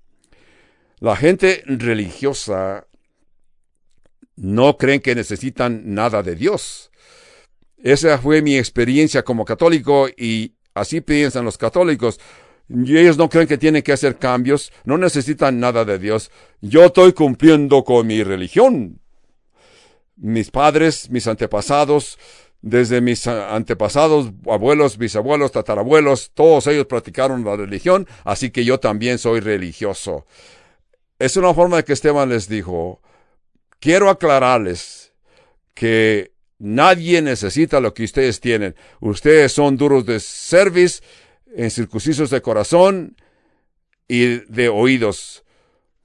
la 0.98 1.16
gente 1.16 1.62
religiosa 1.66 2.86
no 4.36 4.76
creen 4.76 5.00
que 5.00 5.14
necesitan 5.14 5.94
nada 5.94 6.22
de 6.22 6.34
Dios. 6.34 6.90
Esa 7.78 8.18
fue 8.18 8.42
mi 8.42 8.56
experiencia 8.56 9.22
como 9.22 9.44
católico 9.44 10.08
y 10.08 10.54
así 10.74 11.00
piensan 11.00 11.44
los 11.44 11.56
católicos. 11.56 12.20
Y 12.72 12.96
ellos 12.96 13.18
no 13.18 13.28
creen 13.28 13.48
que 13.48 13.58
tienen 13.58 13.82
que 13.82 13.92
hacer 13.92 14.16
cambios, 14.16 14.72
no 14.84 14.96
necesitan 14.96 15.58
nada 15.58 15.84
de 15.84 15.98
Dios. 15.98 16.30
Yo 16.60 16.86
estoy 16.86 17.12
cumpliendo 17.12 17.82
con 17.82 18.06
mi 18.06 18.22
religión. 18.22 19.00
Mis 20.16 20.50
padres, 20.52 21.10
mis 21.10 21.26
antepasados, 21.26 22.16
desde 22.62 23.00
mis 23.00 23.26
antepasados, 23.26 24.30
abuelos, 24.48 24.98
bisabuelos, 24.98 25.50
tatarabuelos, 25.50 26.30
todos 26.32 26.66
ellos 26.68 26.86
practicaron 26.86 27.44
la 27.44 27.56
religión, 27.56 28.06
así 28.24 28.50
que 28.50 28.64
yo 28.64 28.78
también 28.78 29.18
soy 29.18 29.40
religioso. 29.40 30.26
Es 31.18 31.36
una 31.36 31.52
forma 31.54 31.78
de 31.78 31.84
que 31.84 31.94
Esteban 31.94 32.28
les 32.28 32.48
dijo, 32.48 33.00
quiero 33.80 34.10
aclararles 34.10 35.12
que 35.74 36.32
nadie 36.58 37.20
necesita 37.22 37.80
lo 37.80 37.94
que 37.94 38.04
ustedes 38.04 38.40
tienen. 38.40 38.76
Ustedes 39.00 39.52
son 39.52 39.76
duros 39.76 40.06
de 40.06 40.20
service 40.20 41.02
en 41.54 41.70
circuncisos 41.70 42.30
de 42.30 42.42
corazón 42.42 43.16
y 44.08 44.38
de 44.52 44.68
oídos. 44.68 45.44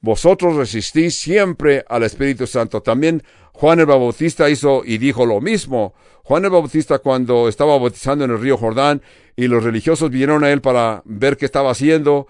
Vosotros 0.01 0.55
resistís 0.55 1.15
siempre 1.15 1.83
al 1.89 2.03
Espíritu 2.03 2.45
Santo. 2.45 2.81
También 2.81 3.23
Juan 3.53 3.79
el 3.79 3.85
Bautista 3.85 4.49
hizo 4.49 4.83
y 4.85 4.97
dijo 4.97 5.25
lo 5.25 5.41
mismo. 5.41 5.95
Juan 6.23 6.45
el 6.45 6.51
Bautista 6.51 6.99
cuando 6.99 7.47
estaba 7.47 7.77
bautizando 7.77 8.25
en 8.25 8.31
el 8.31 8.39
río 8.39 8.57
Jordán 8.57 9.01
y 9.35 9.47
los 9.47 9.63
religiosos 9.63 10.09
vinieron 10.09 10.43
a 10.43 10.51
él 10.51 10.61
para 10.61 11.01
ver 11.05 11.37
qué 11.37 11.45
estaba 11.45 11.71
haciendo, 11.71 12.27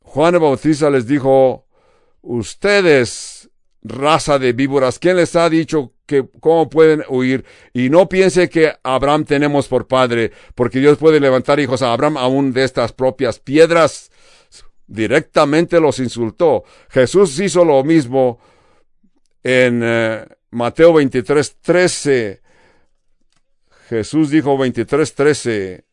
Juan 0.00 0.34
el 0.34 0.40
Bautista 0.40 0.90
les 0.90 1.06
dijo, 1.06 1.66
ustedes, 2.20 3.31
raza 3.82 4.38
de 4.38 4.52
víboras, 4.52 4.98
¿quién 4.98 5.16
les 5.16 5.34
ha 5.36 5.48
dicho 5.50 5.92
que 6.06 6.24
cómo 6.40 6.68
pueden 6.68 7.04
huir? 7.08 7.44
Y 7.72 7.90
no 7.90 8.08
piense 8.08 8.48
que 8.48 8.74
Abraham 8.82 9.24
tenemos 9.24 9.68
por 9.68 9.86
padre, 9.86 10.32
porque 10.54 10.78
Dios 10.78 10.98
puede 10.98 11.20
levantar 11.20 11.58
hijos 11.60 11.82
a 11.82 11.92
Abraham 11.92 12.16
aún 12.16 12.52
de 12.52 12.64
estas 12.64 12.92
propias 12.92 13.38
piedras. 13.38 14.10
Directamente 14.86 15.80
los 15.80 15.98
insultó. 15.98 16.64
Jesús 16.90 17.38
hizo 17.40 17.64
lo 17.64 17.82
mismo 17.82 18.38
en 19.42 19.80
eh, 19.82 20.26
Mateo 20.50 20.92
23, 20.92 21.56
13. 21.60 22.42
Jesús 23.88 24.30
dijo 24.30 24.56
23, 24.58 25.14
13. 25.14 25.84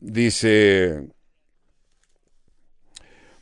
Dice, 0.00 1.08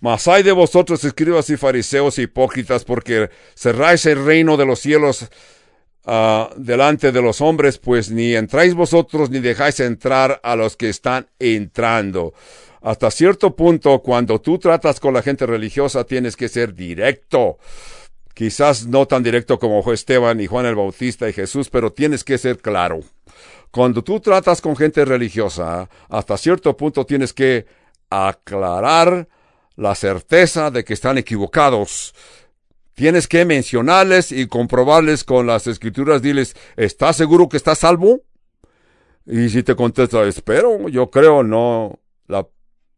mas 0.02 0.26
hay 0.26 0.42
de 0.42 0.50
vosotros, 0.50 1.04
escribas 1.04 1.48
y 1.48 1.56
fariseos 1.56 2.18
hipócritas, 2.18 2.84
porque 2.84 3.30
cerráis 3.54 4.04
el 4.06 4.24
reino 4.24 4.56
de 4.56 4.66
los 4.66 4.80
cielos 4.80 5.28
uh, 6.06 6.48
delante 6.56 7.12
de 7.12 7.22
los 7.22 7.40
hombres, 7.40 7.78
pues 7.78 8.10
ni 8.10 8.34
entráis 8.34 8.74
vosotros 8.74 9.30
ni 9.30 9.38
dejáis 9.38 9.78
entrar 9.78 10.40
a 10.42 10.56
los 10.56 10.76
que 10.76 10.88
están 10.88 11.28
entrando. 11.38 12.34
Hasta 12.80 13.12
cierto 13.12 13.54
punto, 13.54 14.00
cuando 14.00 14.40
tú 14.40 14.58
tratas 14.58 14.98
con 14.98 15.14
la 15.14 15.22
gente 15.22 15.46
religiosa, 15.46 16.02
tienes 16.02 16.34
que 16.34 16.48
ser 16.48 16.74
directo. 16.74 17.58
Quizás 18.34 18.86
no 18.86 19.06
tan 19.06 19.22
directo 19.22 19.60
como 19.60 19.92
Esteban 19.92 20.40
y 20.40 20.48
Juan 20.48 20.66
el 20.66 20.74
Bautista 20.74 21.28
y 21.28 21.32
Jesús, 21.32 21.70
pero 21.70 21.92
tienes 21.92 22.24
que 22.24 22.38
ser 22.38 22.58
claro. 22.58 22.98
Cuando 23.70 24.02
tú 24.02 24.18
tratas 24.18 24.60
con 24.60 24.74
gente 24.74 25.04
religiosa, 25.04 25.88
hasta 26.08 26.36
cierto 26.36 26.76
punto 26.76 27.06
tienes 27.06 27.32
que 27.32 27.66
aclarar 28.10 29.28
la 29.76 29.94
certeza 29.94 30.70
de 30.70 30.84
que 30.84 30.94
están 30.94 31.18
equivocados. 31.18 32.14
Tienes 32.94 33.26
que 33.26 33.44
mencionarles 33.44 34.32
y 34.32 34.46
comprobarles 34.46 35.24
con 35.24 35.46
las 35.46 35.66
escrituras, 35.66 36.20
diles, 36.20 36.54
¿estás 36.76 37.16
seguro 37.16 37.48
que 37.48 37.56
estás 37.56 37.78
salvo? 37.78 38.20
Y 39.24 39.48
si 39.48 39.62
te 39.62 39.74
contesta, 39.74 40.22
espero, 40.24 40.88
yo 40.88 41.10
creo, 41.10 41.42
no, 41.42 42.00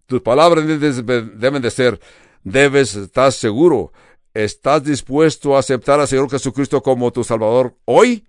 tus 0.06 0.20
palabras 0.22 0.66
deben 0.66 1.62
de 1.62 1.70
ser, 1.70 2.00
debes 2.42 2.94
estar 2.94 3.32
seguro, 3.32 3.92
¿estás 4.32 4.84
dispuesto 4.84 5.56
a 5.56 5.60
aceptar 5.60 6.00
al 6.00 6.08
Señor 6.08 6.30
Jesucristo 6.30 6.82
como 6.82 7.12
tu 7.12 7.24
Salvador 7.24 7.76
hoy? 7.84 8.26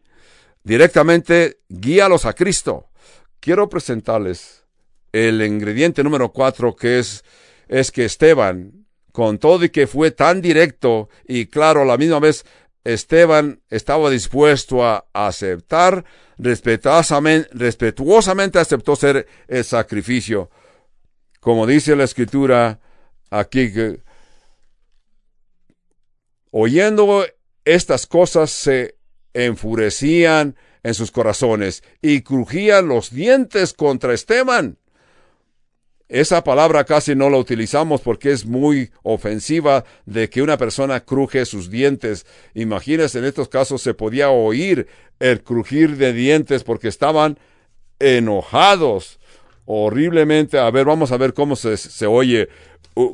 Directamente, 0.64 1.60
guíalos 1.70 2.26
a 2.26 2.34
Cristo. 2.34 2.90
Quiero 3.40 3.70
presentarles 3.70 4.66
el 5.12 5.42
ingrediente 5.42 6.04
número 6.04 6.32
cuatro 6.32 6.76
que 6.76 7.00
es 7.00 7.24
es 7.68 7.92
que 7.92 8.06
Esteban, 8.06 8.86
con 9.12 9.38
todo 9.38 9.64
y 9.64 9.70
que 9.70 9.88
fue 9.88 10.12
tan 10.12 10.42
directo 10.42 11.10
y 11.28 11.48
claro 11.48 11.82
a 11.82 11.86
la 11.86 11.98
misma 11.98 12.20
vez, 12.20 12.46
Esteban 12.84 13.62
estaba 13.70 14.10
dispuesto 14.10 14.86
a 14.86 15.06
aceptar, 15.14 16.06
respetuosamente, 16.38 17.50
respetuosamente 17.52 18.60
aceptó 18.60 18.96
ser 18.96 19.28
el 19.48 19.64
sacrificio. 19.64 20.50
Como 21.40 21.66
dice 21.66 21.96
la 21.96 22.04
escritura 22.04 22.80
aquí, 23.30 23.74
que 23.74 24.02
oyendo 26.52 27.26
estas 27.66 28.06
cosas 28.06 28.52
se 28.52 28.98
enfurecían 29.34 30.56
en 30.84 30.94
sus 30.94 31.12
corazones 31.12 31.84
y 32.02 32.22
crujían 32.22 32.88
los 32.88 33.10
dientes 33.10 33.74
contra 33.74 34.14
Esteban. 34.14 34.78
Esa 36.08 36.44
palabra 36.44 36.84
casi 36.84 37.16
no 37.16 37.30
la 37.30 37.38
utilizamos 37.38 38.02
porque 38.02 38.32
es 38.32 38.46
muy 38.46 38.92
ofensiva 39.02 39.86
de 40.06 40.30
que 40.30 40.44
una 40.44 40.58
persona 40.58 41.00
cruje 41.00 41.46
sus 41.46 41.72
dientes. 41.72 42.28
Imagínense, 42.54 43.18
en 43.18 43.26
estos 43.26 43.50
casos 43.50 43.82
se 43.82 43.96
podía 43.96 44.30
oír 44.30 44.88
el 45.20 45.42
crujir 45.42 45.98
de 45.98 46.14
dientes 46.14 46.64
porque 46.64 46.90
estaban 46.90 47.40
enojados 47.98 49.20
horriblemente. 49.66 50.60
A 50.60 50.70
ver, 50.70 50.86
vamos 50.86 51.12
a 51.12 51.18
ver 51.18 51.34
cómo 51.34 51.56
se, 51.56 51.76
se 51.76 52.06
oye, 52.06 52.50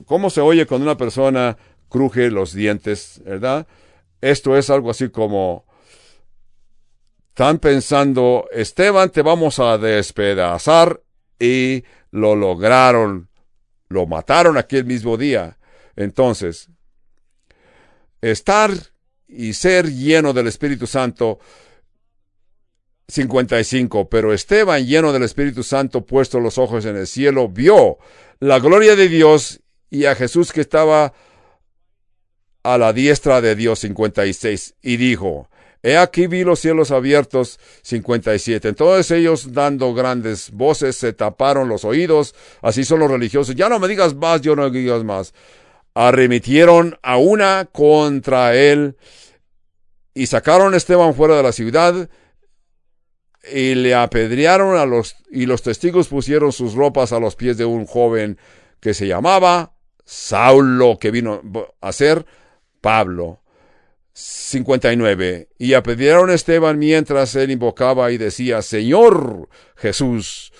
cómo 0.05 0.29
se 0.29 0.41
oye 0.41 0.65
cuando 0.65 0.85
una 0.85 0.97
persona 0.97 1.57
cruje 1.87 2.29
los 2.29 2.53
dientes, 2.53 3.21
¿verdad? 3.23 3.67
Esto 4.19 4.57
es 4.57 4.69
algo 4.69 4.89
así 4.89 5.09
como, 5.09 5.65
están 7.29 7.59
pensando, 7.59 8.47
Esteban, 8.51 9.09
te 9.09 9.21
vamos 9.21 9.59
a 9.59 9.77
despedazar 9.77 11.01
y 11.39 11.83
lo 12.11 12.35
lograron, 12.35 13.29
lo 13.87 14.05
mataron 14.05 14.57
aquel 14.57 14.85
mismo 14.85 15.17
día. 15.17 15.57
Entonces, 15.95 16.69
estar 18.21 18.71
y 19.27 19.53
ser 19.53 19.89
lleno 19.89 20.33
del 20.33 20.47
Espíritu 20.47 20.87
Santo, 20.87 21.39
55, 23.07 24.09
pero 24.09 24.33
Esteban, 24.33 24.85
lleno 24.85 25.11
del 25.11 25.23
Espíritu 25.23 25.63
Santo, 25.63 26.05
puesto 26.05 26.39
los 26.39 26.57
ojos 26.57 26.85
en 26.85 26.95
el 26.95 27.07
cielo, 27.07 27.49
vio 27.49 27.97
la 28.39 28.59
gloria 28.59 28.95
de 28.95 29.09
Dios 29.09 29.61
y 29.89 30.05
a 30.05 30.15
Jesús 30.15 30.53
que 30.53 30.61
estaba 30.61 31.13
a 32.63 32.77
la 32.77 32.93
diestra 32.93 33.41
de 33.41 33.55
Dios, 33.55 33.79
56, 33.79 34.75
y 34.81 34.97
dijo, 34.97 35.49
He 35.83 35.97
aquí 35.97 36.27
vi 36.27 36.43
los 36.43 36.59
cielos 36.59 36.91
abiertos, 36.91 37.59
57. 37.81 38.69
Entonces 38.69 39.11
ellos, 39.11 39.53
dando 39.53 39.93
grandes 39.93 40.51
voces, 40.51 40.95
se 40.95 41.13
taparon 41.13 41.69
los 41.69 41.85
oídos. 41.85 42.35
Así 42.61 42.83
son 42.83 42.99
los 42.99 43.09
religiosos. 43.09 43.55
Ya 43.55 43.67
no 43.67 43.79
me 43.79 43.87
digas 43.87 44.13
más, 44.13 44.41
yo 44.41 44.55
no 44.55 44.69
digas 44.69 45.03
más. 45.03 45.33
Arremitieron 45.93 46.97
a 47.01 47.17
una 47.17 47.67
contra 47.71 48.55
él 48.55 48.95
y 50.13 50.27
sacaron 50.27 50.73
a 50.73 50.77
Esteban 50.77 51.15
fuera 51.15 51.35
de 51.35 51.43
la 51.43 51.51
ciudad 51.51 52.09
y 53.51 53.75
le 53.75 53.95
apedrearon 53.95 54.77
a 54.77 54.85
los, 54.85 55.15
y 55.31 55.45
los 55.45 55.63
testigos 55.63 56.07
pusieron 56.07 56.51
sus 56.51 56.75
ropas 56.75 57.11
a 57.11 57.19
los 57.19 57.35
pies 57.35 57.57
de 57.57 57.65
un 57.65 57.85
joven 57.85 58.37
que 58.79 58.93
se 58.93 59.07
llamaba 59.07 59.73
Saulo, 60.05 60.97
que 60.99 61.11
vino 61.11 61.41
a 61.79 61.91
ser 61.91 62.25
Pablo. 62.81 63.40
59. 64.13 65.49
Y 65.57 65.73
apedrearon 65.73 66.29
a 66.29 66.33
Esteban 66.33 66.79
mientras 66.79 67.35
él 67.35 67.51
invocaba 67.51 68.11
y 68.11 68.17
decía, 68.17 68.61
Señor 68.61 69.49
Jesús, 69.75 70.51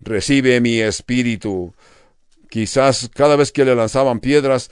recibe 0.00 0.60
mi 0.60 0.80
espíritu. 0.80 1.74
Quizás 2.48 3.10
cada 3.14 3.36
vez 3.36 3.50
que 3.52 3.64
le 3.64 3.74
lanzaban 3.74 4.20
piedras, 4.20 4.70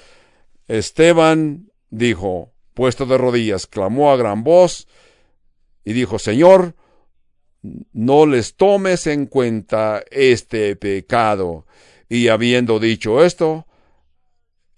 Esteban 0.69 1.71
dijo, 1.91 2.53
puesto 2.75 3.07
de 3.07 3.19
rodillas, 3.19 3.67
clamó 3.67 4.13
a 4.13 4.17
gran 4.17 4.45
voz 4.45 4.87
y 5.85 5.93
dijo, 5.93 6.19
Señor, 6.19 6.75
no 7.93 8.27
les 8.27 8.55
tomes 8.55 9.07
en 9.07 9.27
cuenta 9.27 10.03
este 10.11 10.77
pecado. 10.77 11.67
Y 12.09 12.29
habiendo 12.29 12.79
dicho 12.79 13.25
esto, 13.25 13.67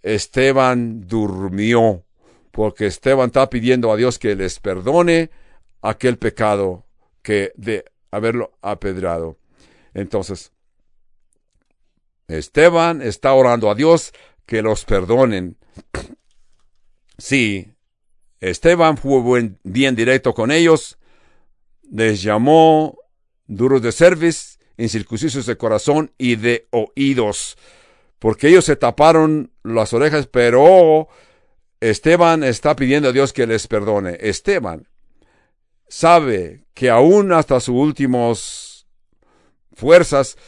Esteban 0.02 1.06
durmió 1.06 2.04
porque 2.52 2.86
Esteban 2.86 3.26
está 3.26 3.50
pidiendo 3.50 3.90
a 3.90 3.96
Dios 3.96 4.18
que 4.18 4.36
les 4.36 4.60
perdone 4.60 5.30
aquel 5.80 6.18
pecado 6.18 6.86
que 7.22 7.52
de 7.56 7.84
haberlo 8.10 8.52
apedrado. 8.62 9.38
Entonces, 9.94 10.52
Esteban 12.28 13.02
está 13.02 13.32
orando 13.32 13.70
a 13.70 13.74
Dios 13.74 14.12
que 14.46 14.62
los 14.62 14.84
perdonen. 14.84 15.56
Sí, 17.18 17.72
Esteban 18.40 18.96
fue 18.96 19.54
bien 19.62 19.96
directo 19.96 20.34
con 20.34 20.50
ellos, 20.50 20.98
les 21.90 22.22
llamó 22.22 22.98
duros 23.46 23.82
de 23.82 23.92
cerviz, 23.92 24.58
incircuncisos 24.76 25.46
de 25.46 25.56
corazón 25.56 26.12
y 26.18 26.36
de 26.36 26.66
oídos, 26.70 27.56
porque 28.18 28.48
ellos 28.48 28.64
se 28.64 28.76
taparon 28.76 29.52
las 29.62 29.92
orejas, 29.92 30.26
pero 30.26 31.08
Esteban 31.82 32.44
está 32.44 32.76
pidiendo 32.76 33.08
a 33.08 33.12
Dios 33.12 33.32
que 33.32 33.44
les 33.44 33.66
perdone. 33.66 34.16
Esteban 34.20 34.86
sabe 35.88 36.64
que 36.74 36.90
aún 36.90 37.32
hasta 37.32 37.58
sus 37.58 37.74
últimos 37.74 38.86
fuerzas 39.72 40.38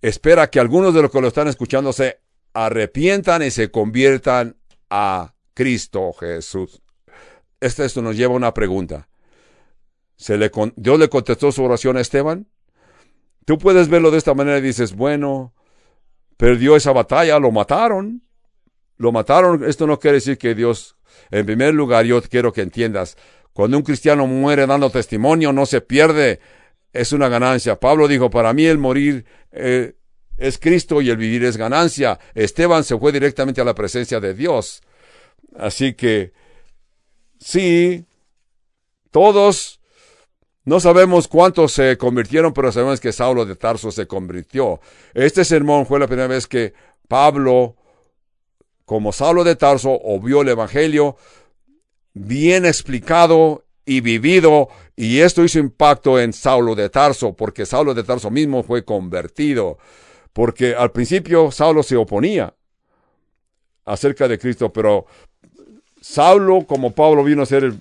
espera 0.00 0.48
que 0.48 0.60
algunos 0.60 0.94
de 0.94 1.02
los 1.02 1.10
que 1.10 1.20
lo 1.20 1.28
están 1.28 1.46
escuchando 1.46 1.92
se 1.92 2.20
arrepientan 2.54 3.42
y 3.42 3.50
se 3.50 3.70
conviertan 3.70 4.56
a 4.88 5.34
Cristo 5.52 6.14
Jesús. 6.14 6.80
Este, 7.60 7.84
esto 7.84 8.00
nos 8.00 8.16
lleva 8.16 8.32
a 8.32 8.38
una 8.38 8.54
pregunta. 8.54 9.10
¿Se 10.16 10.38
le, 10.38 10.50
¿Dios 10.76 10.98
le 10.98 11.10
contestó 11.10 11.52
su 11.52 11.62
oración 11.62 11.98
a 11.98 12.00
Esteban? 12.00 12.48
Tú 13.44 13.58
puedes 13.58 13.88
verlo 13.88 14.10
de 14.10 14.16
esta 14.16 14.32
manera 14.32 14.56
y 14.56 14.62
dices, 14.62 14.96
bueno, 14.96 15.52
perdió 16.38 16.76
esa 16.76 16.92
batalla, 16.92 17.38
lo 17.38 17.50
mataron 17.50 18.22
lo 19.02 19.10
mataron, 19.10 19.64
esto 19.64 19.86
no 19.86 19.98
quiere 19.98 20.18
decir 20.18 20.38
que 20.38 20.54
Dios, 20.54 20.96
en 21.32 21.44
primer 21.44 21.74
lugar, 21.74 22.04
yo 22.04 22.22
quiero 22.22 22.52
que 22.52 22.62
entiendas, 22.62 23.16
cuando 23.52 23.76
un 23.76 23.82
cristiano 23.82 24.28
muere 24.28 24.64
dando 24.64 24.90
testimonio, 24.90 25.52
no 25.52 25.66
se 25.66 25.80
pierde, 25.80 26.38
es 26.92 27.12
una 27.12 27.28
ganancia. 27.28 27.80
Pablo 27.80 28.06
dijo, 28.06 28.30
para 28.30 28.52
mí 28.52 28.64
el 28.64 28.78
morir 28.78 29.24
eh, 29.50 29.94
es 30.36 30.56
Cristo 30.58 31.02
y 31.02 31.10
el 31.10 31.16
vivir 31.16 31.42
es 31.44 31.56
ganancia. 31.56 32.20
Esteban 32.34 32.84
se 32.84 32.96
fue 32.96 33.10
directamente 33.10 33.60
a 33.60 33.64
la 33.64 33.74
presencia 33.74 34.20
de 34.20 34.34
Dios. 34.34 34.82
Así 35.56 35.94
que, 35.94 36.32
sí, 37.40 38.06
todos, 39.10 39.80
no 40.64 40.78
sabemos 40.78 41.26
cuántos 41.26 41.72
se 41.72 41.98
convirtieron, 41.98 42.52
pero 42.52 42.70
sabemos 42.70 43.00
que 43.00 43.12
Saulo 43.12 43.44
de 43.44 43.56
Tarso 43.56 43.90
se 43.90 44.06
convirtió. 44.06 44.80
Este 45.12 45.44
sermón 45.44 45.86
fue 45.86 45.98
la 45.98 46.06
primera 46.06 46.28
vez 46.28 46.46
que 46.46 46.72
Pablo, 47.08 47.76
como 48.84 49.12
Saulo 49.12 49.44
de 49.44 49.56
Tarso, 49.56 49.90
obvió 49.92 50.42
el 50.42 50.48
Evangelio 50.48 51.16
bien 52.14 52.66
explicado 52.66 53.64
y 53.84 54.00
vivido, 54.00 54.68
y 54.96 55.20
esto 55.20 55.44
hizo 55.44 55.58
impacto 55.58 56.20
en 56.20 56.32
Saulo 56.32 56.74
de 56.74 56.88
Tarso, 56.88 57.34
porque 57.34 57.66
Saulo 57.66 57.94
de 57.94 58.04
Tarso 58.04 58.30
mismo 58.30 58.62
fue 58.62 58.84
convertido, 58.84 59.78
porque 60.32 60.74
al 60.74 60.92
principio 60.92 61.50
Saulo 61.50 61.82
se 61.82 61.96
oponía 61.96 62.54
acerca 63.84 64.28
de 64.28 64.38
Cristo, 64.38 64.72
pero 64.72 65.06
Saulo, 66.00 66.66
como 66.66 66.92
Pablo, 66.92 67.24
vino 67.24 67.42
a 67.42 67.46
ser 67.46 67.64
el, 67.64 67.78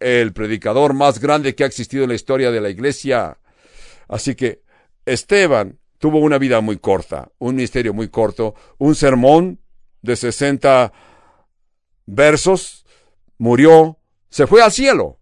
el 0.00 0.32
predicador 0.32 0.94
más 0.94 1.20
grande 1.20 1.54
que 1.54 1.64
ha 1.64 1.68
existido 1.68 2.04
en 2.04 2.10
la 2.10 2.16
historia 2.16 2.50
de 2.50 2.60
la 2.60 2.70
iglesia. 2.70 3.38
Así 4.08 4.34
que 4.34 4.62
Esteban 5.06 5.78
tuvo 5.98 6.18
una 6.18 6.38
vida 6.38 6.60
muy 6.60 6.78
corta, 6.78 7.30
un 7.38 7.54
ministerio 7.54 7.94
muy 7.94 8.08
corto, 8.08 8.54
un 8.78 8.94
sermón 8.94 9.60
de 10.02 10.16
60 10.16 10.92
versos, 12.06 12.84
murió, 13.38 13.98
se 14.28 14.46
fue 14.46 14.62
al 14.62 14.72
cielo. 14.72 15.18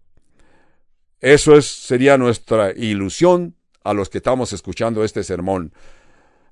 Eso 1.19 1.55
es, 1.55 1.67
sería 1.67 2.17
nuestra 2.17 2.71
ilusión 2.71 3.55
a 3.83 3.93
los 3.93 4.09
que 4.09 4.17
estamos 4.17 4.53
escuchando 4.53 5.03
este 5.03 5.23
sermón. 5.23 5.73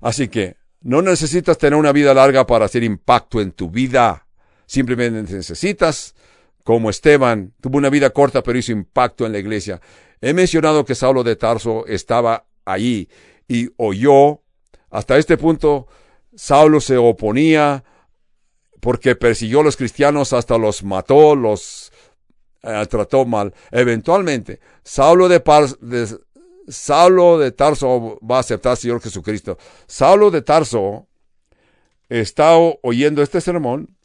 Así 0.00 0.28
que 0.28 0.56
no 0.80 1.02
necesitas 1.02 1.58
tener 1.58 1.78
una 1.78 1.92
vida 1.92 2.14
larga 2.14 2.46
para 2.46 2.64
hacer 2.64 2.82
impacto 2.84 3.40
en 3.40 3.52
tu 3.52 3.70
vida. 3.70 4.26
Simplemente 4.66 5.34
necesitas, 5.34 6.14
como 6.64 6.88
Esteban, 6.88 7.52
tuvo 7.60 7.78
una 7.78 7.90
vida 7.90 8.10
corta 8.10 8.42
pero 8.42 8.58
hizo 8.58 8.72
impacto 8.72 9.26
en 9.26 9.32
la 9.32 9.38
iglesia. 9.38 9.80
He 10.20 10.32
mencionado 10.32 10.84
que 10.84 10.94
Saulo 10.94 11.24
de 11.24 11.36
Tarso 11.36 11.86
estaba 11.86 12.46
allí 12.64 13.08
y 13.48 13.68
oyó. 13.76 14.42
Hasta 14.90 15.18
este 15.18 15.36
punto, 15.36 15.86
Saulo 16.34 16.80
se 16.80 16.96
oponía 16.96 17.84
porque 18.80 19.14
persiguió 19.14 19.60
a 19.60 19.64
los 19.64 19.76
cristianos 19.76 20.32
hasta 20.32 20.58
los 20.58 20.82
mató, 20.82 21.36
los 21.36 21.92
eh, 22.62 22.86
trató 22.88 23.24
mal. 23.24 23.54
Eventualmente, 23.70 24.60
Saulo 24.82 25.28
de, 25.28 25.42
de, 25.80 26.18
Saulo 26.68 27.38
de 27.38 27.52
Tarso 27.52 28.18
va 28.28 28.38
a 28.38 28.40
aceptar 28.40 28.72
al 28.72 28.78
Señor 28.78 29.00
Jesucristo. 29.00 29.58
Saulo 29.86 30.30
de 30.30 30.42
Tarso 30.42 31.06
está 32.08 32.56
oyendo 32.82 33.22
este 33.22 33.40
sermón 33.40 33.96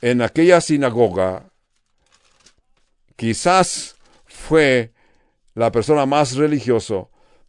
en 0.00 0.22
aquella 0.22 0.60
sinagoga. 0.60 1.50
Quizás 3.16 3.96
fue 4.26 4.92
la 5.54 5.70
persona 5.72 6.06
más 6.06 6.36
religiosa 6.36 7.06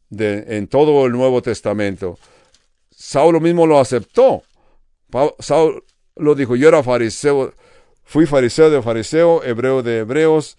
en 0.10 0.68
todo 0.68 1.06
el 1.06 1.14
Nuevo 1.14 1.42
Testamento. 1.42 2.18
Saulo 2.90 3.40
mismo 3.40 3.66
lo 3.66 3.80
aceptó. 3.80 4.44
Saulo 5.40 5.84
dijo, 6.16 6.55
yo 6.55 6.68
era 6.68 6.84
fariseo, 6.84 7.53
fui 8.03 8.26
fariseo 8.26 8.70
de 8.70 8.82
fariseo, 8.82 9.43
hebreo 9.43 9.84
de 9.84 9.99
hebreos, 9.99 10.57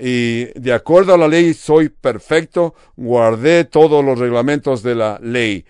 y 0.00 0.46
de 0.58 0.72
acuerdo 0.72 1.14
a 1.14 1.18
la 1.18 1.28
ley 1.28 1.54
soy 1.54 1.88
perfecto, 1.88 2.74
guardé 2.96 3.64
todos 3.64 4.04
los 4.04 4.18
reglamentos 4.18 4.82
de 4.82 4.94
la 4.94 5.18
ley. 5.22 5.64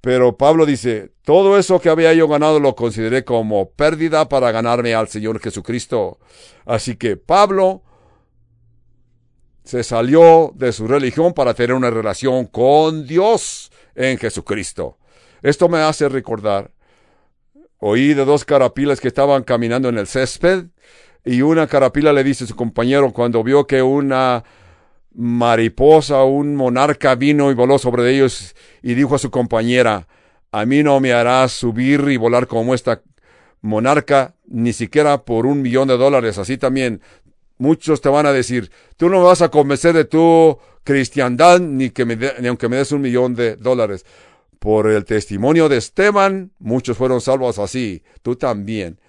Pero 0.00 0.36
Pablo 0.36 0.64
dice, 0.64 1.10
todo 1.24 1.58
eso 1.58 1.80
que 1.80 1.90
había 1.90 2.14
yo 2.14 2.26
ganado 2.26 2.58
lo 2.58 2.74
consideré 2.74 3.24
como 3.24 3.70
pérdida 3.70 4.28
para 4.28 4.50
ganarme 4.50 4.94
al 4.94 5.08
Señor 5.08 5.40
Jesucristo. 5.40 6.18
Así 6.64 6.96
que 6.96 7.16
Pablo 7.16 7.82
se 9.64 9.84
salió 9.84 10.52
de 10.54 10.72
su 10.72 10.86
religión 10.86 11.34
para 11.34 11.52
tener 11.54 11.74
una 11.74 11.90
relación 11.90 12.46
con 12.46 13.06
Dios 13.06 13.70
en 13.94 14.16
Jesucristo. 14.16 14.96
Esto 15.42 15.68
me 15.68 15.78
hace 15.78 16.08
recordar, 16.08 16.70
oí 17.80 18.14
de 18.14 18.24
dos 18.24 18.44
carapilas 18.44 19.00
que 19.00 19.08
estaban 19.08 19.42
caminando 19.42 19.88
en 19.88 19.98
el 19.98 20.06
césped 20.06 20.66
y 21.24 21.42
una 21.42 21.66
carapila 21.66 22.12
le 22.12 22.24
dice 22.24 22.44
a 22.44 22.46
su 22.46 22.56
compañero 22.56 23.12
cuando 23.12 23.42
vio 23.42 23.66
que 23.66 23.82
una 23.82 24.44
mariposa, 25.14 26.22
un 26.24 26.54
monarca 26.54 27.14
vino 27.14 27.50
y 27.50 27.54
voló 27.54 27.78
sobre 27.78 28.14
ellos 28.14 28.54
y 28.82 28.94
dijo 28.94 29.16
a 29.16 29.18
su 29.18 29.30
compañera, 29.30 30.06
a 30.52 30.64
mí 30.64 30.82
no 30.82 31.00
me 31.00 31.12
harás 31.12 31.52
subir 31.52 32.06
y 32.08 32.16
volar 32.16 32.46
como 32.46 32.74
esta 32.74 33.02
monarca, 33.60 34.34
ni 34.46 34.72
siquiera 34.72 35.24
por 35.24 35.46
un 35.46 35.62
millón 35.62 35.88
de 35.88 35.96
dólares. 35.96 36.38
Así 36.38 36.56
también 36.56 37.02
muchos 37.58 38.00
te 38.00 38.08
van 38.08 38.26
a 38.26 38.32
decir, 38.32 38.70
tú 38.96 39.08
no 39.08 39.18
me 39.18 39.24
vas 39.24 39.42
a 39.42 39.50
convencer 39.50 39.92
de 39.92 40.04
tu 40.04 40.58
cristiandad, 40.82 41.60
ni, 41.60 41.90
que 41.90 42.04
me 42.04 42.16
ni 42.16 42.48
aunque 42.48 42.68
me 42.68 42.76
des 42.76 42.92
un 42.92 43.02
millón 43.02 43.34
de 43.34 43.56
dólares. 43.56 44.04
Por 44.60 44.88
el 44.88 45.04
testimonio 45.04 45.68
de 45.68 45.78
Esteban, 45.78 46.52
muchos 46.60 46.96
fueron 46.96 47.20
salvos 47.20 47.58
así, 47.58 48.04
tú 48.22 48.36
también 48.36 49.00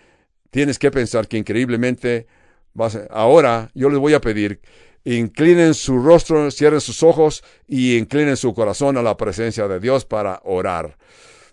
tienes 0.49 0.79
que 0.79 0.89
pensar 0.89 1.27
que 1.27 1.37
increíblemente 1.37 2.25
vas 2.73 2.97
ahora 3.09 3.69
yo 3.73 3.89
les 3.89 3.99
voy 3.99 4.13
a 4.13 4.21
pedir 4.21 4.61
inclinen 5.03 5.73
su 5.73 5.99
rostro, 5.99 6.51
cierren 6.51 6.81
sus 6.81 7.03
ojos 7.03 7.43
y 7.67 7.97
inclinen 7.97 8.37
su 8.37 8.53
corazón 8.53 8.97
a 8.97 9.01
la 9.01 9.17
presencia 9.17 9.67
de 9.67 9.79
Dios 9.79 10.05
para 10.05 10.41
orar. 10.43 10.97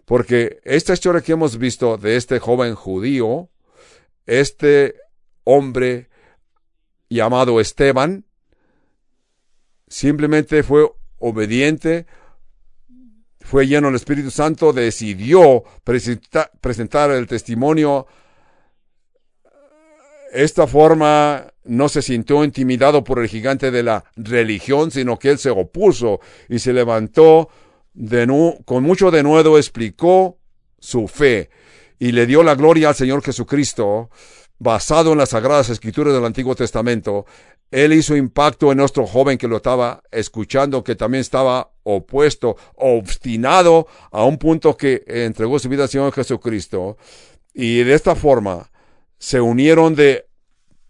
Porque 0.04 0.60
esta 0.64 0.92
historia 0.92 1.20
que 1.20 1.32
hemos 1.32 1.58
visto 1.58 1.96
de 1.96 2.16
este 2.16 2.38
joven 2.38 2.74
judío, 2.74 3.48
este 4.26 4.94
hombre 5.44 6.08
llamado 7.08 7.60
Esteban, 7.60 8.24
simplemente 9.86 10.62
fue 10.62 10.90
obediente, 11.18 12.06
fue 13.48 13.66
lleno 13.66 13.88
del 13.88 13.96
Espíritu 13.96 14.30
Santo, 14.30 14.72
decidió 14.72 15.64
presentar 15.84 17.10
el 17.10 17.26
testimonio 17.26 18.06
esta 20.32 20.66
forma 20.66 21.46
no 21.64 21.88
se 21.88 22.02
sintió 22.02 22.44
intimidado 22.44 23.04
por 23.04 23.18
el 23.18 23.28
gigante 23.28 23.70
de 23.70 23.82
la 23.82 24.04
religión, 24.16 24.90
sino 24.90 25.18
que 25.18 25.30
él 25.30 25.38
se 25.38 25.50
opuso 25.50 26.20
y 26.48 26.58
se 26.58 26.72
levantó 26.72 27.48
de 27.94 28.26
con 28.64 28.82
mucho 28.82 29.10
denuedo, 29.10 29.56
explicó 29.56 30.38
su 30.78 31.08
fe 31.08 31.50
y 31.98 32.12
le 32.12 32.26
dio 32.26 32.42
la 32.42 32.54
gloria 32.54 32.90
al 32.90 32.94
Señor 32.94 33.22
Jesucristo, 33.22 34.10
basado 34.58 35.12
en 35.12 35.18
las 35.18 35.30
sagradas 35.30 35.70
escrituras 35.70 36.14
del 36.14 36.24
Antiguo 36.24 36.54
Testamento. 36.54 37.26
Él 37.70 37.92
hizo 37.92 38.16
impacto 38.16 38.70
en 38.70 38.78
nuestro 38.78 39.06
joven 39.06 39.36
que 39.36 39.48
lo 39.48 39.56
estaba 39.56 40.02
escuchando, 40.10 40.84
que 40.84 40.94
también 40.94 41.20
estaba 41.20 41.70
opuesto, 41.96 42.56
obstinado 42.76 43.86
a 44.10 44.24
un 44.24 44.38
punto 44.38 44.76
que 44.76 45.04
entregó 45.06 45.58
su 45.58 45.68
vida 45.68 45.84
al 45.84 45.88
Señor 45.88 46.12
Jesucristo. 46.12 46.96
Y 47.54 47.82
de 47.82 47.94
esta 47.94 48.14
forma, 48.14 48.70
se 49.18 49.40
unieron 49.40 49.94
de, 49.94 50.26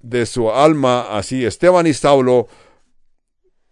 de 0.01 0.27
su 0.27 0.51
alma 0.51 1.17
así. 1.17 1.45
Esteban 1.45 1.87
y 1.87 1.95
Saulo 1.95 2.49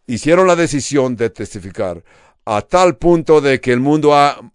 hicieron 0.07 0.47
la 0.47 0.57
decisión 0.57 1.16
de 1.16 1.31
testificar 1.31 2.03
a 2.45 2.62
tal 2.62 2.97
punto 2.97 3.41
de 3.41 3.61
que 3.61 3.72
el 3.72 3.81
mundo 3.81 4.14
ha, 4.14 4.53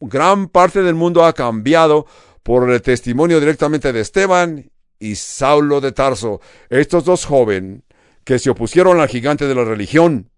gran 0.00 0.48
parte 0.48 0.82
del 0.82 0.96
mundo 0.96 1.24
ha 1.24 1.32
cambiado 1.32 2.06
por 2.42 2.68
el 2.70 2.82
testimonio 2.82 3.40
directamente 3.40 3.92
de 3.92 4.00
Esteban 4.00 4.70
y 4.98 5.14
Saulo 5.14 5.80
de 5.80 5.92
Tarso, 5.92 6.40
estos 6.68 7.04
dos 7.04 7.24
jóvenes 7.24 7.82
que 8.24 8.38
se 8.38 8.50
opusieron 8.50 9.00
al 9.00 9.08
gigante 9.08 9.46
de 9.46 9.54
la 9.54 9.64
religión. 9.64 10.30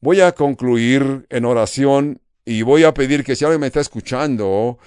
Voy 0.00 0.20
a 0.20 0.32
concluir 0.32 1.26
en 1.28 1.44
oración 1.44 2.20
y 2.44 2.62
voy 2.62 2.84
a 2.84 2.94
pedir 2.94 3.24
que 3.24 3.34
si 3.34 3.44
alguien 3.44 3.60
me 3.60 3.66
está 3.66 3.80
escuchando, 3.80 4.78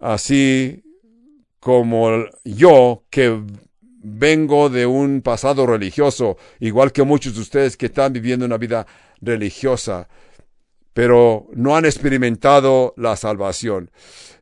así 0.00 0.82
como 1.60 2.24
yo 2.44 3.04
que 3.08 3.42
vengo 4.08 4.68
de 4.68 4.86
un 4.86 5.22
pasado 5.22 5.66
religioso, 5.66 6.36
igual 6.58 6.92
que 6.92 7.04
muchos 7.04 7.34
de 7.34 7.40
ustedes 7.42 7.76
que 7.76 7.86
están 7.86 8.12
viviendo 8.12 8.44
una 8.44 8.58
vida 8.58 8.86
religiosa, 9.20 10.08
pero 10.92 11.48
no 11.54 11.76
han 11.76 11.84
experimentado 11.84 12.92
la 12.96 13.16
salvación. 13.16 13.90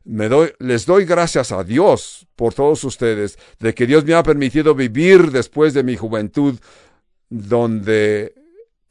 Les 0.03 0.85
doy 0.85 1.05
gracias 1.05 1.51
a 1.51 1.63
Dios 1.63 2.27
por 2.35 2.53
todos 2.53 2.83
ustedes, 2.83 3.37
de 3.59 3.73
que 3.73 3.85
Dios 3.85 4.05
me 4.05 4.13
ha 4.13 4.23
permitido 4.23 4.73
vivir 4.73 5.31
después 5.31 5.73
de 5.73 5.83
mi 5.83 5.95
juventud, 5.95 6.59
donde 7.29 8.33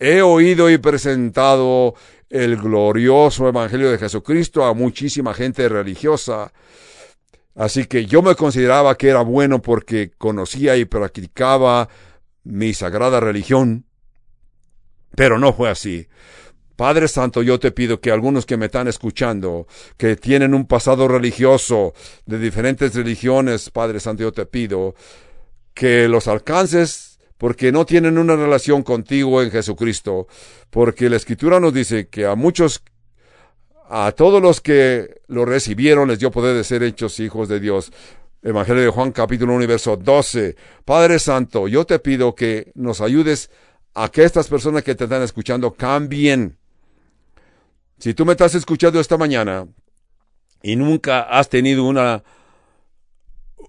he 0.07 0.22
oído 0.22 0.70
y 0.70 0.78
presentado 0.78 1.94
el 2.30 2.57
glorioso 2.57 3.48
Evangelio 3.48 3.90
de 3.90 3.98
Jesucristo 3.98 4.64
a 4.64 4.74
muchísima 4.74 5.34
gente 5.34 5.68
religiosa 5.68 6.52
Así 7.55 7.84
que 7.84 8.07
yo 8.07 8.20
me 8.20 8.34
consideraba 8.34 8.96
que 8.96 9.09
era 9.09 9.22
bueno 9.22 9.62
porque 9.62 10.11
conocía 10.18 10.76
y 10.76 10.84
practicaba 10.84 11.88
mi 12.42 12.74
sagrada 12.74 13.20
religión, 13.20 13.86
pero 15.14 15.38
no 15.38 15.52
fue 15.52 15.70
así. 15.70 16.09
Padre 16.74 17.07
Santo, 17.07 17.42
yo 17.42 17.61
te 17.61 17.70
pido 17.70 18.00
que 18.00 18.11
algunos 18.11 18.46
que 18.46 18.57
me 18.57 18.66
están 18.66 18.88
escuchando, 18.88 19.68
que 19.96 20.16
tienen 20.16 20.52
un 20.52 20.66
pasado 20.66 21.07
religioso 21.07 21.94
de 22.26 22.40
diferentes 22.40 22.92
religiones, 22.96 23.70
Padre 23.70 24.00
Santo, 24.00 24.24
yo 24.24 24.32
te 24.32 24.46
pido 24.46 24.96
que 25.72 26.09
los 26.09 26.26
alcances 26.26 27.14
porque 27.45 27.72
no 27.72 27.84
tienen 27.84 28.16
una 28.16 28.36
relación 28.36 28.82
contigo 28.82 29.42
en 29.42 29.51
Jesucristo, 29.51 30.28
porque 30.70 31.11
la 31.11 31.16
Escritura 31.16 31.61
nos 31.61 31.74
dice 31.74 32.09
que 32.09 32.24
a 32.24 32.36
muchos, 32.36 32.82
a 33.86 34.12
todos 34.12 34.40
los 34.40 34.62
que 34.62 35.20
lo 35.26 35.45
recibieron 35.45 36.09
les 36.09 36.20
dio 36.20 36.30
poder 36.30 36.57
de 36.57 36.64
ser 36.64 36.82
hechos 36.82 37.20
hijos 37.20 37.47
de 37.51 37.61
Dios. 37.61 37.92
Evangelio 38.42 38.82
de 38.82 38.88
Juan 38.88 39.12
capítulo 39.12 39.53
1 39.57 39.66
verso 39.66 39.99
12. 39.99 40.57
Padre 40.86 41.18
Santo, 41.18 41.68
yo 41.68 41.84
te 41.84 41.99
pido 41.99 42.34
que 42.34 42.72
nos 42.76 43.03
ayudes 43.03 43.51
a 43.92 44.09
que 44.09 44.24
estas 44.24 44.49
personas 44.49 44.82
que 44.82 44.95
te 44.95 45.05
están 45.05 45.20
escuchando 45.20 45.74
cambien 45.74 46.57
si 47.99 48.14
tú 48.14 48.24
me 48.24 48.32
estás 48.32 48.55
escuchando 48.55 48.99
esta 48.99 49.18
mañana 49.18 49.68
y 50.62 50.76
nunca 50.76 51.20
has 51.20 51.51
tenido 51.51 51.84
una 51.84 52.24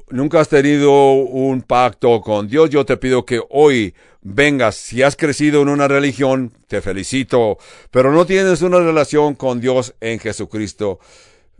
nunca 0.10 0.39
has 0.39 0.49
tenido 0.49 1.14
un 1.14 1.62
pacto 1.62 2.22
con 2.22 2.47
Dios, 2.47 2.70
yo 2.70 2.86
te 2.86 2.97
pido 2.97 3.26
que 3.26 3.41
hoy 3.49 3.93
vengas. 4.22 4.76
Si 4.76 5.03
has 5.03 5.16
crecido 5.16 5.62
en 5.62 5.70
una 5.70 5.88
religión, 5.88 6.51
te 6.68 6.82
felicito, 6.82 7.58
pero 7.91 8.12
no 8.12 8.26
tienes 8.26 8.62
una 8.62 8.80
relación 8.80 9.36
con 9.36 9.62
Dios 9.62 9.95
en 10.01 10.20
Jesucristo. 10.20 10.99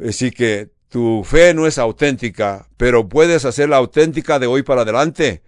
Así 0.04 0.32
que 0.32 0.70
tu 0.90 1.24
fe 1.24 1.54
no 1.54 1.68
es 1.68 1.78
auténtica, 1.78 2.68
pero 2.78 3.08
puedes 3.08 3.46
hacerla 3.46 3.78
auténtica 3.78 4.40
de 4.40 4.48
hoy 4.48 4.64
para 4.64 4.82
adelante. 4.82 5.42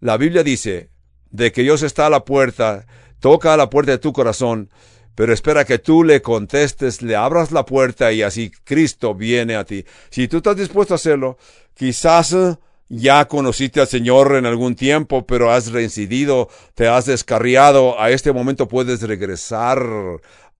La 0.00 0.16
Biblia 0.16 0.42
dice 0.42 0.90
de 1.30 1.52
que 1.52 1.62
Dios 1.62 1.82
está 1.82 2.06
a 2.06 2.10
la 2.10 2.24
puerta, 2.24 2.86
toca 3.20 3.54
a 3.54 3.56
la 3.56 3.70
puerta 3.70 3.92
de 3.92 3.98
tu 3.98 4.12
corazón 4.12 4.70
pero 5.14 5.32
espera 5.32 5.64
que 5.64 5.78
tú 5.78 6.04
le 6.04 6.22
contestes, 6.22 7.02
le 7.02 7.16
abras 7.16 7.52
la 7.52 7.64
puerta 7.64 8.12
y 8.12 8.22
así 8.22 8.50
Cristo 8.64 9.14
viene 9.14 9.56
a 9.56 9.64
ti. 9.64 9.84
Si 10.10 10.28
tú 10.28 10.38
estás 10.38 10.56
dispuesto 10.56 10.94
a 10.94 10.96
hacerlo, 10.96 11.38
quizás 11.74 12.32
eh, 12.32 12.56
ya 12.88 13.26
conociste 13.26 13.80
al 13.80 13.88
Señor 13.88 14.36
en 14.36 14.46
algún 14.46 14.74
tiempo, 14.74 15.26
pero 15.26 15.50
has 15.50 15.72
reincidido, 15.72 16.48
te 16.74 16.88
has 16.88 17.06
descarriado, 17.06 18.00
a 18.00 18.10
este 18.10 18.32
momento 18.32 18.68
puedes 18.68 19.02
regresar 19.02 19.82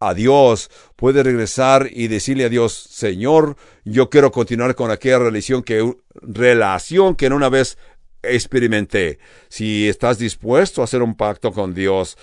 a 0.01 0.15
Dios, 0.15 0.71
puedes 0.97 1.25
regresar 1.25 1.89
y 1.91 2.09
decirle 2.09 2.45
a 2.45 2.49
Dios, 2.49 2.73
Señor, 2.75 3.57
yo 3.85 4.11
quiero 4.11 4.31
continuar 4.33 4.75
con 4.75 4.91
aquella 4.91 5.19
relación 5.19 5.63
que, 5.63 5.95
relación 6.23 7.15
que 7.15 7.27
en 7.27 7.33
una 7.33 7.49
vez 7.49 7.79
experimenté. 8.23 9.19
Si 9.49 9.89
estás 9.89 10.19
dispuesto 10.19 10.81
a 10.81 10.85
hacer 10.85 11.03
un 11.03 11.15
pacto 11.15 11.53
con 11.53 11.75
Dios, 11.75 12.17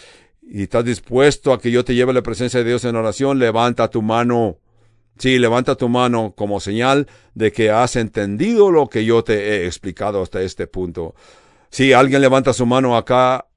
y 0.54 0.64
estás 0.64 0.84
dispuesto 0.84 1.54
a 1.54 1.62
que 1.62 1.72
yo 1.72 1.86
te 1.86 1.96
lleve 1.96 2.12
la 2.12 2.22
presencia 2.22 2.60
de 2.60 2.68
Dios 2.68 2.84
en 2.84 2.98
oración, 2.98 3.40
levanta 3.40 3.90
tu 3.90 4.02
mano. 4.02 4.58
Sí, 5.18 5.40
levanta 5.40 5.76
tu 5.76 5.88
mano 5.88 6.34
como 6.36 6.60
señal 6.60 7.08
de 7.36 7.54
que 7.54 7.72
has 7.72 7.96
entendido 7.96 8.70
lo 8.70 8.90
que 8.90 9.06
yo 9.06 9.24
te 9.24 9.34
he 9.34 9.66
explicado 9.66 10.22
hasta 10.22 10.42
este 10.42 10.68
punto. 10.68 11.16
Si 11.70 11.94
alguien 11.94 12.20
levanta 12.20 12.52
su 12.52 12.66
mano 12.66 12.98
acá 12.98 13.48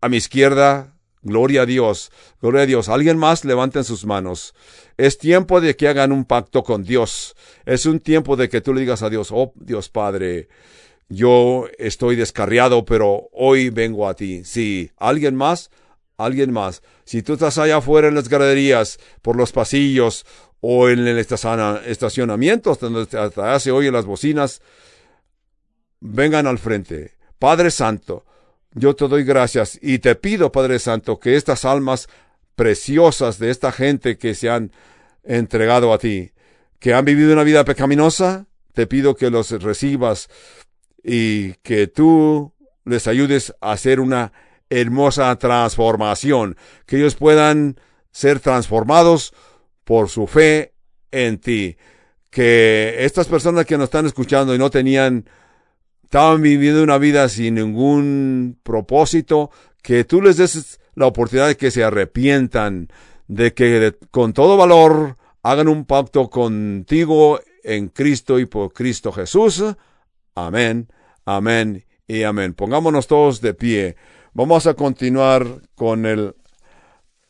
a 0.00 0.08
mi 0.08 0.18
izquierda, 0.18 0.94
gloria 1.22 1.62
a 1.62 1.66
Dios, 1.66 2.12
gloria 2.40 2.62
a 2.62 2.66
Dios. 2.66 2.88
Alguien 2.88 3.18
más 3.18 3.44
levanten 3.44 3.82
sus 3.82 4.06
manos. 4.06 4.54
Es 4.96 5.18
tiempo 5.18 5.60
de 5.60 5.74
que 5.74 5.88
hagan 5.88 6.12
un 6.12 6.24
pacto 6.24 6.62
con 6.62 6.84
Dios. 6.84 7.34
Es 7.66 7.84
un 7.84 7.98
tiempo 7.98 8.36
de 8.36 8.48
que 8.48 8.60
tú 8.60 8.74
le 8.74 8.82
digas 8.82 9.02
a 9.02 9.10
Dios, 9.10 9.30
oh 9.32 9.52
Dios 9.56 9.88
Padre, 9.88 10.48
yo 11.08 11.66
estoy 11.78 12.14
descarriado, 12.14 12.84
pero 12.84 13.28
hoy 13.32 13.70
vengo 13.70 14.08
a 14.08 14.14
ti. 14.14 14.44
Si 14.44 14.92
alguien 14.98 15.34
más, 15.34 15.70
alguien 16.18 16.52
más. 16.52 16.82
Si 17.04 17.22
tú 17.22 17.34
estás 17.34 17.56
allá 17.56 17.78
afuera 17.78 18.08
en 18.08 18.14
las 18.14 18.28
graderías, 18.28 18.98
por 19.22 19.36
los 19.36 19.52
pasillos 19.52 20.26
o 20.60 20.88
en 20.88 21.06
el 21.06 21.16
estacionamiento 21.18 22.72
hasta 22.72 23.60
se 23.60 23.70
oyen 23.70 23.94
las 23.94 24.04
bocinas, 24.04 24.60
vengan 26.00 26.46
al 26.46 26.58
frente. 26.58 27.12
Padre 27.38 27.70
Santo, 27.70 28.26
yo 28.72 28.94
te 28.94 29.08
doy 29.08 29.24
gracias 29.24 29.78
y 29.80 30.00
te 30.00 30.16
pido, 30.16 30.52
Padre 30.52 30.80
Santo, 30.80 31.18
que 31.18 31.36
estas 31.36 31.64
almas 31.64 32.08
preciosas 32.56 33.38
de 33.38 33.50
esta 33.50 33.70
gente 33.70 34.18
que 34.18 34.34
se 34.34 34.50
han 34.50 34.72
entregado 35.22 35.92
a 35.92 35.98
ti, 35.98 36.32
que 36.80 36.94
han 36.94 37.04
vivido 37.04 37.32
una 37.32 37.44
vida 37.44 37.64
pecaminosa, 37.64 38.46
te 38.72 38.88
pido 38.88 39.14
que 39.14 39.30
los 39.30 39.50
recibas 39.62 40.28
y 41.04 41.54
que 41.54 41.86
tú 41.86 42.52
les 42.84 43.06
ayudes 43.06 43.54
a 43.60 43.72
hacer 43.72 44.00
una 44.00 44.32
hermosa 44.70 45.36
transformación, 45.36 46.56
que 46.86 46.96
ellos 46.96 47.14
puedan 47.14 47.80
ser 48.10 48.40
transformados 48.40 49.32
por 49.84 50.08
su 50.08 50.26
fe 50.26 50.74
en 51.10 51.38
ti. 51.38 51.76
Que 52.30 52.96
estas 53.00 53.26
personas 53.26 53.64
que 53.64 53.78
nos 53.78 53.84
están 53.84 54.06
escuchando 54.06 54.54
y 54.54 54.58
no 54.58 54.70
tenían, 54.70 55.28
estaban 56.02 56.42
viviendo 56.42 56.82
una 56.82 56.98
vida 56.98 57.28
sin 57.28 57.54
ningún 57.54 58.58
propósito, 58.62 59.50
que 59.82 60.04
tú 60.04 60.20
les 60.20 60.36
des 60.36 60.80
la 60.94 61.06
oportunidad 61.06 61.48
de 61.48 61.56
que 61.56 61.70
se 61.70 61.84
arrepientan, 61.84 62.88
de 63.28 63.54
que 63.54 63.94
con 64.10 64.32
todo 64.32 64.56
valor 64.56 65.16
hagan 65.42 65.68
un 65.68 65.84
pacto 65.84 66.28
contigo 66.28 67.40
en 67.62 67.88
Cristo 67.88 68.38
y 68.38 68.46
por 68.46 68.72
Cristo 68.72 69.12
Jesús. 69.12 69.64
Amén, 70.34 70.88
amén 71.24 71.84
y 72.06 72.22
amén. 72.22 72.54
Pongámonos 72.54 73.06
todos 73.06 73.40
de 73.40 73.54
pie. 73.54 73.96
Vamos 74.38 74.68
a 74.68 74.74
continuar 74.74 75.44
con 75.74 76.06
el, 76.06 76.32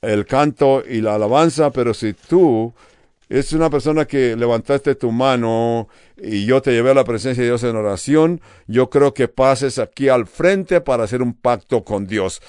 el 0.03 0.27
canto 0.27 0.83
y 0.87 1.01
la 1.01 1.15
alabanza, 1.15 1.71
pero 1.71 1.95
si 1.95 2.13
tú 2.13 2.75
es 3.31 3.55
una 3.55 3.71
persona 3.71 4.05
que 4.05 4.37
levantaste 4.37 4.95
tu 4.95 5.11
mano 5.11 5.89
y 6.19 6.45
yo 6.45 6.61
te 6.61 6.71
llevé 6.73 6.91
a 6.91 6.95
la 6.95 7.05
presencia 7.05 7.43
de 7.43 7.49
Dios 7.49 7.63
en 7.65 7.77
oración, 7.77 8.43
yo 8.67 8.91
creo 8.91 9.15
que 9.15 9.27
pases 9.27 9.79
aquí 9.79 10.11
al 10.11 10.27
frente 10.27 10.83
para 10.83 11.05
hacer 11.05 11.23
un 11.23 11.33
pacto 11.33 11.83
con 11.83 12.07
Dios. 12.07 12.43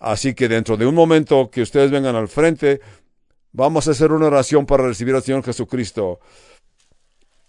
Así 0.00 0.34
que 0.34 0.48
dentro 0.48 0.76
de 0.76 0.84
un 0.84 0.94
momento 0.94 1.48
que 1.50 1.62
ustedes 1.62 1.90
vengan 1.90 2.14
al 2.14 2.28
frente, 2.28 2.82
vamos 3.52 3.88
a 3.88 3.92
hacer 3.92 4.12
una 4.12 4.26
oración 4.26 4.66
para 4.66 4.86
recibir 4.86 5.14
al 5.14 5.22
Señor 5.22 5.42
Jesucristo. 5.44 6.20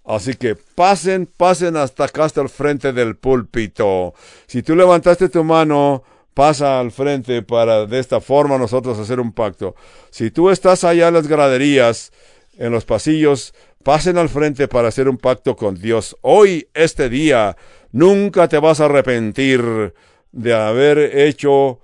Así 0.06 0.36
que 0.36 0.56
pasen, 0.56 1.26
pasen 1.26 1.76
hasta 1.76 2.06
acá, 2.06 2.24
hasta 2.24 2.40
el 2.40 2.48
frente 2.48 2.94
del 2.94 3.18
púlpito. 3.18 4.14
Si 4.48 4.64
tú 4.64 4.74
levantaste 4.74 5.28
tu 5.28 5.44
mano, 5.44 6.06
pasa 6.34 6.80
al 6.80 6.92
frente 6.92 7.42
para 7.42 7.86
de 7.86 8.00
esta 8.00 8.22
forma 8.22 8.58
nosotros 8.58 8.98
hacer 9.00 9.20
un 9.20 9.32
pacto. 9.32 9.76
Si 10.10 10.32
tú 10.32 10.50
estás 10.50 10.84
allá 10.84 11.10
en 11.10 11.14
las 11.14 11.28
graderías, 11.28 12.12
en 12.58 12.72
los 12.72 12.86
pasillos, 12.86 13.54
pasen 13.84 14.18
al 14.18 14.30
frente 14.30 14.68
para 14.68 14.90
hacer 14.90 15.08
un 15.08 15.18
pacto 15.18 15.56
con 15.56 15.76
Dios. 15.76 16.16
Hoy, 16.22 16.68
este 16.74 17.10
día, 17.10 17.56
nunca 17.92 18.48
te 18.48 18.60
vas 18.60 18.80
a 18.80 18.86
arrepentir 18.86 19.94
de 20.32 20.54
haber 20.54 20.98
hecho 21.20 21.80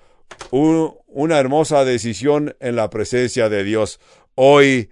una 0.52 1.40
hermosa 1.40 1.86
decisión 1.86 2.56
en 2.60 2.76
la 2.76 2.90
presencia 2.90 3.50
de 3.50 3.64
Dios. 3.64 4.00
Hoy 4.36 4.90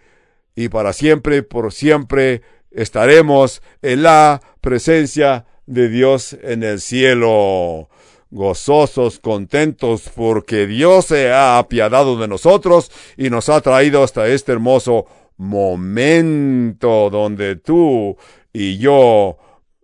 y 0.55 0.69
para 0.69 0.93
siempre, 0.93 1.43
por 1.43 1.73
siempre, 1.73 2.41
estaremos 2.71 3.61
en 3.81 4.03
la 4.03 4.41
presencia 4.61 5.45
de 5.65 5.89
Dios 5.89 6.37
en 6.41 6.63
el 6.63 6.79
cielo 6.79 7.89
gozosos, 8.33 9.19
contentos, 9.19 10.09
porque 10.13 10.65
Dios 10.65 11.05
se 11.05 11.31
ha 11.31 11.59
apiadado 11.59 12.17
de 12.17 12.27
nosotros 12.27 12.91
y 13.15 13.29
nos 13.29 13.47
ha 13.47 13.61
traído 13.61 14.03
hasta 14.03 14.27
este 14.27 14.51
hermoso 14.51 15.05
momento 15.37 17.09
donde 17.11 17.55
tú 17.55 18.17
y 18.51 18.79
yo, 18.79 19.37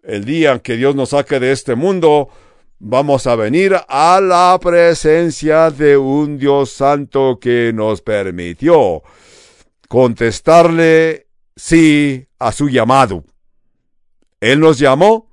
el 0.04 0.26
día 0.26 0.60
que 0.60 0.78
Dios 0.78 0.96
nos 0.96 1.10
saque 1.10 1.40
de 1.40 1.52
este 1.52 1.76
mundo, 1.76 2.30
vamos 2.80 3.28
a 3.28 3.36
venir 3.36 3.76
a 3.88 4.20
la 4.20 4.58
presencia 4.60 5.70
de 5.70 5.98
un 5.98 6.40
Dios 6.40 6.72
santo 6.72 7.38
que 7.40 7.72
nos 7.74 8.02
permitió 8.02 9.04
contestarle 9.88 11.28
sí 11.56 12.28
a 12.40 12.52
su 12.52 12.70
llamado. 12.70 13.24
Él 14.40 14.60
nos 14.60 14.80
llamó, 14.80 15.30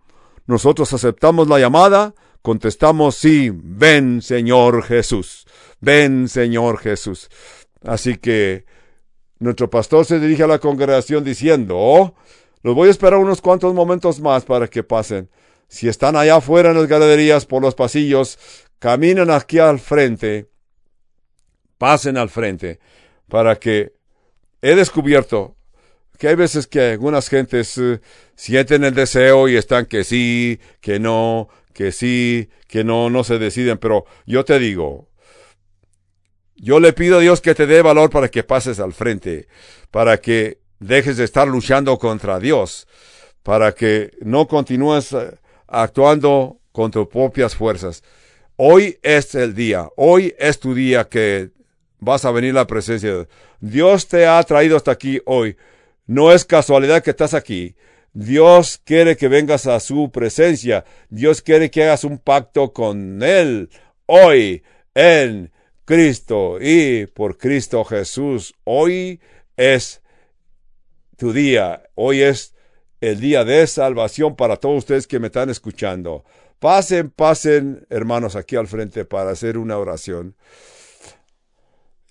nosotros 0.46 0.92
aceptamos 0.92 1.48
la 1.48 1.58
llamada, 1.58 2.14
contestamos 2.47 3.16
sí, 3.16 3.51
ven 3.53 4.22
Señor 4.22 4.84
Jesús, 4.84 5.49
ven 5.80 6.28
Señor 6.28 6.78
Jesús. 6.78 7.28
Así 7.82 8.18
que 8.18 8.64
nuestro 9.40 9.68
pastor 9.68 10.05
se 10.05 10.20
dirige 10.20 10.44
a 10.44 10.47
la 10.47 10.61
congregación 10.61 11.24
diciendo, 11.24 11.74
oh, 11.76 12.14
los 12.62 12.76
voy 12.76 12.86
a 12.86 12.92
esperar 12.92 13.18
unos 13.18 13.40
cuantos 13.40 13.74
momentos 13.74 14.20
más 14.20 14.44
para 14.44 14.68
que 14.68 14.84
pasen. 14.84 15.28
Si 15.66 15.88
están 15.88 16.14
allá 16.14 16.36
afuera 16.36 16.70
en 16.70 16.76
las 16.76 16.86
galerías, 16.86 17.47
por 17.47 17.62
los 17.62 17.74
pasillos, 17.74 18.38
caminen 18.78 19.28
aquí 19.32 19.59
al 19.59 19.80
frente, 19.80 20.49
pasen 21.78 22.16
al 22.16 22.30
frente, 22.30 22.78
para 23.28 23.57
que 23.57 23.92
he 24.62 24.76
descubierto 24.76 25.57
que 26.16 26.28
hay 26.28 26.36
veces 26.36 26.68
que 26.68 26.92
algunas 26.92 27.28
gentes 27.28 27.76
eh, 27.76 28.01
sienten 28.36 28.84
el 28.84 28.94
deseo 28.94 29.49
y 29.49 29.57
están 29.57 29.86
que 29.86 30.05
sí, 30.05 30.61
que 30.80 31.01
no, 31.01 31.49
que 31.76 31.92
sí, 31.92 32.48
que 32.68 32.84
no, 32.84 33.10
no 33.10 33.22
se 33.22 33.38
deciden, 33.38 33.76
pero 33.76 34.06
yo 34.24 34.46
te 34.46 34.58
digo, 34.58 35.10
Yo 36.56 36.80
le 36.80 36.94
pido 36.94 37.18
a 37.18 37.20
Dios 37.20 37.42
que 37.42 37.54
te 37.54 37.66
dé 37.66 37.82
valor 37.82 38.08
para 38.08 38.30
que 38.30 38.42
pases 38.42 38.80
al 38.80 38.94
frente, 38.94 39.46
para 39.90 40.16
que 40.16 40.58
dejes 40.80 41.18
de 41.18 41.24
estar 41.24 41.46
luchando 41.46 41.98
contra 41.98 42.40
Dios, 42.40 42.88
para 43.42 43.72
que 43.72 44.12
no 44.22 44.48
continúes 44.48 45.12
eh, 45.12 45.34
actuando 45.68 46.60
con 46.72 46.90
tus 46.90 47.08
propias 47.08 47.54
fuerzas. 47.54 48.02
Hoy 48.56 48.98
es 49.02 49.34
el 49.34 49.54
día, 49.54 49.90
hoy 49.96 50.34
es 50.38 50.58
tu 50.58 50.72
día 50.74 51.06
que 51.10 51.50
vas 51.98 52.24
a 52.24 52.30
venir 52.30 52.52
a 52.52 52.60
la 52.60 52.66
presencia 52.66 53.10
de 53.10 53.16
Dios. 53.16 53.28
Dios 53.60 54.08
te 54.08 54.26
ha 54.26 54.42
traído 54.44 54.78
hasta 54.78 54.92
aquí 54.92 55.20
hoy. 55.26 55.58
No 56.06 56.32
es 56.32 56.46
casualidad 56.46 57.02
que 57.02 57.10
estás 57.10 57.34
aquí. 57.34 57.74
Dios 58.18 58.80
quiere 58.82 59.14
que 59.14 59.28
vengas 59.28 59.66
a 59.66 59.78
su 59.78 60.10
presencia. 60.10 60.86
Dios 61.10 61.42
quiere 61.42 61.70
que 61.70 61.84
hagas 61.84 62.02
un 62.02 62.16
pacto 62.16 62.72
con 62.72 63.22
Él 63.22 63.68
hoy 64.06 64.62
en 64.94 65.52
Cristo 65.84 66.56
y 66.58 67.04
por 67.08 67.36
Cristo 67.36 67.84
Jesús. 67.84 68.54
Hoy 68.64 69.20
es 69.58 70.00
tu 71.18 71.34
día. 71.34 71.82
Hoy 71.94 72.22
es 72.22 72.54
el 73.02 73.20
día 73.20 73.44
de 73.44 73.66
salvación 73.66 74.34
para 74.34 74.56
todos 74.56 74.78
ustedes 74.78 75.06
que 75.06 75.18
me 75.18 75.26
están 75.26 75.50
escuchando. 75.50 76.24
Pasen, 76.58 77.10
pasen, 77.10 77.86
hermanos, 77.90 78.34
aquí 78.34 78.56
al 78.56 78.66
frente 78.66 79.04
para 79.04 79.32
hacer 79.32 79.58
una 79.58 79.76
oración. 79.76 80.36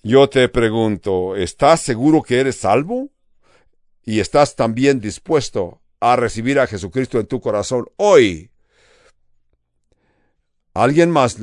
Yo 0.04 0.28
te 0.28 0.48
pregunto, 0.48 1.34
¿estás 1.34 1.80
seguro 1.80 2.22
que 2.22 2.38
eres 2.38 2.58
salvo? 2.58 3.10
¿Y 4.04 4.20
estás 4.20 4.54
también 4.54 5.00
dispuesto 5.00 5.80
a 6.00 6.16
recibir 6.16 6.58
a 6.58 6.66
Jesucristo 6.66 7.18
en 7.18 7.26
tu 7.26 7.40
corazón 7.40 7.86
hoy? 7.96 8.50
¿Alguien 10.74 11.10
más? 11.10 11.38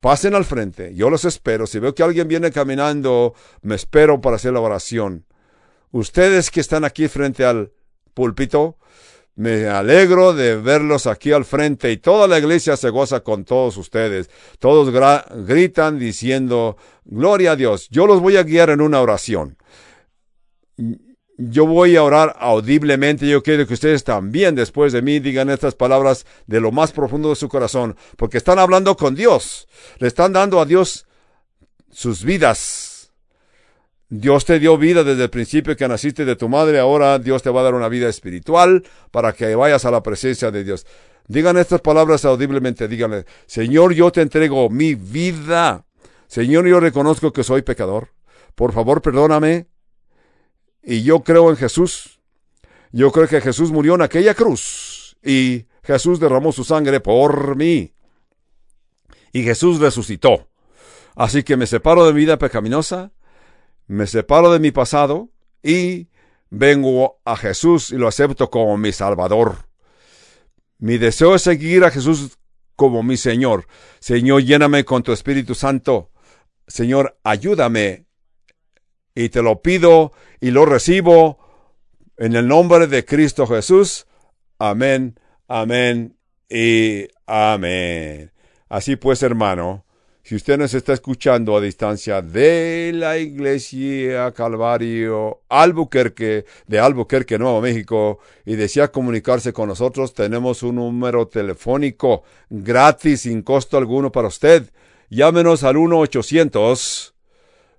Pasen 0.00 0.34
al 0.34 0.44
frente, 0.44 0.94
yo 0.94 1.10
los 1.10 1.24
espero. 1.24 1.66
Si 1.66 1.78
veo 1.78 1.94
que 1.94 2.02
alguien 2.02 2.26
viene 2.26 2.50
caminando, 2.50 3.34
me 3.60 3.74
espero 3.74 4.20
para 4.20 4.36
hacer 4.36 4.52
la 4.54 4.60
oración. 4.60 5.26
Ustedes 5.90 6.50
que 6.50 6.60
están 6.60 6.84
aquí 6.84 7.06
frente 7.08 7.44
al 7.44 7.72
púlpito, 8.14 8.78
me 9.34 9.66
alegro 9.66 10.32
de 10.32 10.56
verlos 10.56 11.06
aquí 11.06 11.32
al 11.32 11.44
frente 11.44 11.92
y 11.92 11.96
toda 11.96 12.28
la 12.28 12.38
iglesia 12.38 12.76
se 12.76 12.90
goza 12.90 13.20
con 13.20 13.44
todos 13.44 13.76
ustedes. 13.76 14.30
Todos 14.58 14.92
gritan 15.46 15.98
diciendo, 15.98 16.76
Gloria 17.04 17.52
a 17.52 17.56
Dios. 17.56 17.88
Yo 17.90 18.06
los 18.06 18.20
voy 18.20 18.36
a 18.36 18.42
guiar 18.42 18.70
en 18.70 18.80
una 18.80 19.00
oración. 19.00 19.56
Yo 21.42 21.66
voy 21.66 21.96
a 21.96 22.02
orar 22.02 22.36
audiblemente. 22.38 23.26
Yo 23.26 23.42
quiero 23.42 23.66
que 23.66 23.74
ustedes 23.74 24.04
también 24.04 24.54
después 24.54 24.92
de 24.92 25.02
mí 25.02 25.20
digan 25.20 25.48
estas 25.48 25.74
palabras 25.74 26.26
de 26.46 26.60
lo 26.60 26.70
más 26.70 26.92
profundo 26.92 27.30
de 27.30 27.36
su 27.36 27.48
corazón, 27.48 27.96
porque 28.16 28.38
están 28.38 28.58
hablando 28.58 28.96
con 28.96 29.14
Dios. 29.14 29.66
Le 29.98 30.08
están 30.08 30.32
dando 30.32 30.60
a 30.60 30.66
Dios 30.66 31.06
sus 31.90 32.24
vidas 32.24 32.90
Dios 34.12 34.44
te 34.44 34.58
dio 34.58 34.76
vida 34.76 35.04
desde 35.04 35.22
el 35.22 35.30
principio 35.30 35.76
que 35.76 35.86
naciste 35.86 36.24
de 36.24 36.34
tu 36.34 36.48
madre, 36.48 36.80
ahora 36.80 37.20
Dios 37.20 37.44
te 37.44 37.50
va 37.50 37.60
a 37.60 37.62
dar 37.62 37.74
una 37.74 37.88
vida 37.88 38.08
espiritual 38.08 38.82
para 39.12 39.32
que 39.32 39.54
vayas 39.54 39.84
a 39.84 39.92
la 39.92 40.02
presencia 40.02 40.50
de 40.50 40.64
Dios. 40.64 40.84
Digan 41.28 41.56
estas 41.56 41.80
palabras 41.80 42.24
audiblemente, 42.24 42.88
díganle, 42.88 43.24
Señor, 43.46 43.92
yo 43.94 44.10
te 44.10 44.20
entrego 44.20 44.68
mi 44.68 44.96
vida. 44.96 45.86
Señor, 46.26 46.66
yo 46.66 46.80
reconozco 46.80 47.32
que 47.32 47.44
soy 47.44 47.62
pecador. 47.62 48.08
Por 48.56 48.72
favor, 48.72 49.00
perdóname. 49.00 49.68
Y 50.82 51.02
yo 51.02 51.22
creo 51.22 51.50
en 51.50 51.56
Jesús. 51.56 52.20
Yo 52.92 53.12
creo 53.12 53.28
que 53.28 53.40
Jesús 53.40 53.70
murió 53.70 53.94
en 53.94 54.02
aquella 54.02 54.34
cruz 54.34 55.16
y 55.22 55.66
Jesús 55.82 56.18
derramó 56.18 56.52
su 56.52 56.64
sangre 56.64 57.00
por 57.00 57.56
mí. 57.56 57.94
Y 59.32 59.42
Jesús 59.42 59.78
resucitó. 59.78 60.48
Así 61.14 61.42
que 61.42 61.56
me 61.56 61.66
separo 61.66 62.04
de 62.04 62.12
mi 62.12 62.20
vida 62.20 62.38
pecaminosa 62.38 63.12
me 63.90 64.06
separo 64.06 64.52
de 64.52 64.60
mi 64.60 64.70
pasado 64.70 65.30
y 65.64 66.10
vengo 66.48 67.20
a 67.24 67.36
Jesús 67.36 67.90
y 67.90 67.96
lo 67.96 68.06
acepto 68.06 68.48
como 68.48 68.76
mi 68.76 68.92
Salvador. 68.92 69.68
Mi 70.78 70.96
deseo 70.96 71.34
es 71.34 71.42
seguir 71.42 71.82
a 71.82 71.90
Jesús 71.90 72.38
como 72.76 73.02
mi 73.02 73.16
Señor. 73.16 73.66
Señor, 73.98 74.44
lléname 74.44 74.84
con 74.84 75.02
tu 75.02 75.10
Espíritu 75.10 75.56
Santo. 75.56 76.12
Señor, 76.68 77.18
ayúdame. 77.24 78.06
Y 79.14 79.28
te 79.28 79.42
lo 79.42 79.62
pido 79.62 80.12
y 80.40 80.50
lo 80.50 80.66
recibo 80.66 81.38
en 82.16 82.34
el 82.36 82.46
nombre 82.46 82.86
de 82.86 83.04
Cristo 83.04 83.46
Jesús. 83.46 84.06
Amén, 84.58 85.18
amén 85.48 86.16
y 86.48 87.08
amén. 87.26 88.30
Así 88.68 88.96
pues, 88.96 89.22
hermano, 89.22 89.84
si 90.22 90.36
usted 90.36 90.58
nos 90.58 90.74
está 90.74 90.92
escuchando 90.92 91.56
a 91.56 91.60
distancia 91.60 92.22
de 92.22 92.92
la 92.94 93.18
iglesia 93.18 94.30
Calvario 94.32 95.40
Albuquerque, 95.48 96.44
de 96.66 96.78
Albuquerque, 96.78 97.38
Nuevo 97.38 97.60
México, 97.60 98.20
y 98.44 98.54
desea 98.54 98.92
comunicarse 98.92 99.52
con 99.52 99.68
nosotros, 99.68 100.14
tenemos 100.14 100.62
un 100.62 100.76
número 100.76 101.26
telefónico 101.26 102.22
gratis, 102.48 103.22
sin 103.22 103.42
costo 103.42 103.76
alguno 103.76 104.12
para 104.12 104.28
usted. 104.28 104.70
Llámenos 105.08 105.64
al 105.64 105.76